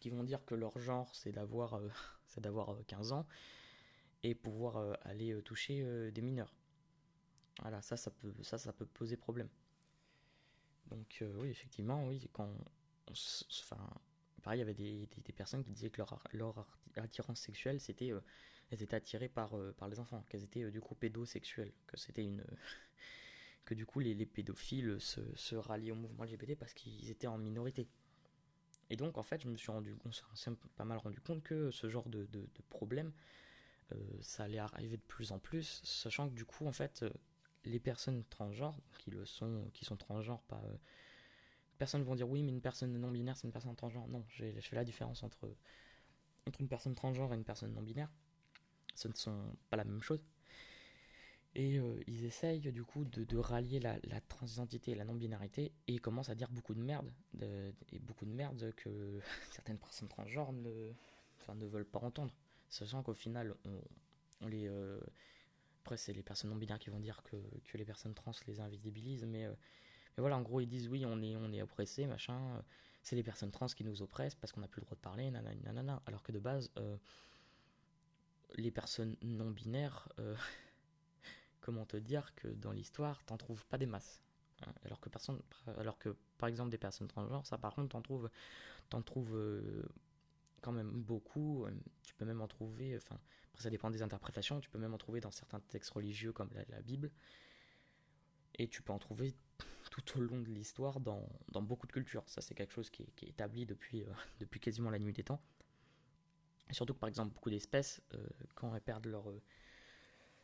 qui 0.00 0.10
vont 0.10 0.22
dire 0.22 0.44
que 0.44 0.54
leur 0.54 0.78
genre 0.78 1.14
c'est 1.16 1.32
d'avoir, 1.32 1.80
d'avoir 2.36 2.76
15 2.86 3.12
ans 3.12 3.26
et 4.22 4.34
pouvoir 4.34 4.96
aller 5.02 5.42
toucher 5.42 6.12
des 6.12 6.22
mineurs. 6.22 6.54
Voilà, 7.60 7.82
ça, 7.82 7.96
ça 7.96 8.10
peut, 8.10 8.32
ça, 8.42 8.58
ça 8.58 8.72
peut 8.72 8.86
poser 8.86 9.16
problème. 9.16 9.48
Donc 10.88 11.22
oui, 11.36 11.48
effectivement, 11.48 12.06
oui, 12.08 12.28
quand, 12.32 12.52
enfin, 13.08 13.88
pareil, 14.42 14.58
il 14.58 14.60
y 14.60 14.62
avait 14.62 14.74
des, 14.74 15.08
des, 15.24 15.32
personnes 15.32 15.62
qui 15.62 15.70
disaient 15.70 15.90
que 15.90 15.98
leur, 15.98 16.22
leur 16.32 16.66
attirance 16.96 17.40
sexuelle 17.40 17.80
c'était 17.80 18.12
elles 18.70 18.82
étaient 18.82 18.96
attirées 18.96 19.28
par, 19.28 19.56
euh, 19.56 19.74
par 19.76 19.88
les 19.88 19.98
enfants, 19.98 20.24
qu'elles 20.28 20.44
étaient 20.44 20.62
euh, 20.62 20.70
du 20.70 20.80
coup 20.80 20.94
pédosexuelles, 20.94 21.72
que 21.86 21.96
c'était 21.96 22.24
une. 22.24 22.44
que 23.64 23.74
du 23.74 23.84
coup 23.84 24.00
les, 24.00 24.14
les 24.14 24.26
pédophiles 24.26 24.96
se, 25.00 25.20
se, 25.36 25.54
ralliaient 25.54 25.90
au 25.90 25.96
mouvement 25.96 26.24
LGBT 26.24 26.56
parce 26.56 26.72
qu'ils 26.72 27.10
étaient 27.10 27.26
en 27.26 27.38
minorité. 27.38 27.88
Et 28.88 28.96
donc 28.96 29.18
en 29.18 29.22
fait, 29.22 29.42
je 29.42 29.48
me 29.48 29.56
suis 29.56 29.70
rendu 29.70 29.94
compte, 29.96 30.24
pas 30.76 30.84
mal 30.84 30.98
rendu 30.98 31.20
compte 31.20 31.42
que 31.42 31.70
ce 31.70 31.88
genre 31.88 32.08
de, 32.08 32.26
de, 32.26 32.40
de 32.40 32.62
problème, 32.68 33.12
euh, 33.92 33.96
ça 34.20 34.44
allait 34.44 34.58
arriver 34.58 34.96
de 34.96 35.02
plus 35.02 35.32
en 35.32 35.38
plus, 35.38 35.80
sachant 35.84 36.28
que 36.28 36.34
du 36.34 36.44
coup 36.44 36.66
en 36.66 36.72
fait, 36.72 37.04
les 37.64 37.80
personnes 37.80 38.24
transgenres, 38.30 38.78
qui 38.98 39.10
le 39.10 39.24
sont, 39.24 39.70
qui 39.72 39.84
sont 39.84 39.96
transgenres, 39.96 40.42
pas. 40.42 40.62
Euh, 40.66 40.76
personnes 41.78 42.02
vont 42.02 42.14
dire 42.14 42.28
oui, 42.28 42.42
mais 42.42 42.52
une 42.52 42.60
personne 42.60 42.92
non 42.98 43.10
binaire, 43.10 43.36
c'est 43.36 43.46
une 43.46 43.52
personne 43.52 43.74
transgenre. 43.74 44.06
Non, 44.08 44.24
je 44.28 44.60
fais 44.60 44.76
la 44.76 44.84
différence 44.84 45.22
entre, 45.22 45.54
entre 46.46 46.60
une 46.60 46.68
personne 46.68 46.94
transgenre 46.94 47.32
et 47.32 47.36
une 47.36 47.44
personne 47.44 47.72
non 47.72 47.82
binaire 47.82 48.10
ce 48.94 49.08
ne 49.08 49.14
sont 49.14 49.56
pas 49.70 49.76
la 49.76 49.84
même 49.84 50.02
chose. 50.02 50.22
Et 51.54 51.78
euh, 51.78 52.00
ils 52.06 52.24
essayent 52.24 52.60
du 52.60 52.84
coup 52.84 53.04
de, 53.04 53.24
de 53.24 53.36
rallier 53.36 53.80
la, 53.80 53.98
la, 54.04 54.20
transidentité 54.20 54.92
et 54.92 54.94
la 54.94 55.04
non-binarité 55.04 55.72
et 55.88 55.94
ils 55.94 56.00
commencent 56.00 56.28
à 56.28 56.36
dire 56.36 56.48
beaucoup 56.50 56.74
de 56.74 56.80
merde, 56.80 57.12
de, 57.34 57.74
et 57.92 57.98
beaucoup 57.98 58.24
de 58.24 58.30
merde 58.30 58.72
que 58.76 59.18
certaines 59.50 59.78
personnes 59.78 60.08
transgenres 60.08 60.52
ne, 60.52 60.92
enfin, 61.40 61.54
ne 61.56 61.66
veulent 61.66 61.88
pas 61.88 61.98
entendre. 61.98 62.32
Sachant 62.68 63.02
qu'au 63.02 63.14
final, 63.14 63.56
on, 63.64 64.46
les. 64.46 64.68
Euh, 64.68 65.00
c'est 65.96 66.12
les 66.12 66.22
personnes 66.22 66.50
non-binaires 66.50 66.78
qui 66.78 66.90
vont 66.90 67.00
dire 67.00 67.22
que, 67.22 67.36
que, 67.64 67.78
les 67.78 67.84
personnes 67.84 68.14
trans 68.14 68.32
les 68.46 68.60
invisibilisent, 68.60 69.24
mais, 69.24 69.46
euh, 69.46 69.54
mais 70.16 70.20
voilà, 70.20 70.36
en 70.36 70.42
gros, 70.42 70.60
ils 70.60 70.68
disent 70.68 70.88
oui, 70.88 71.04
on 71.06 71.22
est, 71.22 71.36
on 71.36 71.52
est 71.52 71.62
oppressé, 71.62 72.06
machin. 72.06 72.62
C'est 73.02 73.16
les 73.16 73.22
personnes 73.22 73.50
trans 73.50 73.66
qui 73.66 73.84
nous 73.84 74.02
oppressent 74.02 74.34
parce 74.34 74.52
qu'on 74.52 74.60
n'a 74.60 74.68
plus 74.68 74.80
le 74.80 74.84
droit 74.84 74.96
de 74.96 75.00
parler, 75.00 75.30
nanana, 75.30 75.54
nanana. 75.62 76.02
Alors 76.06 76.22
que 76.22 76.32
de 76.32 76.38
base. 76.38 76.70
Euh, 76.78 76.96
les 78.56 78.70
personnes 78.70 79.16
non 79.22 79.50
binaires, 79.50 80.08
euh, 80.18 80.34
comment 81.60 81.86
te 81.86 81.96
dire 81.96 82.34
que 82.34 82.48
dans 82.48 82.72
l'histoire, 82.72 83.22
t'en 83.24 83.36
trouves 83.36 83.64
pas 83.66 83.78
des 83.78 83.86
masses. 83.86 84.20
Hein, 84.66 84.72
alors 84.84 85.00
que, 85.00 85.08
personne, 85.08 85.40
alors 85.78 85.98
que, 85.98 86.16
par 86.38 86.48
exemple, 86.48 86.70
des 86.70 86.78
personnes 86.78 87.08
transgenres, 87.08 87.46
ça 87.46 87.58
par 87.58 87.74
contre, 87.74 87.90
t'en 87.90 88.02
trouves, 88.02 88.28
t'en 88.88 89.02
trouves 89.02 89.36
euh, 89.36 89.84
quand 90.60 90.72
même 90.72 90.90
beaucoup. 90.90 91.66
Tu 92.02 92.14
peux 92.14 92.24
même 92.24 92.40
en 92.40 92.48
trouver, 92.48 92.96
enfin, 92.96 93.18
après 93.52 93.62
ça 93.62 93.70
dépend 93.70 93.90
des 93.90 94.02
interprétations, 94.02 94.60
tu 94.60 94.70
peux 94.70 94.78
même 94.78 94.94
en 94.94 94.98
trouver 94.98 95.20
dans 95.20 95.30
certains 95.30 95.60
textes 95.60 95.90
religieux 95.90 96.32
comme 96.32 96.50
la, 96.68 96.82
Bible. 96.82 97.10
Et 98.54 98.68
tu 98.68 98.82
peux 98.82 98.92
en 98.92 98.98
trouver 98.98 99.34
tout 99.90 100.18
au 100.18 100.20
long 100.20 100.40
de 100.40 100.48
l'histoire 100.48 101.00
dans, 101.00 101.26
beaucoup 101.54 101.86
de 101.86 101.92
cultures. 101.92 102.24
Ça, 102.26 102.40
c'est 102.40 102.54
quelque 102.54 102.72
chose 102.72 102.90
qui 102.90 103.02
est, 103.02 103.28
établi 103.28 103.66
depuis, 103.66 104.04
depuis 104.40 104.60
quasiment 104.60 104.90
la 104.90 104.98
nuit 104.98 105.12
des 105.12 105.24
temps. 105.24 105.40
Surtout 106.70 106.94
que, 106.94 107.00
par 107.00 107.08
exemple, 107.08 107.34
beaucoup 107.34 107.50
d'espèces, 107.50 108.00
quand 108.54 108.74
elles 108.74 108.80
perdent 108.80 109.06
leur, 109.06 109.24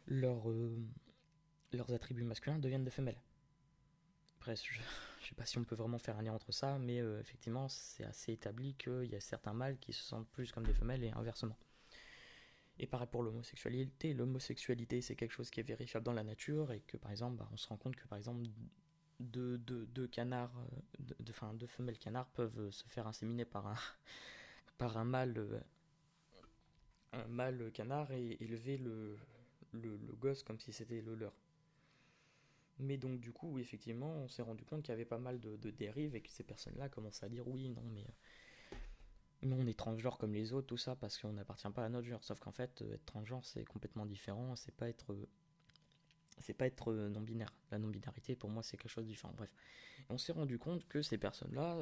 leurs 0.06 1.92
attributs 1.92 2.24
masculins, 2.24 2.58
deviennent 2.58 2.84
des 2.84 2.90
femelles. 2.90 3.20
Après, 4.38 4.56
je, 4.56 4.72
je 5.26 5.30
sais 5.30 5.34
pas 5.34 5.44
si 5.44 5.58
on 5.58 5.64
peut 5.64 5.74
vraiment 5.74 5.98
faire 5.98 6.16
un 6.16 6.22
lien 6.22 6.32
entre 6.32 6.52
ça, 6.52 6.78
mais 6.78 7.00
euh, 7.00 7.20
effectivement, 7.20 7.68
c'est 7.68 8.04
assez 8.04 8.32
établi 8.32 8.74
qu'il 8.74 9.06
y 9.06 9.16
a 9.16 9.20
certains 9.20 9.52
mâles 9.52 9.76
qui 9.78 9.92
se 9.92 10.04
sentent 10.04 10.28
plus 10.28 10.52
comme 10.52 10.64
des 10.64 10.72
femelles 10.72 11.02
et 11.02 11.10
inversement. 11.10 11.56
Et 12.78 12.86
pareil 12.86 13.08
pour 13.10 13.22
l'homosexualité, 13.22 14.12
l'homosexualité 14.12 15.00
c'est 15.00 15.16
quelque 15.16 15.32
chose 15.32 15.50
qui 15.50 15.60
est 15.60 15.62
vérifiable 15.62 16.04
dans 16.04 16.12
la 16.12 16.24
nature 16.24 16.72
et 16.72 16.80
que 16.80 16.96
par 16.96 17.10
exemple, 17.10 17.36
bah, 17.38 17.48
on 17.52 17.56
se 17.56 17.68
rend 17.68 17.76
compte 17.76 17.96
que 17.96 18.06
par 18.06 18.18
exemple, 18.18 18.42
deux, 19.18 19.56
deux, 19.58 20.06
canards, 20.08 20.52
euh, 21.00 21.14
enfin, 21.30 21.54
deux 21.54 21.66
femelles 21.66 21.98
canards 21.98 22.28
peuvent 22.28 22.70
se 22.70 22.86
faire 22.88 23.06
inséminer 23.06 23.46
par 23.46 23.66
un, 23.66 23.76
par 24.78 24.98
un 24.98 25.04
mâle, 25.04 25.38
euh, 25.38 25.60
un 27.12 27.26
mâle 27.28 27.70
canard 27.72 28.12
et 28.12 28.36
élever 28.40 28.76
le, 28.76 29.16
le, 29.72 29.96
le 29.96 30.12
gosse 30.14 30.42
comme 30.42 30.60
si 30.60 30.72
c'était 30.72 31.00
le 31.00 31.14
leur. 31.14 31.32
Mais 32.78 32.98
donc 32.98 33.20
du 33.20 33.32
coup, 33.32 33.58
effectivement, 33.58 34.12
on 34.16 34.28
s'est 34.28 34.42
rendu 34.42 34.64
compte 34.64 34.82
qu'il 34.82 34.90
y 34.90 34.94
avait 34.94 35.06
pas 35.06 35.18
mal 35.18 35.40
de, 35.40 35.70
dérives 35.70 36.14
et 36.14 36.20
que 36.20 36.30
ces 36.30 36.44
personnes-là 36.44 36.88
commençaient 36.88 37.26
à 37.26 37.28
dire 37.28 37.48
oui, 37.48 37.70
non, 37.70 37.82
mais, 37.92 38.04
mais 39.46 39.56
on 39.58 39.66
est 39.66 39.78
transgenre 39.78 40.18
comme 40.18 40.34
les 40.34 40.52
autres, 40.52 40.66
tout 40.66 40.76
ça, 40.76 40.96
parce 40.96 41.18
qu'on 41.18 41.32
n'appartient 41.32 41.70
pas 41.70 41.84
à 41.84 41.88
notre 41.88 42.06
genre. 42.06 42.22
Sauf 42.24 42.38
qu'en 42.40 42.52
fait, 42.52 42.82
euh, 42.82 42.94
être 42.94 43.04
transgenre, 43.04 43.44
c'est 43.44 43.64
complètement 43.64 44.06
différent, 44.06 44.56
c'est 44.56 44.74
pas 44.74 44.88
être... 44.88 45.16
C'est 46.38 46.52
pas 46.52 46.66
être 46.66 46.92
euh, 46.92 47.08
non-binaire. 47.08 47.54
La 47.70 47.78
non-binarité, 47.78 48.36
pour 48.36 48.50
moi, 48.50 48.62
c'est 48.62 48.76
quelque 48.76 48.90
chose 48.90 49.04
de 49.04 49.10
différent. 49.10 49.32
Bref. 49.36 49.50
on 50.10 50.18
s'est 50.18 50.32
rendu 50.32 50.58
compte 50.58 50.86
que 50.86 51.00
ces 51.00 51.16
personnes-là, 51.16 51.78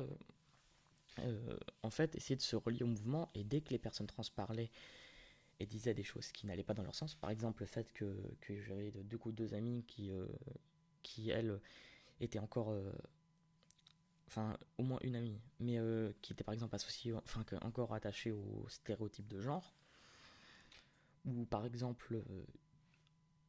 euh, 1.18 1.58
en 1.82 1.90
fait, 1.90 2.14
essayaient 2.14 2.36
de 2.36 2.42
se 2.42 2.54
relier 2.54 2.84
au 2.84 2.88
mouvement, 2.88 3.30
et 3.34 3.42
dès 3.42 3.60
que 3.60 3.70
les 3.70 3.78
personnes 3.78 4.06
trans 4.06 4.22
parlaient 4.34 4.70
et 5.58 5.66
disaient 5.66 5.94
des 5.94 6.04
choses 6.04 6.30
qui 6.32 6.46
n'allaient 6.46 6.64
pas 6.64 6.74
dans 6.74 6.82
leur 6.82 6.94
sens, 6.94 7.14
par 7.14 7.30
exemple 7.30 7.62
le 7.62 7.66
fait 7.66 7.92
que, 7.92 8.16
que 8.40 8.60
j'avais 8.60 8.90
deux, 8.90 9.18
coups 9.18 9.34
deux 9.34 9.54
amis 9.54 9.84
qui 9.86 10.12
qui 11.04 11.30
elle 11.30 11.60
était 12.20 12.40
encore 12.40 12.70
euh, 12.70 12.90
enfin 14.28 14.56
au 14.78 14.82
moins 14.82 14.98
une 15.02 15.16
amie 15.16 15.38
mais 15.60 15.78
euh, 15.78 16.12
qui 16.22 16.32
était 16.32 16.44
par 16.44 16.54
exemple 16.54 16.74
associée 16.74 17.12
enfin 17.14 17.44
encore 17.62 17.94
attachée 17.94 18.32
au 18.32 18.66
stéréotype 18.68 19.28
de 19.28 19.40
genre. 19.40 19.74
Ou 21.24 21.46
par 21.46 21.64
exemple 21.64 22.14
euh, 22.14 22.44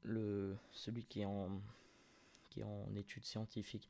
le 0.04 0.58
celui 0.72 1.06
qui 1.06 1.22
est 1.22 1.26
en 1.26 1.62
qui 2.50 2.62
est 2.62 2.64
en 2.64 2.96
études 2.96 3.26
scientifiques 3.26 3.90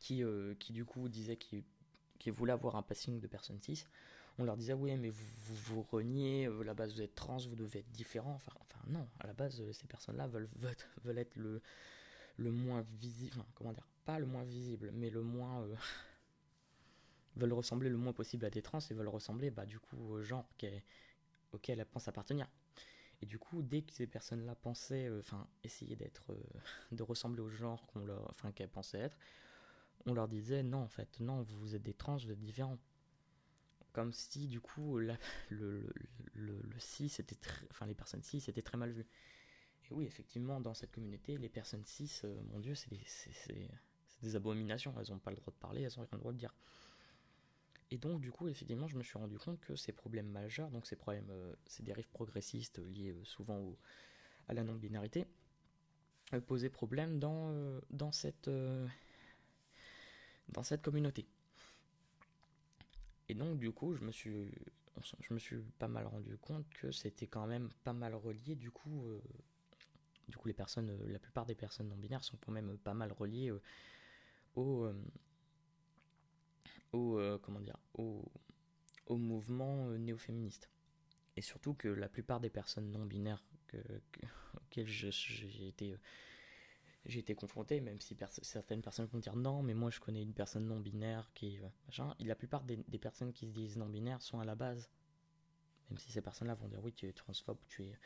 qui 0.00 0.22
qui 0.58 0.72
du 0.72 0.84
coup 0.84 1.08
disait 1.08 1.36
qu'il 1.36 2.32
voulait 2.32 2.52
avoir 2.52 2.76
un 2.76 2.82
passing 2.82 3.20
de 3.20 3.26
personnes 3.26 3.60
6 3.60 3.88
on 4.38 4.44
leur 4.44 4.56
disait 4.56 4.72
oui 4.72 4.96
mais 4.96 5.10
vous 5.10 5.54
vous, 5.64 5.82
reniez 5.82 6.46
euh, 6.46 6.62
la 6.62 6.74
base 6.74 6.94
vous 6.94 7.02
êtes 7.02 7.14
trans 7.14 7.38
vous 7.38 7.56
devez 7.56 7.80
être 7.80 7.90
différent. 7.92 8.34
Enfin, 8.34 8.52
enfin 8.60 8.80
non 8.88 9.08
à 9.20 9.26
la 9.26 9.32
base 9.32 9.60
euh, 9.60 9.72
ces 9.72 9.86
personnes 9.86 10.16
là 10.16 10.26
veulent, 10.26 10.48
veulent, 11.04 11.18
être 11.18 11.36
le 11.36 11.62
le 12.36 12.50
moins 12.50 12.82
visible 13.00 13.36
comment 13.54 13.72
dire 13.72 13.86
pas 14.04 14.18
le 14.18 14.26
moins 14.26 14.44
visible 14.44 14.90
mais 14.94 15.10
le 15.10 15.22
moins 15.22 15.62
euh, 15.62 15.74
veulent 17.36 17.52
ressembler 17.52 17.88
le 17.90 17.96
moins 17.96 18.12
possible 18.12 18.44
à 18.44 18.50
des 18.50 18.62
trans 18.62 18.78
et 18.78 18.94
veulent 18.94 19.08
ressembler 19.08 19.50
bah 19.50 19.66
du 19.66 19.78
coup 19.78 19.96
au 19.96 20.22
genre 20.22 20.48
auquel 21.52 21.80
elles 21.80 21.86
pensent 21.86 22.08
appartenir 22.08 22.48
et 23.22 23.26
du 23.26 23.38
coup 23.38 23.62
dès 23.62 23.82
que 23.82 23.92
ces 23.92 24.06
personnes 24.06 24.44
là 24.46 24.54
pensaient 24.54 25.10
enfin 25.20 25.46
essayer 25.64 25.96
d'être 25.96 26.36
de 26.92 27.02
ressembler 27.02 27.42
au 27.42 27.48
genre 27.48 27.86
qu'on 27.86 28.00
leur 28.00 28.30
enfin 28.30 28.52
qu'elles 28.52 28.70
pensaient 28.70 29.00
être 29.00 29.18
on 30.06 30.14
leur 30.14 30.28
disait 30.28 30.62
non 30.62 30.78
en 30.82 30.88
fait 30.88 31.20
non 31.20 31.42
vous 31.42 31.74
êtes 31.74 31.82
des 31.82 31.94
trans 31.94 32.16
vous 32.16 32.30
êtes 32.30 32.40
différents 32.40 32.78
comme 33.92 34.12
si 34.12 34.46
du 34.46 34.60
coup 34.60 34.98
le, 34.98 35.14
le, 35.48 35.86
le, 36.34 36.60
le 36.62 36.78
cis 36.78 37.06
était 37.18 37.34
très, 37.34 37.66
enfin 37.70 37.86
les 37.86 37.94
personnes 37.94 38.22
cis 38.22 38.42
étaient 38.46 38.62
très 38.62 38.76
mal 38.76 38.90
vues. 38.90 39.06
Et 39.88 39.94
oui, 39.94 40.04
effectivement, 40.04 40.60
dans 40.60 40.74
cette 40.74 40.90
communauté, 40.90 41.38
les 41.38 41.48
personnes 41.48 41.84
cis, 41.84 42.10
euh, 42.24 42.40
mon 42.50 42.58
Dieu, 42.58 42.74
c'est 42.74 42.90
des, 42.90 43.68
des, 44.22 44.36
abominations. 44.36 44.92
Elles 44.98 45.10
n'ont 45.10 45.18
pas 45.18 45.30
le 45.30 45.36
droit 45.36 45.52
de 45.52 45.58
parler, 45.58 45.82
elles 45.82 45.92
n'ont 45.96 46.02
rien 46.02 46.08
le 46.12 46.18
droit 46.18 46.32
de 46.32 46.38
dire. 46.38 46.54
Et 47.92 47.98
donc, 47.98 48.20
du 48.20 48.32
coup, 48.32 48.48
effectivement, 48.48 48.88
je 48.88 48.96
me 48.96 49.04
suis 49.04 49.16
rendu 49.16 49.38
compte 49.38 49.60
que 49.60 49.76
ces 49.76 49.92
problèmes 49.92 50.28
majeurs, 50.28 50.70
donc 50.70 50.86
ces 50.86 50.96
problèmes, 50.96 51.30
euh, 51.30 51.54
ces 51.66 51.84
dérives 51.84 52.08
progressistes 52.08 52.78
liées 52.78 53.12
euh, 53.12 53.24
souvent 53.24 53.58
au, 53.58 53.78
à 54.48 54.54
la 54.54 54.64
non-binarité, 54.64 55.26
posaient 56.48 56.70
problème 56.70 57.20
dans, 57.20 57.80
dans, 57.90 58.10
cette, 58.10 58.50
dans 60.48 60.64
cette 60.64 60.82
communauté. 60.82 61.24
Et 63.28 63.34
donc, 63.34 63.58
du 63.58 63.70
coup, 63.70 63.94
je 63.94 64.02
me 64.02 64.10
suis, 64.10 64.50
je 65.20 65.32
me 65.32 65.38
suis 65.38 65.58
pas 65.78 65.86
mal 65.86 66.04
rendu 66.08 66.36
compte 66.36 66.68
que 66.70 66.90
c'était 66.90 67.28
quand 67.28 67.46
même 67.46 67.68
pas 67.84 67.92
mal 67.92 68.16
relié. 68.16 68.56
Du 68.56 68.72
coup, 68.72 69.06
du 70.28 70.36
coup, 70.36 70.48
les 70.48 70.54
personnes, 70.54 70.90
euh, 70.90 71.12
la 71.12 71.18
plupart 71.18 71.46
des 71.46 71.54
personnes 71.54 71.88
non 71.88 71.96
binaires 71.96 72.24
sont 72.24 72.36
quand 72.38 72.52
même 72.52 72.76
pas 72.78 72.94
mal 72.94 73.12
reliées 73.12 73.52
euh, 74.56 74.92
au, 76.92 77.38
comment 77.42 77.60
dire, 77.60 77.78
au, 77.94 78.24
mouvement 79.10 79.90
néo-féministe. 79.90 80.70
Et 81.36 81.42
surtout 81.42 81.74
que 81.74 81.88
la 81.88 82.08
plupart 82.08 82.40
des 82.40 82.50
personnes 82.50 82.90
non 82.90 83.04
binaires 83.04 83.44
que, 83.66 83.78
auxquelles 84.56 84.86
j'ai 84.88 85.68
été 85.68 85.96
j'ai 87.08 87.20
été 87.20 87.34
confronté, 87.34 87.80
même 87.80 88.00
si 88.00 88.16
certaines 88.42 88.82
personnes 88.82 89.06
vont 89.06 89.18
dire 89.18 89.36
non, 89.36 89.62
mais 89.62 89.74
moi 89.74 89.90
je 89.90 90.00
connais 90.00 90.22
une 90.22 90.34
personne 90.34 90.66
non 90.66 90.80
binaire 90.80 91.30
qui 91.34 91.58
euh, 91.58 91.68
machin. 91.86 92.14
la 92.20 92.34
plupart 92.34 92.64
des, 92.64 92.76
personnes 92.98 93.32
qui 93.32 93.46
se 93.46 93.52
disent 93.52 93.76
non 93.76 93.88
binaires 93.88 94.22
sont 94.22 94.40
à 94.40 94.44
la 94.44 94.54
base, 94.54 94.90
même 95.90 95.98
si 95.98 96.10
ces 96.10 96.20
personnes-là 96.20 96.54
vont 96.54 96.68
dire 96.68 96.80
oui, 96.82 96.92
tu 96.92 97.06
es 97.08 97.12
transphobe, 97.12 97.58
tu 97.68 97.84
es 97.84 97.98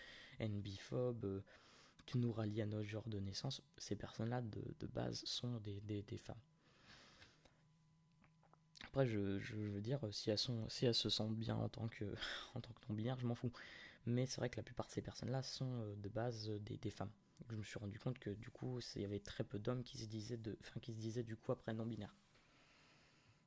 NB-phobe, 0.46 1.24
euh, 1.24 1.42
nous 2.18 2.32
rallies 2.32 2.62
à 2.62 2.66
notre 2.66 2.88
genre 2.88 3.08
de 3.08 3.18
naissance, 3.18 3.62
ces 3.78 3.96
personnes-là 3.96 4.42
de, 4.42 4.86
base 4.86 5.24
sont 5.24 5.60
des, 5.60 6.02
femmes. 6.18 6.40
Après, 8.84 9.06
je, 9.06 9.18
veux 9.18 9.80
dire, 9.80 10.00
si 10.10 10.30
elles, 10.30 10.94
se 10.94 11.08
sentent 11.08 11.36
bien 11.36 11.56
en 11.56 11.68
tant 11.68 11.88
que, 11.88 12.04
non-binaire, 12.88 13.18
je 13.18 13.26
m'en 13.26 13.34
fous. 13.34 13.52
Mais 14.06 14.26
c'est 14.26 14.38
vrai 14.38 14.48
que 14.48 14.56
la 14.56 14.62
plupart 14.62 14.86
de 14.86 14.92
ces 14.92 15.02
personnes-là 15.02 15.42
sont 15.42 15.82
euh, 15.82 15.94
de 15.96 16.08
base 16.08 16.48
des, 16.62 16.78
des 16.78 16.90
femmes 16.90 17.10
je 17.48 17.56
me 17.56 17.62
suis 17.62 17.78
rendu 17.78 17.98
compte 17.98 18.18
que 18.18 18.30
du 18.30 18.50
coup, 18.50 18.80
il 18.96 19.02
y 19.02 19.04
avait 19.04 19.20
très 19.20 19.44
peu 19.44 19.58
d'hommes 19.58 19.82
qui 19.82 19.98
se 19.98 20.06
disaient 20.06 20.38
qui 20.82 20.92
se 20.92 20.98
disaient 20.98 21.22
du 21.22 21.36
coup 21.36 21.52
après 21.52 21.72
non 21.72 21.86
binaire. 21.86 22.14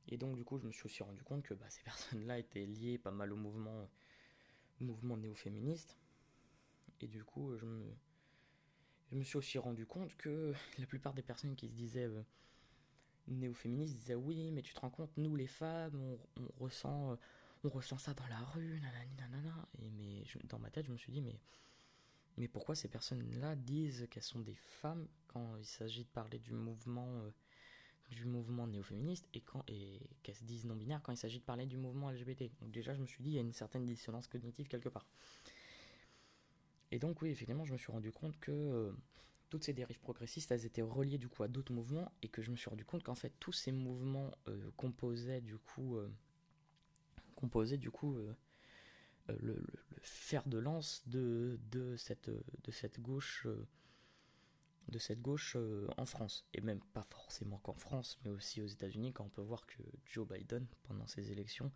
Et 0.08 0.18
donc 0.18 0.36
du 0.36 0.44
coup, 0.44 0.58
je 0.58 0.66
me 0.66 0.72
suis 0.72 0.84
aussi 0.84 1.02
rendu 1.02 1.22
compte 1.22 1.42
que 1.42 1.54
bah, 1.54 1.68
ces 1.68 1.82
personnes-là 1.84 2.38
étaient 2.38 2.66
liées 2.66 2.98
pas 2.98 3.10
mal 3.10 3.32
au 3.32 3.36
mouvement, 3.36 3.88
mouvement 4.80 5.16
néo-féministe. 5.16 5.96
Et 7.00 7.06
du 7.06 7.24
coup, 7.24 7.56
je 7.56 7.64
me, 7.64 7.84
je 9.14 9.18
me 9.18 9.24
suis 9.24 9.36
aussi 9.36 9.58
rendu 9.58 9.86
compte 9.86 10.14
que 10.16 10.52
la 10.78 10.86
plupart 10.86 11.14
des 11.14 11.22
personnes 11.22 11.54
qui 11.54 11.68
se 11.68 11.72
disaient 11.72 12.08
euh, 12.08 12.22
néo-féministes 13.28 13.94
disaient 13.94 14.16
oui, 14.16 14.50
mais 14.50 14.60
tu 14.60 14.74
te 14.74 14.80
rends 14.80 14.90
compte, 14.90 15.16
nous 15.16 15.36
les 15.36 15.46
femmes, 15.46 15.94
on, 16.36 16.64
ressent, 16.64 17.12
euh, 17.12 17.16
on 17.62 17.68
ressent 17.68 17.96
ça 17.96 18.12
dans 18.12 18.26
la 18.26 18.40
rue, 18.40 18.80
nanana, 18.80 19.30
nanana. 19.30 19.68
Et 19.78 19.90
mais 19.90 20.24
dans 20.44 20.58
ma 20.58 20.70
tête, 20.70 20.86
je 20.86 20.92
me 20.92 20.96
suis 20.96 21.12
dit 21.12 21.22
mais 21.22 21.38
mais 22.36 22.48
pourquoi 22.48 22.74
ces 22.74 22.88
personnes-là 22.88 23.54
disent 23.54 24.08
qu'elles 24.10 24.24
sont 24.24 24.40
des 24.40 24.56
femmes 24.56 25.06
quand 25.28 25.56
il 25.56 25.64
s'agit 25.64 26.02
de 26.02 26.08
parler 26.08 26.40
du 26.40 26.52
mouvement, 26.52 27.20
euh, 27.20 27.30
du 28.10 28.24
mouvement 28.24 28.66
néo-féministe 28.66 29.28
et, 29.32 29.40
quand, 29.40 29.62
et 29.68 30.00
qu'elles 30.24 30.34
se 30.34 30.42
disent 30.42 30.64
non-binaires 30.64 31.00
quand 31.00 31.12
il 31.12 31.16
s'agit 31.16 31.38
de 31.38 31.44
parler 31.44 31.66
du 31.66 31.76
mouvement 31.76 32.10
LGBT 32.10 32.50
Donc 32.60 32.72
déjà, 32.72 32.92
je 32.92 33.00
me 33.00 33.06
suis 33.06 33.22
dit, 33.22 33.30
il 33.30 33.34
y 33.34 33.38
a 33.38 33.42
une 33.42 33.52
certaine 33.52 33.86
dissonance 33.86 34.26
cognitive 34.26 34.66
quelque 34.66 34.88
part. 34.88 35.06
Et 36.94 36.98
donc 36.98 37.20
oui, 37.22 37.30
effectivement, 37.30 37.64
je 37.64 37.72
me 37.72 37.78
suis 37.78 37.92
rendu 37.92 38.12
compte 38.12 38.38
que 38.38 38.52
euh, 38.52 38.92
toutes 39.50 39.64
ces 39.64 39.72
dérives 39.72 40.00
progressistes, 40.00 40.50
elles 40.52 40.64
étaient 40.64 40.82
reliées 40.82 41.18
du 41.18 41.28
coup 41.28 41.42
à 41.42 41.48
d'autres 41.48 41.72
mouvements 41.72 42.12
et 42.22 42.28
que 42.28 42.40
je 42.40 42.50
me 42.50 42.56
suis 42.56 42.70
rendu 42.70 42.84
compte 42.84 43.02
qu'en 43.02 43.14
fait, 43.14 43.32
tous 43.40 43.52
ces 43.52 43.72
mouvements 43.72 44.30
euh, 44.48 44.70
composaient 44.76 45.40
du 45.40 45.58
coup... 45.58 45.98
composaient 47.34 47.78
du 47.78 47.90
coup 47.90 48.16
euh, 49.30 49.36
le, 49.40 49.64
fer 50.00 50.46
de 50.46 50.58
lance 50.58 51.02
de, 51.06 51.58
cette, 51.96 52.28
de 52.28 52.70
cette 52.70 53.00
gauche, 53.00 53.46
euh, 53.46 53.66
de 54.88 54.98
cette 54.98 55.22
gauche 55.22 55.56
euh, 55.56 55.88
en 55.96 56.04
France. 56.04 56.46
Et 56.52 56.60
même 56.60 56.80
pas 56.92 57.04
forcément 57.04 57.58
qu'en 57.58 57.74
France, 57.74 58.18
mais 58.24 58.30
aussi 58.30 58.60
aux 58.60 58.66
États-Unis, 58.66 59.12
quand 59.12 59.24
on 59.24 59.30
peut 59.30 59.42
voir 59.42 59.66
que 59.66 59.82
Joe 60.06 60.28
Biden, 60.28 60.66
pendant 60.84 61.06
ses 61.06 61.32
élections, 61.32 61.72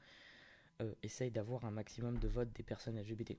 essaye 1.02 1.32
d'avoir 1.32 1.64
un 1.64 1.72
maximum 1.72 2.18
de 2.18 2.28
votes 2.28 2.52
des 2.52 2.62
personnes 2.62 3.00
LGBT. 3.00 3.36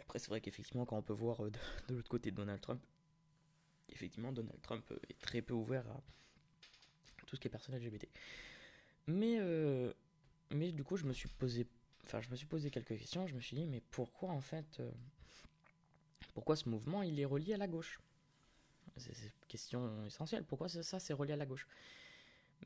Après, 0.00 0.18
c'est 0.18 0.28
vrai 0.28 0.40
qu'effectivement, 0.40 0.86
quand 0.86 0.96
on 0.96 1.02
peut 1.02 1.12
voir 1.12 1.42
de, 1.42 1.50
de 1.88 1.94
l'autre 1.94 2.08
côté 2.08 2.30
Donald 2.30 2.60
Trump, 2.60 2.82
effectivement, 3.90 4.32
Donald 4.32 4.60
Trump 4.62 4.84
est 5.08 5.18
très 5.20 5.42
peu 5.42 5.54
ouvert 5.54 5.86
à 5.88 6.00
tout 7.26 7.36
ce 7.36 7.40
qui 7.40 7.48
est 7.48 7.50
personnes 7.50 7.76
LGBT. 7.76 8.08
Mais 9.06 9.38
mais 10.50 10.72
du 10.72 10.84
coup, 10.84 10.96
je 10.96 11.04
me 11.04 11.12
suis 11.12 11.28
posé, 11.28 11.66
enfin, 12.04 12.20
je 12.20 12.30
me 12.30 12.36
suis 12.36 12.46
posé 12.46 12.70
quelques 12.70 12.98
questions. 12.98 13.26
Je 13.26 13.34
me 13.34 13.40
suis 13.40 13.56
dit, 13.56 13.66
mais 13.66 13.82
pourquoi 13.90 14.30
en 14.30 14.40
fait, 14.40 14.80
euh, 14.80 14.90
pourquoi 16.34 16.56
ce 16.56 16.68
mouvement 16.68 17.02
il 17.02 17.18
est 17.20 17.24
relié 17.24 17.54
à 17.54 17.58
la 17.58 17.68
gauche? 17.68 18.00
C'est 18.96 19.12
une 19.12 19.30
question 19.48 20.04
essentielle. 20.06 20.44
Pourquoi 20.44 20.68
ça, 20.68 20.98
c'est 20.98 21.12
relié 21.12 21.34
à 21.34 21.36
la 21.36 21.46
gauche? 21.46 21.68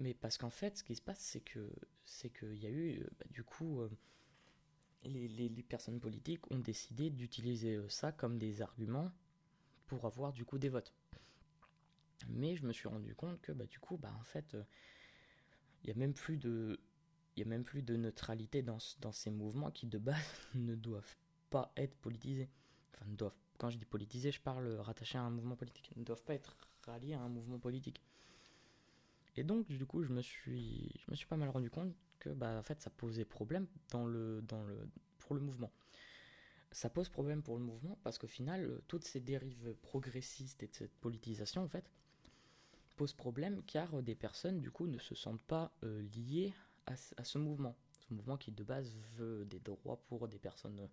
Mais 0.01 0.15
parce 0.15 0.39
qu'en 0.39 0.51
fait, 0.51 0.79
ce 0.79 0.85
qui 0.85 0.95
se 0.95 1.03
passe, 1.03 1.19
c'est 1.19 1.41
que, 1.41 1.71
c'est 2.05 2.31
qu'il 2.31 2.57
y 2.57 2.67
a 2.67 2.71
eu, 2.71 3.01
euh, 3.01 3.11
bah, 3.19 3.27
du 3.31 3.45
coup, 3.45 3.83
euh, 3.83 3.91
les, 5.05 5.49
personnes 5.63 6.01
politiques 6.01 6.51
ont 6.51 6.59
décidé 6.59 7.11
d'utiliser 7.11 7.81
ça 7.89 8.13
comme 8.13 8.39
des 8.39 8.63
arguments 8.63 9.11
pour 9.87 10.05
avoir 10.05 10.33
du 10.33 10.45
coup 10.45 10.59
des 10.59 10.69
votes. 10.69 10.93
Mais 12.29 12.57
je 12.57 12.65
me 12.65 12.73
suis 12.73 12.89
rendu 12.89 13.15
compte 13.15 13.41
que 13.41 13.53
bah, 13.53 13.67
du 13.67 13.79
coup, 13.81 13.97
bah, 13.97 14.15
en 14.21 14.25
fait, 14.25 14.57
il 15.83 15.87
n'y 15.87 15.93
a 15.93 15.97
même 15.97 16.15
plus 16.15 16.37
de 16.37 16.81
il 17.37 17.43
a 17.43 17.47
même 17.47 17.65
plus 17.65 17.83
de 17.83 17.97
neutralité 17.97 18.63
dans, 18.63 18.79
dans 19.01 19.13
ces 19.13 19.31
mouvements 19.31 19.71
qui 19.71 19.87
de 19.87 19.99
base 19.99 20.17
ne 20.55 20.75
doivent 20.75 21.17
pas 21.51 21.73
être 21.77 21.95
politisés. 21.97 22.49
Enfin, 22.95 23.07
ne 23.07 23.17
doivent, 23.17 23.37
quand 23.59 23.71
je 23.71 23.79
dis 23.79 23.85
politisés, 23.85 24.33
je 24.33 24.41
parle 24.41 24.69
rattachés 24.81 25.19
à 25.19 25.23
un 25.23 25.31
mouvement 25.31 25.57
politique. 25.57 25.91
Ne 25.97 26.05
doivent 26.05 26.23
pas 26.23 26.35
être 26.35 26.57
ralliés 26.87 27.15
à 27.15 27.21
un 27.21 27.29
mouvement 27.29 27.59
politique. 27.59 28.03
Et 29.37 29.45
donc, 29.45 29.67
du 29.67 29.87
coup, 29.87 30.03
je 30.03 30.11
me 30.11 30.21
suis, 30.21 30.93
je 30.99 31.11
me 31.11 31.17
suis 31.17 31.27
pas 31.27 31.37
mal 31.37 31.49
rendu 31.49 31.71
compte 31.71 31.95
que, 32.23 32.31
bah, 32.31 32.57
en 32.59 32.63
fait, 32.63 32.81
ça 32.81 32.91
posait 32.91 33.25
problème 33.25 33.67
dans 33.91 34.07
le, 34.07 34.43
dans 34.43 34.63
le, 34.63 34.89
pour 35.19 35.35
le 35.35 35.41
mouvement. 35.41 35.73
Ça 36.71 36.89
pose 36.89 37.09
problème 37.09 37.43
pour 37.43 37.59
le 37.59 37.65
mouvement 37.65 37.99
parce 38.03 38.19
qu'au 38.19 38.29
final, 38.29 38.81
toutes 38.87 39.05
ces 39.05 39.21
dérives 39.21 39.75
progressistes 39.83 40.63
et 40.63 40.69
de 40.69 40.75
cette 40.75 40.95
politisation, 41.01 41.63
en 41.63 41.69
fait, 41.69 41.91
posent 42.97 43.13
problème 43.13 43.63
car 43.67 44.03
des 44.03 44.15
personnes, 44.15 44.61
du 44.61 44.71
coup, 44.71 44.87
ne 44.87 44.99
se 44.99 45.15
sentent 45.15 45.43
pas 45.43 45.73
euh, 45.83 46.03
liées 46.15 46.55
à, 46.87 47.25
ce 47.25 47.39
mouvement. 47.39 47.77
Ce 48.09 48.15
mouvement 48.15 48.37
qui 48.37 48.53
de 48.53 48.65
base 48.65 48.95
veut 49.17 49.45
des 49.45 49.61
droits 49.61 50.01
pour 50.07 50.29
des 50.29 50.39
personnes, 50.39 50.89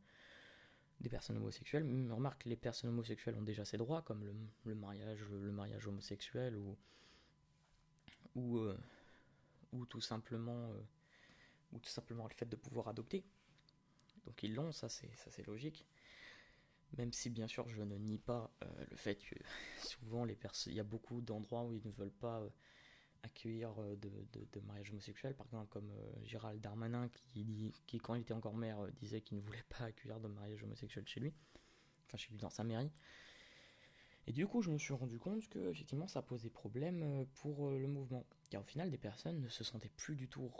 des 0.99 1.09
personnes 1.09 1.37
homosexuelles. 1.37 1.83
Mais 1.83 2.11
remarque, 2.11 2.45
les 2.45 2.57
personnes 2.57 2.89
homosexuelles 2.89 3.35
ont 3.35 3.43
déjà 3.43 3.63
ces 3.65 3.77
droits, 3.77 4.01
comme 4.01 4.25
le, 4.65 4.75
mariage, 4.75 5.23
mariage 5.29 5.87
homosexuel 5.87 6.57
ou, 6.57 6.77
ou, 8.35 8.57
euh, 8.57 8.77
ou 9.71 9.85
tout 9.85 10.01
simplement 10.01 10.71
euh, 10.71 10.81
ou 11.71 11.79
tout 11.79 11.89
simplement 11.89 12.27
le 12.27 12.33
fait 12.33 12.47
de 12.47 12.55
pouvoir 12.55 12.87
adopter. 12.87 13.23
Donc 14.25 14.43
ils 14.43 14.53
l'ont, 14.53 14.71
ça 14.71 14.89
c'est 14.89 15.13
ça 15.15 15.31
c'est 15.31 15.45
logique. 15.45 15.85
Même 16.97 17.13
si 17.13 17.29
bien 17.29 17.47
sûr 17.47 17.67
je 17.69 17.83
ne 17.83 17.97
nie 17.97 18.17
pas 18.17 18.51
euh, 18.63 18.85
le 18.89 18.95
fait 18.95 19.15
que 19.15 19.35
souvent 19.83 20.25
les 20.25 20.35
personnes, 20.35 20.73
il 20.73 20.77
y 20.77 20.81
a 20.81 20.83
beaucoup 20.83 21.21
d'endroits 21.21 21.63
où 21.63 21.73
ils 21.73 21.85
ne 21.85 21.91
veulent 21.91 22.11
pas 22.11 22.43
accueillir 23.23 23.73
euh, 23.79 23.95
de, 23.95 24.09
de, 24.33 24.59
mariage 24.61 24.91
homosexuel, 24.91 25.35
par 25.35 25.45
exemple 25.47 25.67
comme 25.69 25.91
euh, 25.91 26.25
Gérald 26.25 26.61
Darmanin 26.61 27.09
qui, 27.09 27.73
quand 28.01 28.15
il 28.15 28.21
était 28.21 28.33
encore 28.33 28.55
maire 28.55 28.79
euh, 28.79 28.91
disait 28.91 29.21
qu'il 29.21 29.37
ne 29.37 29.41
voulait 29.41 29.63
pas 29.69 29.85
accueillir 29.85 30.19
de 30.19 30.27
mariage 30.27 30.63
homosexuel 30.63 31.07
chez 31.07 31.19
lui, 31.19 31.33
enfin 32.07 32.17
chez 32.17 32.29
lui 32.31 32.37
dans 32.37 32.49
sa 32.49 32.63
mairie. 32.63 32.91
Et 34.27 34.31
du 34.31 34.45
coup 34.47 34.61
je 34.61 34.69
me 34.69 34.77
suis 34.77 34.93
rendu 34.93 35.17
compte 35.17 35.47
que 35.49 35.69
effectivement 35.69 36.07
ça 36.07 36.21
posait 36.21 36.49
problème 36.49 37.25
pour 37.35 37.71
le 37.71 37.87
mouvement, 37.87 38.25
car 38.49 38.61
au 38.61 38.65
final 38.65 38.91
des 38.91 38.97
personnes 38.97 39.41
ne 39.41 39.49
se 39.49 39.63
sentaient 39.63 39.89
plus 39.89 40.15
du 40.15 40.27
tout 40.27 40.51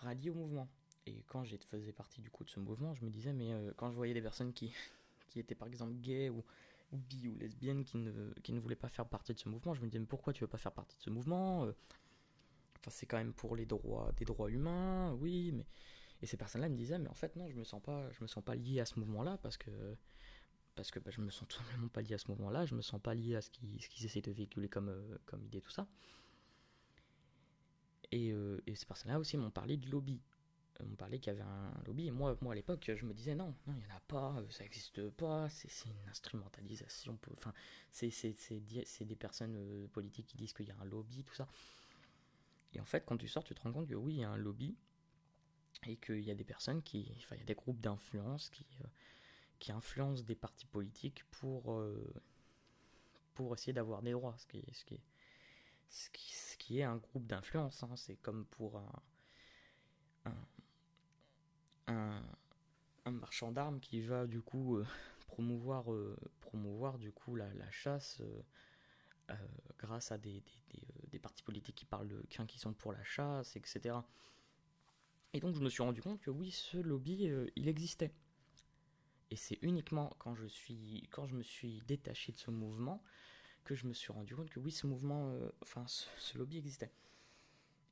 ralliées 0.00 0.30
au 0.30 0.34
mouvement. 0.34 0.68
Et 1.06 1.22
quand 1.28 1.44
je 1.44 1.56
faisais 1.56 1.92
partie 1.92 2.20
du 2.20 2.30
coup 2.30 2.44
de 2.44 2.50
ce 2.50 2.60
mouvement, 2.60 2.94
je 2.94 3.04
me 3.04 3.10
disais 3.10 3.32
mais 3.32 3.52
quand 3.76 3.90
je 3.90 3.96
voyais 3.96 4.14
des 4.14 4.22
personnes 4.22 4.52
qui, 4.52 4.72
qui 5.28 5.40
étaient 5.40 5.54
par 5.54 5.68
exemple 5.68 5.94
gays 5.94 6.30
ou 6.30 6.44
ou 6.92 6.98
bi 6.98 7.28
ou 7.28 7.36
lesbiennes 7.38 7.84
qui 7.84 7.98
ne, 7.98 8.32
qui 8.42 8.52
ne 8.52 8.60
voulaient 8.60 8.76
pas 8.76 8.88
faire 8.88 9.06
partie 9.06 9.32
de 9.34 9.38
ce 9.38 9.48
mouvement. 9.48 9.74
Je 9.74 9.80
me 9.80 9.86
disais, 9.86 9.98
mais 9.98 10.06
pourquoi 10.06 10.32
tu 10.32 10.42
veux 10.42 10.48
pas 10.48 10.58
faire 10.58 10.72
partie 10.72 10.96
de 10.96 11.02
ce 11.02 11.10
mouvement 11.10 11.64
euh, 11.64 11.72
Enfin, 12.78 12.90
c'est 12.90 13.06
quand 13.06 13.18
même 13.18 13.34
pour 13.34 13.56
les 13.56 13.66
droits, 13.66 14.10
des 14.16 14.24
droits 14.24 14.50
humains, 14.50 15.12
oui, 15.20 15.52
mais. 15.52 15.66
Et 16.22 16.26
ces 16.26 16.36
personnes-là 16.36 16.68
me 16.68 16.76
disaient, 16.76 16.98
mais 16.98 17.08
en 17.08 17.14
fait, 17.14 17.36
non, 17.36 17.48
je 17.48 17.56
me 17.56 17.64
sens 17.64 17.82
pas, 17.82 18.10
je 18.12 18.22
me 18.22 18.26
sens 18.26 18.42
pas 18.44 18.54
lié 18.54 18.80
à 18.80 18.86
ce 18.86 18.98
mouvement-là 18.98 19.38
parce 19.38 19.56
que. 19.56 19.70
Parce 20.76 20.90
que 20.90 20.98
bah, 20.98 21.10
je 21.10 21.20
me 21.20 21.30
sens 21.30 21.46
tout 21.48 21.58
simplement 21.58 21.88
pas 21.88 22.00
lié 22.00 22.14
à 22.14 22.18
ce 22.18 22.28
mouvement-là, 22.28 22.64
je 22.64 22.74
me 22.74 22.82
sens 22.82 23.00
pas 23.00 23.14
lié 23.14 23.36
à 23.36 23.42
ce 23.42 23.50
qu'ils 23.50 23.76
qu'ils 23.76 24.06
essaient 24.06 24.22
de 24.22 24.32
véhiculer 24.32 24.68
comme, 24.68 24.88
euh, 24.88 25.18
comme 25.26 25.44
idée, 25.44 25.60
tout 25.60 25.70
ça. 25.70 25.86
Et, 28.12 28.32
euh, 28.32 28.60
et 28.66 28.74
ces 28.74 28.86
personnes-là 28.86 29.18
aussi 29.18 29.36
m'ont 29.36 29.50
parlé 29.50 29.76
de 29.76 29.88
lobby. 29.88 30.20
On 30.80 30.96
parlait 30.96 31.18
qu'il 31.18 31.32
y 31.32 31.36
avait 31.36 31.46
un 31.46 31.74
lobby, 31.84 32.06
et 32.06 32.10
moi, 32.10 32.38
moi 32.40 32.52
à 32.52 32.56
l'époque, 32.56 32.90
je 32.96 33.04
me 33.04 33.12
disais 33.12 33.34
non, 33.34 33.54
il 33.66 33.74
n'y 33.74 33.84
en 33.84 33.96
a 33.96 34.00
pas, 34.00 34.36
euh, 34.38 34.48
ça 34.48 34.62
n'existe 34.62 35.10
pas, 35.10 35.46
c'est 35.50 35.68
une 35.84 36.08
instrumentalisation, 36.08 37.18
enfin, 37.36 37.52
c'est 37.90 39.04
des 39.04 39.16
personnes 39.16 39.56
euh, 39.56 39.88
politiques 39.88 40.28
qui 40.28 40.38
disent 40.38 40.54
qu'il 40.54 40.66
y 40.66 40.70
a 40.70 40.76
un 40.80 40.86
lobby, 40.86 41.22
tout 41.22 41.34
ça. 41.34 41.46
Et 42.72 42.80
en 42.80 42.86
fait, 42.86 43.04
quand 43.04 43.18
tu 43.18 43.28
sors, 43.28 43.44
tu 43.44 43.54
te 43.54 43.60
rends 43.60 43.72
compte 43.72 43.88
que 43.88 43.94
oui, 43.94 44.14
il 44.14 44.20
y 44.20 44.24
a 44.24 44.30
un 44.30 44.38
lobby, 44.38 44.74
et 45.86 45.96
qu'il 45.96 46.20
y 46.20 46.30
a 46.30 46.34
des 46.34 46.44
personnes 46.44 46.82
qui, 46.82 47.12
enfin, 47.18 47.36
il 47.36 47.40
y 47.40 47.42
a 47.42 47.46
des 47.46 47.54
groupes 47.54 47.80
d'influence 47.80 48.48
qui, 48.48 48.64
qui 49.58 49.72
influencent 49.72 50.22
des 50.24 50.34
partis 50.34 50.66
politiques 50.66 51.24
pour, 51.30 51.78
pour 53.34 53.54
essayer 53.54 53.74
d'avoir 53.74 54.00
des 54.00 54.12
droits, 54.12 54.36
ce 54.38 54.46
qui, 54.46 54.62
ce 54.72 54.84
qui, 56.10 56.32
qui 56.70 56.78
est 56.78 56.84
un 56.84 56.98
groupe 56.98 57.26
d'influence, 57.26 57.82
hein. 57.82 57.96
c'est 57.96 58.14
comme 58.14 58.44
pour 58.44 58.80
un, 61.88 62.22
marchand 63.10 63.50
d'armes 63.50 63.80
qui 63.80 64.02
va 64.02 64.28
du 64.28 64.40
coup 64.40 64.76
euh, 64.76 64.86
promouvoir, 65.26 65.92
euh, 65.92 66.16
promouvoir 66.40 66.96
du 66.98 67.10
coup 67.10 67.34
la, 67.34 67.50
chasse 67.72 68.22
euh, 69.30 69.34
grâce 69.80 70.12
à 70.12 70.18
des, 70.18 70.44
partis 71.20 71.42
politiques 71.42 71.74
qui 71.74 71.86
parlent 71.86 72.06
de, 72.06 72.24
qui 72.46 72.58
sont 72.60 72.72
pour 72.72 72.92
la 72.92 73.02
chasse, 73.02 73.56
etc. 73.56 73.96
Et 75.32 75.40
donc 75.40 75.56
je 75.56 75.60
me 75.60 75.70
suis 75.70 75.82
rendu 75.82 76.00
compte 76.00 76.20
que 76.20 76.30
oui, 76.30 76.52
ce 76.52 76.78
lobby, 76.78 77.28
il 77.56 77.66
existait. 77.66 78.14
Et 79.32 79.36
c'est 79.36 79.58
uniquement 79.62 80.14
quand 80.20 80.36
je, 80.36 80.46
suis, 80.46 81.08
quand 81.10 81.26
je 81.26 81.34
me 81.34 81.42
suis 81.42 81.82
détaché 81.88 82.30
de 82.30 82.38
ce 82.38 82.52
mouvement 82.52 83.02
que 83.64 83.74
je 83.74 83.86
me 83.86 83.92
suis 83.92 84.12
rendu 84.12 84.34
compte 84.34 84.50
que 84.50 84.60
oui, 84.60 84.72
ce 84.72 84.86
mouvement, 84.86 85.36
enfin 85.62 85.84
ce, 85.86 86.38
lobby 86.38 86.58
existait. 86.58 86.92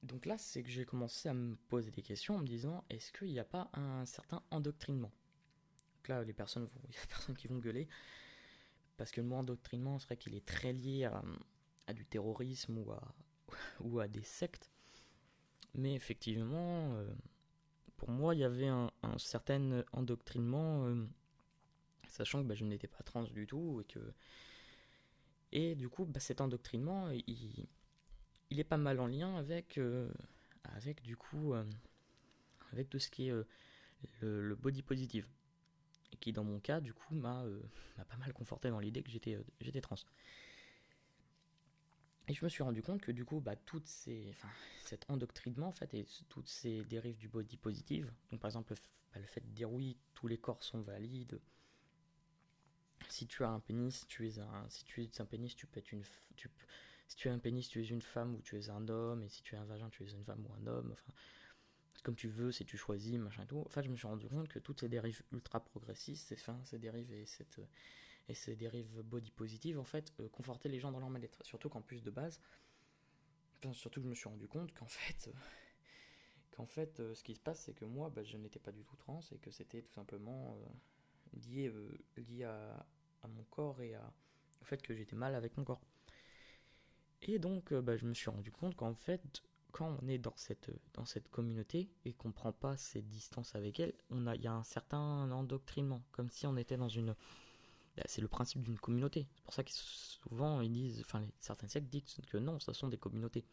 Donc 0.02 0.26
là, 0.26 0.38
c'est 0.38 0.62
que 0.62 0.70
j'ai 0.70 0.84
commencé 0.84 1.28
à 1.28 1.34
me 1.34 1.56
poser 1.68 1.90
des 1.90 2.02
questions 2.02 2.36
en 2.36 2.38
me 2.38 2.46
disant 2.46 2.84
est-ce 2.88 3.12
qu'il 3.12 3.28
n'y 3.28 3.40
a 3.40 3.44
pas 3.44 3.70
un 3.74 4.06
certain 4.06 4.42
endoctrinement? 4.50 5.12
Donc 5.96 6.08
là, 6.08 6.22
les 6.22 6.32
personnes 6.32 6.64
vont, 6.64 6.80
il 6.88 6.94
y 6.94 6.98
a 6.98 7.00
des 7.00 7.08
personnes 7.08 7.36
qui 7.36 7.48
vont 7.48 7.58
gueuler 7.58 7.88
parce 8.98 9.12
que 9.12 9.20
le 9.20 9.26
mot 9.26 9.36
endoctrinement, 9.36 9.98
c'est 9.98 10.06
vrai 10.06 10.16
qu'il 10.16 10.34
est 10.34 10.44
très 10.44 10.72
lié 10.72 11.04
à, 11.86 11.94
du 11.94 12.04
terrorisme 12.04 12.78
ou 12.78 12.92
à, 12.92 13.14
ou 13.80 14.00
à 14.00 14.08
des 14.08 14.24
sectes. 14.24 14.70
Mais 15.74 15.94
effectivement, 15.94 16.92
euh, 16.94 17.08
pour 17.96 18.10
moi, 18.10 18.34
il 18.34 18.40
y 18.40 18.44
avait 18.44 18.66
un, 18.66 18.90
un 19.02 19.16
certain 19.18 19.84
endoctrinement, 19.92 20.86
euh, 20.86 21.06
sachant 22.08 22.42
que 22.42 22.48
bah, 22.48 22.54
je 22.54 22.64
n'étais 22.64 22.88
pas 22.88 23.02
trans 23.02 23.22
du 23.24 23.46
tout 23.46 23.80
et 23.80 23.84
que. 23.84 24.00
Et 25.52 25.74
du 25.74 25.88
coup, 25.88 26.04
bah, 26.04 26.20
cet 26.20 26.40
endoctrinement, 26.40 27.10
il 27.10 27.66
il 28.50 28.60
est 28.60 28.64
pas 28.64 28.76
mal 28.76 29.00
en 29.00 29.06
lien 29.06 29.36
avec, 29.36 29.78
euh, 29.78 30.10
avec 30.64 31.02
du 31.02 31.16
coup, 31.16 31.52
euh, 31.52 31.64
avec 32.72 32.88
tout 32.88 32.98
ce 32.98 33.10
qui 33.10 33.28
est 33.28 33.30
euh, 33.30 33.44
le, 34.20 34.54
body 34.54 34.82
positive. 34.82 35.26
Et 36.12 36.16
qui, 36.16 36.32
dans 36.32 36.44
mon 36.44 36.58
cas, 36.58 36.80
du 36.80 36.94
coup, 36.94 37.14
m'a 37.14 37.44
pas 38.08 38.16
mal 38.16 38.32
conforté 38.32 38.70
dans 38.70 38.80
l'idée 38.80 39.02
que 39.02 39.10
j'étais 39.10 39.80
trans. 39.80 39.96
Et 42.28 42.34
je 42.34 42.44
me 42.44 42.48
suis 42.50 42.62
rendu 42.62 42.82
compte 42.82 43.00
que 43.00 43.12
du 43.12 43.24
coup, 43.24 43.40
bah, 43.40 43.56
toutes 43.56 43.86
ces, 43.86 44.26
enfin, 44.30 44.48
cet 44.84 45.10
endoctrinement 45.10 45.68
en 45.68 45.72
fait, 45.72 45.94
et 45.94 46.06
toutes 46.28 46.48
ces 46.48 46.84
dérives 46.84 47.16
du 47.16 47.28
body 47.28 47.56
positive, 47.56 48.12
donc 48.30 48.40
par 48.40 48.50
exemple 48.50 48.74
le, 48.74 48.78
bah, 49.14 49.20
le 49.20 49.26
fait 49.26 49.40
de 49.40 49.50
dire 49.50 49.72
oui, 49.72 49.96
tous 50.12 50.28
les 50.28 50.36
corps 50.36 50.62
sont 50.62 50.82
valides, 50.82 51.40
si 53.08 53.26
tu 53.26 53.44
as 53.44 53.48
un 53.48 53.60
pénis, 53.60 54.06
tu 54.06 54.28
es 54.28 54.38
un, 54.38 54.66
si 54.68 54.84
tu 54.84 55.02
es 55.02 55.20
un 55.20 55.24
pénis, 55.24 55.54
tu 55.54 55.66
peux 55.66 55.78
être 55.78 55.92
une, 55.92 56.04
tu, 56.36 56.50
si 57.08 57.16
tu 57.16 57.28
es 57.28 57.30
un 57.30 57.38
pénis, 57.38 57.68
tu 57.68 57.82
es 57.82 57.86
une 57.86 58.02
femme 58.02 58.34
ou 58.34 58.42
tu 58.42 58.58
es 58.58 58.70
un 58.70 58.86
homme, 58.88 59.22
et 59.22 59.28
si 59.28 59.42
tu 59.42 59.54
es 59.54 59.58
un 59.58 59.64
vagin, 59.64 59.88
tu 59.90 60.04
es 60.04 60.10
une 60.10 60.24
femme 60.24 60.44
ou 60.46 60.52
un 60.54 60.66
homme, 60.66 60.90
enfin, 60.92 61.12
comme 62.02 62.14
tu 62.16 62.28
veux, 62.28 62.52
si 62.52 62.64
tu 62.64 62.76
choisis, 62.76 63.18
machin 63.18 63.42
et 63.42 63.46
tout. 63.46 63.58
En 63.58 63.68
fait, 63.68 63.82
je 63.82 63.90
me 63.90 63.96
suis 63.96 64.06
rendu 64.06 64.28
compte 64.28 64.48
que 64.48 64.58
toutes 64.58 64.80
ces 64.80 64.88
dérives 64.88 65.22
ultra 65.32 65.64
progressistes, 65.64 66.28
ces, 66.28 66.36
fins, 66.36 66.60
ces 66.64 66.78
dérives 66.78 67.12
et, 67.12 67.26
cette, 67.26 67.60
et 68.28 68.34
ces 68.34 68.56
dérives 68.56 69.02
body 69.02 69.30
positive, 69.30 69.78
en 69.78 69.84
fait, 69.84 70.12
euh, 70.20 70.28
confortaient 70.28 70.68
les 70.68 70.78
gens 70.78 70.92
dans 70.92 71.00
leur 71.00 71.10
mal-être. 71.10 71.44
Surtout 71.44 71.68
qu'en 71.68 71.82
plus 71.82 72.02
de 72.02 72.10
base, 72.10 72.40
enfin, 73.58 73.72
surtout 73.72 74.00
que 74.00 74.04
je 74.04 74.10
me 74.10 74.14
suis 74.14 74.28
rendu 74.28 74.46
compte 74.46 74.72
qu'en 74.74 74.86
fait, 74.86 75.28
euh, 75.28 75.32
qu'en 76.52 76.66
fait, 76.66 77.00
euh, 77.00 77.14
ce 77.14 77.22
qui 77.22 77.34
se 77.34 77.40
passe, 77.40 77.60
c'est 77.60 77.74
que 77.74 77.84
moi, 77.84 78.10
bah, 78.10 78.22
je 78.22 78.36
n'étais 78.36 78.58
pas 78.58 78.72
du 78.72 78.84
tout 78.84 78.96
trans 78.96 79.20
et 79.32 79.38
que 79.38 79.50
c'était 79.50 79.82
tout 79.82 79.92
simplement 79.92 80.56
euh, 80.56 81.38
lié, 81.48 81.72
lié 82.16 82.44
à, 82.44 82.86
à, 83.22 83.28
mon 83.28 83.42
corps 83.44 83.80
et 83.80 83.94
au 84.60 84.64
fait 84.64 84.80
que 84.82 84.94
j'étais 84.94 85.16
mal 85.16 85.34
avec 85.34 85.56
mon 85.56 85.64
corps. 85.64 85.80
Et 87.22 87.38
donc, 87.38 87.72
euh, 87.72 87.82
bah, 87.82 87.96
je 87.96 88.06
me 88.06 88.14
suis 88.14 88.30
rendu 88.30 88.52
compte 88.52 88.76
qu'en 88.76 88.94
fait, 88.94 89.42
quand 89.72 89.98
on 90.00 90.08
est 90.08 90.18
dans 90.18 90.36
cette, 90.36 90.70
dans 90.94 91.04
cette 91.04 91.28
communauté 91.28 91.90
et 92.04 92.12
qu'on 92.12 92.32
prend 92.32 92.52
pas 92.52 92.76
cette 92.76 93.08
distance 93.08 93.54
avec 93.54 93.80
elle, 93.80 93.94
on 94.10 94.26
a, 94.26 94.34
il 94.34 94.42
y 94.42 94.46
a 94.46 94.52
un 94.52 94.62
certain 94.62 95.30
endoctrinement, 95.30 96.02
comme 96.12 96.30
si 96.30 96.46
on 96.46 96.56
était 96.56 96.76
dans 96.76 96.88
une. 96.88 97.14
Bah, 97.96 98.04
c'est 98.06 98.22
le 98.22 98.28
principe 98.28 98.62
d'une 98.62 98.78
communauté. 98.78 99.26
C'est 99.34 99.44
pour 99.44 99.54
ça 99.54 99.64
que 99.64 99.70
souvent 99.72 100.60
ils 100.60 100.70
disent, 100.70 101.00
enfin, 101.00 101.26
certains 101.40 101.68
sectes 101.68 101.88
disent 101.88 102.20
que 102.28 102.38
non, 102.38 102.60
ce 102.60 102.72
sont 102.72 102.88
des 102.88 102.98
communautés. 102.98 103.44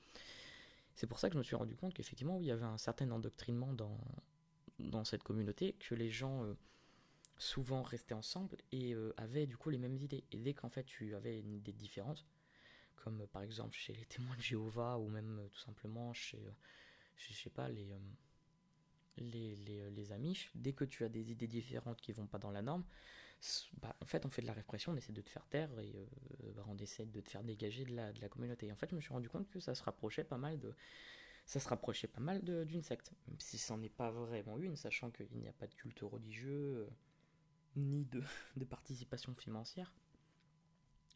C'est 0.96 1.08
pour 1.08 1.20
ça 1.20 1.30
que 1.30 1.34
je 1.34 1.40
me 1.40 1.44
suis 1.44 1.56
rendu 1.56 1.76
compte 1.76 1.94
qu'effectivement, 1.94 2.40
il 2.40 2.46
y 2.46 2.52
avait 2.52 2.66
un 2.66 2.78
certain 2.78 3.10
endoctrinement 3.12 3.74
dans, 3.74 3.98
dans 4.80 5.04
cette 5.04 5.24
communauté, 5.24 5.74
que 5.74 5.96
les 5.96 6.10
gens 6.10 6.46
souvent 7.38 7.84
restaient 7.84 8.14
ensemble 8.14 8.58
et 8.72 8.96
avaient 9.18 9.46
du 9.46 9.58
coup 9.58 9.70
les 9.70 9.78
mêmes 9.78 9.98
idées. 9.98 10.24
Et 10.32 10.38
dès 10.38 10.54
qu'en 10.54 10.70
fait 10.70 10.84
tu 10.84 11.16
avais 11.16 11.40
une 11.40 11.54
idée 11.54 11.74
différente, 11.74 12.26
comme 12.96 13.26
par 13.28 13.42
exemple 13.42 13.76
chez 13.76 13.94
les 13.94 14.06
témoins 14.06 14.36
de 14.36 14.42
Jéhovah 14.42 14.98
ou 14.98 15.10
même 15.10 15.48
tout 15.52 15.60
simplement 15.60 16.14
chez, 16.14 16.40
les 17.70 17.88
les, 19.18 20.12
Amish, 20.12 20.52
dès 20.56 20.74
que 20.74 20.84
tu 20.86 21.04
as 21.04 21.10
des 21.10 21.32
idées 21.32 21.48
différentes 21.48 22.02
qui 22.02 22.12
vont 22.12 22.28
pas 22.28 22.38
dans 22.38 22.52
la 22.52 22.62
norme, 22.62 22.84
bah, 23.82 23.96
en 24.02 24.06
fait, 24.06 24.26
on 24.26 24.30
fait 24.30 24.42
de 24.42 24.48
la 24.48 24.54
répression, 24.54 24.92
on 24.92 24.96
essaie 24.96 25.14
de 25.14 25.22
te 25.22 25.30
faire 25.30 25.46
taire 25.48 25.70
et 25.80 25.94
euh, 25.96 26.52
bah, 26.56 26.66
on 26.68 26.78
essaie 26.78 27.06
de 27.06 27.22
te 27.22 27.30
faire 27.30 27.44
dégager 27.44 27.86
de 27.86 27.96
la, 27.96 28.30
communauté. 28.30 28.68
Et 28.68 28.72
en 28.72 28.76
fait, 28.76 28.90
je 28.90 28.96
me 28.96 29.02
suis 29.02 29.14
rendu 29.14 29.30
compte 29.30 29.48
que 29.50 29.60
ça 29.60 29.76
se 29.76 29.84
rapprochait 29.84 30.24
pas 30.24 30.38
mal 30.38 30.60
de, 30.60 30.74
ça 31.46 31.60
se 31.60 31.68
rapprochait 31.68 32.08
pas 32.08 32.22
mal 32.22 32.42
d'une 32.66 32.82
secte, 32.82 33.12
si 33.38 33.58
c'en 33.58 33.82
est 33.82 33.90
pas 33.90 34.10
vraiment 34.10 34.58
une, 34.58 34.76
sachant 34.76 35.12
qu'il 35.12 35.38
n'y 35.38 35.48
a 35.48 35.54
pas 35.54 35.68
de 35.68 35.76
culte 35.76 36.00
religieux 36.02 36.78
euh, 36.78 36.90
ni 37.76 38.06
de, 38.06 38.22
de, 38.58 38.66
participation 38.66 39.34
financière. 39.36 39.94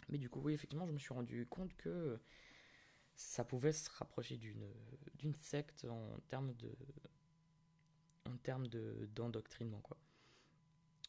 Mais 0.09 0.17
du 0.17 0.29
coup, 0.29 0.41
oui, 0.41 0.53
effectivement, 0.53 0.87
je 0.87 0.91
me 0.91 0.97
suis 0.97 1.13
rendu 1.13 1.45
compte 1.47 1.75
que 1.75 2.19
ça 3.15 3.43
pouvait 3.43 3.73
se 3.73 3.89
rapprocher 3.91 4.37
d'une 4.37 5.35
secte 5.35 5.85
en 5.85 6.19
termes 6.29 6.53
de 6.53 6.73
en 8.25 8.37
termes 8.37 8.67
d'endoctrinement 8.67 9.81
quoi. 9.81 9.97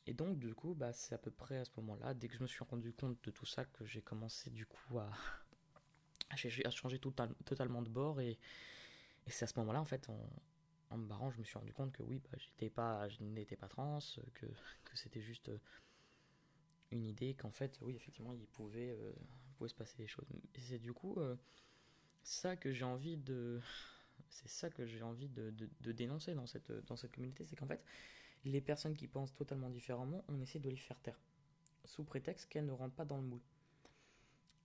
Et 0.07 0.13
donc 0.13 0.39
du 0.39 0.53
coup 0.55 0.75
bah 0.75 0.93
c'est 0.93 1.15
à 1.15 1.19
peu 1.19 1.31
près 1.31 1.59
à 1.59 1.65
ce 1.65 1.71
moment-là, 1.77 2.15
dès 2.15 2.27
que 2.27 2.35
je 2.35 2.43
me 2.43 2.49
suis 2.49 2.65
rendu 2.65 2.93
compte 2.93 3.23
de 3.23 3.31
tout 3.31 3.47
ça, 3.47 3.65
que 3.65 3.85
j'ai 3.85 4.03
commencé 4.03 4.51
du 4.51 4.67
coup 4.67 4.99
à, 4.99 5.09
à, 6.31 6.71
changer 6.71 6.99
totalement 6.99 7.83
de 7.83 7.89
bord 7.89 8.21
et, 8.21 8.39
et 9.27 9.31
c'est 9.31 9.45
à 9.45 9.49
ce 9.49 9.59
moment-là 9.61 9.81
en 9.81 9.85
fait 9.85 10.09
en, 10.09 10.19
en, 10.91 10.99
me 10.99 11.07
barrant 11.07 11.30
je 11.30 11.38
me 11.38 11.45
suis 11.45 11.59
rendu 11.59 11.72
compte 11.72 11.93
que 11.93 12.03
oui 12.03 12.20
bah, 12.30 12.38
j'étais 12.38 12.70
pas 12.70 13.09
je 13.09 13.22
n'étais 13.22 13.57
pas 13.57 13.68
trans, 13.68 13.99
que, 14.34 14.47
que 14.84 14.97
c'était 14.97 15.22
juste 15.22 15.51
une 16.91 17.05
idée 17.05 17.34
qu'en 17.34 17.51
fait 17.51 17.78
oui 17.82 17.95
effectivement 17.97 18.32
il 18.32 18.47
pouvait, 18.47 18.91
euh, 18.91 19.12
pouvait 19.57 19.68
se 19.68 19.74
passer 19.74 19.97
des 19.97 20.07
choses. 20.07 20.26
C'est 20.59 20.78
du 20.78 20.93
coup 20.93 21.14
euh, 21.18 21.36
ça 22.22 22.57
que 22.57 22.72
j'ai 22.72 22.84
envie 22.84 23.16
de 23.16 23.61
c'est 24.30 24.49
ça 24.49 24.70
que 24.70 24.86
j'ai 24.86 25.03
envie 25.03 25.28
de, 25.28 25.53
dénoncer 25.93 26.34
dans 26.34 26.47
cette, 26.47 26.72
dans 26.86 26.97
cette 26.97 27.12
communauté, 27.12 27.45
c'est 27.47 27.57
qu'en 27.57 27.66
fait, 27.66 27.84
les 28.45 28.61
personnes 28.61 28.97
qui 28.97 29.07
pensent 29.07 29.34
totalement 29.34 29.70
différemment, 29.70 30.24
on 30.28 30.41
essaie 30.41 30.61
de 30.61 30.70
les 30.70 30.76
faire 30.76 30.99
taire, 31.01 31.18
sous 31.84 32.05
prétexte 32.05 32.49
qu'elles 32.49 32.66
ne 32.66 32.72
rentrent 32.72 32.95
pas 32.95 33.05
dans 33.05 33.16
le 33.16 33.24
moule. 33.24 33.43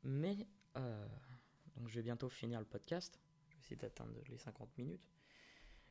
Mais, 0.04 0.48
euh, 0.78 1.08
donc 1.76 1.90
je 1.90 1.96
vais 1.96 2.04
bientôt 2.04 2.30
finir 2.30 2.60
le 2.60 2.66
podcast, 2.66 3.20
je 3.50 3.56
vais 3.56 3.60
essayer 3.60 3.76
d'atteindre 3.76 4.14
les 4.30 4.38
50 4.38 4.78
minutes. 4.78 5.02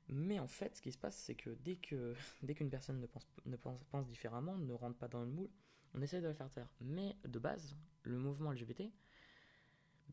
Mais 0.09 0.39
en 0.39 0.47
fait, 0.47 0.77
ce 0.77 0.83
qui 0.83 0.93
se 0.93 0.99
passe, 0.99 1.17
c'est 1.17 1.35
que 1.35 1.51
dès 1.51 1.79
dès 2.43 2.55
qu'une 2.55 2.71
personne 2.71 3.01
ne 3.01 3.07
pense, 3.07 3.27
ne 3.47 3.57
pense 3.57 4.07
différemment, 4.07 4.57
ne 4.59 4.73
rentre 4.73 4.99
pas 4.99 5.09
dans 5.09 5.21
le 5.21 5.31
moule, 5.31 5.51
on 5.95 6.03
essaie 6.03 6.21
de 6.21 6.27
la 6.27 6.35
faire 6.35 6.51
taire. 6.51 6.69
Mais 6.81 7.17
de 7.25 7.39
base, 7.39 7.77
le 8.03 8.19
mouvement 8.19 8.53
LGBT, 8.53 8.91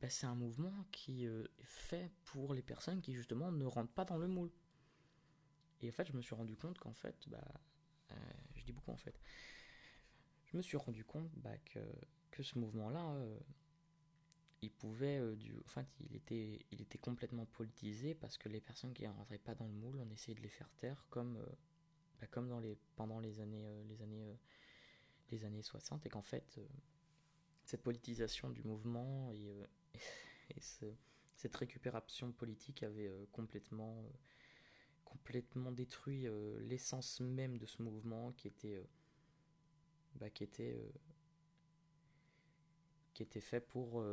bah, 0.02 0.10
c'est 0.10 0.26
un 0.26 0.36
mouvement 0.36 0.86
qui 0.92 1.28
euh, 1.28 1.46
est 1.60 1.66
fait 1.66 2.12
pour 2.26 2.54
les 2.54 2.62
personnes 2.62 3.02
qui 3.02 3.14
justement 3.14 3.52
ne 3.52 3.66
rentrent 3.66 3.94
pas 3.94 4.06
dans 4.06 4.18
le 4.18 4.28
moule. 4.28 4.52
Et 5.82 5.90
en 5.90 5.92
fait, 5.92 6.08
je 6.08 6.14
me 6.14 6.22
suis 6.22 6.36
rendu 6.36 6.56
compte 6.56 6.78
qu'en 6.78 6.94
fait, 6.94 7.28
bah, 7.28 7.44
euh, 8.12 8.16
je 8.56 8.64
dis 8.64 8.72
beaucoup 8.72 8.92
en 8.92 8.98
fait, 8.98 9.20
je 10.46 10.58
me 10.58 10.62
suis 10.62 10.78
rendu 10.78 11.04
compte 11.04 11.30
bah, 11.38 11.58
que, 11.66 11.80
que 12.30 12.44
ce 12.44 12.58
mouvement-là, 12.60 13.06
euh, 13.16 13.40
il 14.62 14.72
pouvait, 14.72 15.36
du, 15.36 15.56
enfin, 15.66 15.84
il 16.00 16.16
était, 16.16 16.60
il 16.72 16.82
était 16.82 16.98
complètement 16.98 17.46
politisé 17.46 18.14
parce 18.14 18.38
que 18.38 18.50
les 18.50 18.62
personnes 18.62 18.94
qui 18.94 19.04
ne 19.04 19.10
rentraient 19.10 19.38
pas 19.38 19.56
dans 19.56 19.66
le 19.66 19.74
moule, 19.74 20.00
on 20.00 20.10
essayait 20.12 20.36
de 20.38 20.42
les 20.42 20.50
faire 20.50 20.70
taire 20.78 21.06
comme, 21.10 21.44
bah, 22.20 22.28
comme 22.28 22.48
dans 22.48 22.60
les, 22.60 22.78
pendant 22.96 23.20
les 23.20 23.40
années, 23.40 23.84
les 23.90 24.02
années, 24.02 24.38
les 25.32 25.46
années 25.46 25.64
60 25.64 26.06
et 26.06 26.10
qu'en 26.10 26.22
fait, 26.22 26.60
cette 27.66 27.82
politisation 27.82 28.50
du 28.50 28.64
mouvement 28.64 29.32
et 29.32 29.52
et 30.58 30.62
cette 31.36 31.56
récupération 31.56 32.32
politique 32.32 32.84
avait 32.84 33.08
euh, 33.08 33.26
complètement, 33.32 34.04
euh, 34.04 34.10
complètement 35.06 35.72
détruit 35.72 36.28
euh, 36.28 36.60
l'essence 36.62 37.20
même 37.20 37.58
de 37.58 37.66
ce 37.66 37.82
mouvement 37.82 38.32
qui 38.34 38.48
était, 38.48 38.86
bah, 40.16 40.30
qui 40.30 40.44
était, 40.44 40.92
était 43.22 43.42
fait 43.42 43.62
pour, 43.62 44.04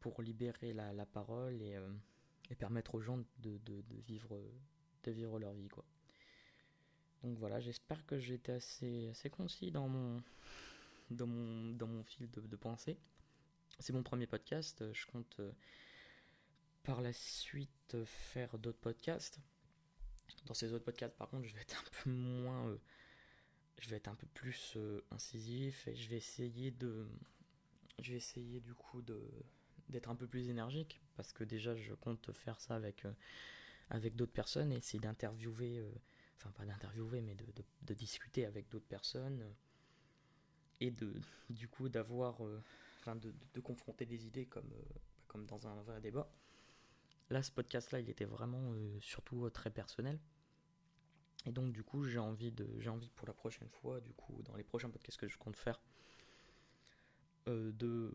pour 0.00 0.22
libérer 0.22 0.72
la, 0.72 1.06
parole 1.06 1.60
et, 1.62 1.78
et, 2.50 2.54
permettre 2.54 2.94
aux 2.94 3.00
gens 3.00 3.18
de, 3.38 3.58
vivre, 4.06 4.38
de 5.04 5.10
vivre 5.10 5.38
leur 5.38 5.52
vie. 5.52 5.68
Quoi. 5.68 5.84
Donc 7.22 7.38
voilà, 7.38 7.60
j'espère 7.60 8.04
que 8.06 8.18
j'étais 8.18 8.52
assez, 8.52 9.08
assez 9.08 9.30
concis 9.30 9.70
dans 9.70 9.88
mon, 9.88 10.22
dans 11.10 11.26
mon, 11.26 11.72
dans 11.72 11.86
mon 11.86 12.02
fil 12.02 12.30
de, 12.30 12.56
pensée. 12.56 12.98
C'est 13.78 13.92
mon 13.92 14.02
premier 14.02 14.26
podcast. 14.26 14.82
Euh, 14.82 14.92
je 14.94 15.06
compte 15.06 15.36
euh, 15.40 15.52
par 16.84 17.00
la 17.00 17.12
suite 17.12 17.94
euh, 17.94 18.04
faire 18.04 18.58
d'autres 18.58 18.78
podcasts. 18.78 19.40
Dans 20.44 20.54
ces 20.54 20.72
autres 20.72 20.84
podcasts, 20.84 21.16
par 21.16 21.28
contre, 21.28 21.48
je 21.48 21.54
vais 21.54 21.62
être 21.62 21.78
un 21.80 22.02
peu 22.04 22.10
moins. 22.10 22.78
je 23.80 23.88
vais 23.88 23.96
être 23.96 24.08
un 24.08 24.14
peu 24.14 24.26
plus 24.28 24.76
incisif 25.10 25.88
et 25.88 25.94
je 25.94 26.08
vais 26.08 26.16
essayer 26.16 26.70
de. 26.70 27.08
Je 28.00 28.12
vais 28.12 28.18
essayer 28.18 28.60
du 28.60 28.74
coup 28.74 29.02
de 29.02 29.20
d'être 29.88 30.10
un 30.10 30.16
peu 30.16 30.26
plus 30.26 30.48
énergique 30.48 31.00
parce 31.16 31.32
que 31.32 31.44
déjà 31.44 31.76
je 31.76 31.94
compte 31.94 32.32
faire 32.32 32.60
ça 32.60 32.74
avec 32.74 33.04
avec 33.88 34.16
d'autres 34.16 34.32
personnes 34.32 34.72
et 34.72 34.76
essayer 34.76 34.98
d'interviewer 34.98 35.84
enfin 36.36 36.50
pas 36.50 36.66
d'interviewer 36.66 37.20
mais 37.20 37.36
de, 37.36 37.44
de, 37.82 37.94
discuter 37.94 38.44
avec 38.44 38.68
d'autres 38.68 38.86
personnes 38.88 39.48
et 40.80 40.90
de 40.90 41.14
du 41.50 41.68
coup 41.68 41.88
d'avoir 41.88 42.40
de, 43.14 43.60
confronter 43.60 44.04
des 44.04 44.26
idées 44.26 44.46
comme, 44.46 44.72
euh, 44.72 44.98
comme 45.28 45.46
dans 45.46 45.66
un 45.68 45.74
vrai 45.82 46.00
débat. 46.00 46.28
Là, 47.30 47.42
ce 47.42 47.50
podcast-là, 47.50 48.00
il 48.00 48.10
était 48.10 48.24
vraiment 48.24 48.72
euh, 48.72 49.00
surtout 49.00 49.46
euh, 49.46 49.50
très 49.50 49.70
personnel. 49.70 50.18
Et 51.44 51.52
donc, 51.52 51.72
du 51.72 51.84
coup, 51.84 52.04
j'ai 52.04 52.18
envie, 52.18 52.50
de, 52.50 52.68
j'ai 52.80 52.88
envie 52.88 53.10
pour 53.10 53.26
la 53.26 53.34
prochaine 53.34 53.68
fois, 53.68 54.00
du 54.00 54.12
coup, 54.12 54.42
dans 54.42 54.56
les 54.56 54.64
prochains 54.64 54.90
podcasts 54.90 55.18
que 55.18 55.28
je 55.28 55.38
compte 55.38 55.56
faire, 55.56 55.80
de, 57.46 58.12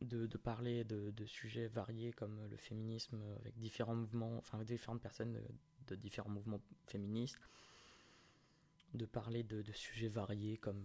de, 0.00 0.26
de, 0.26 0.38
parler 0.38 0.84
de, 0.84 1.10
de, 1.10 1.26
sujets 1.26 1.66
variés 1.68 2.12
comme 2.12 2.46
le 2.46 2.56
féminisme 2.56 3.20
avec 3.40 3.58
différents 3.58 3.94
mouvements, 3.94 4.36
enfin, 4.38 4.58
avec 4.58 4.68
différentes 4.68 5.00
personnes 5.00 5.40
de, 5.86 5.94
différents 5.94 6.30
mouvements 6.30 6.60
féministes, 6.86 7.38
de 8.92 9.06
parler 9.06 9.42
de, 9.42 9.62
sujets 9.72 10.08
variés 10.08 10.58
comme 10.58 10.84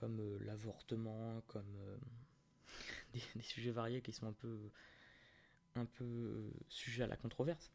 comme 0.00 0.20
euh, 0.20 0.38
l'avortement, 0.40 1.40
comme 1.46 1.74
euh, 1.76 1.96
des, 3.36 3.42
sujets 3.42 3.70
variés 3.70 4.02
qui 4.02 4.12
sont 4.12 4.26
un 4.26 4.32
peu, 4.32 4.70
un 5.74 5.86
peu 5.86 6.04
euh, 6.04 6.50
sujets 6.68 7.04
à 7.04 7.06
la 7.06 7.16
controverse. 7.16 7.72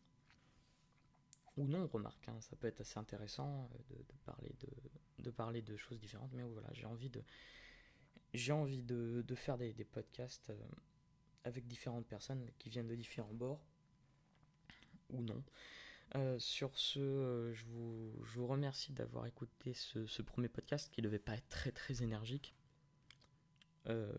Ou 1.58 1.68
non, 1.68 1.88
remarque, 1.88 2.28
hein, 2.30 2.40
ça 2.42 2.56
peut 2.56 2.68
être 2.68 2.82
assez 2.82 2.98
intéressant 2.98 3.70
de, 3.90 4.16
parler, 4.26 4.52
de, 4.60 5.24
de, 5.24 5.32
parler 5.32 5.62
de 5.62 5.76
choses 5.76 6.00
différentes, 6.00 6.32
mais 6.34 6.44
voilà, 6.44 6.70
j'ai 6.72 6.86
envie 6.86 7.10
de, 7.10 7.22
j'ai 8.34 8.52
envie 8.52 8.84
de, 8.84 9.24
de 9.28 9.36
faire 9.36 9.58
des, 9.58 9.74
des 9.74 9.86
podcasts 9.86 10.52
avec 11.44 11.68
différentes 11.68 12.08
personnes 12.08 12.50
qui 12.60 12.70
viennent 12.70 12.88
de 12.88 12.96
différents 12.96 13.34
bords, 13.34 13.66
ou 15.10 15.22
non. 15.22 15.44
Euh, 16.16 16.38
sur 16.40 16.78
ce, 16.78 17.00
euh, 17.00 17.54
je, 17.54 17.66
vous, 17.66 18.12
je, 18.26 18.40
vous, 18.40 18.48
remercie 18.48 18.92
d'avoir 18.92 19.28
écouté 19.28 19.74
ce, 19.74 20.06
ce, 20.08 20.22
premier 20.22 20.50
podcast 20.50 20.92
qui 20.92 21.02
devait 21.02 21.20
pas 21.20 21.36
être 21.36 21.48
très 21.48 21.72
très 21.72 22.04
énergique. 22.04 22.54
Euh, 23.88 24.12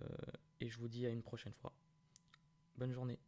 et 0.60 0.70
je 0.70 0.78
vous 0.78 0.88
dis 0.88 1.06
à 1.06 1.10
une 1.10 1.22
prochaine 1.22 1.52
fois. 1.52 1.74
Bonne 2.76 2.92
journée. 2.92 3.18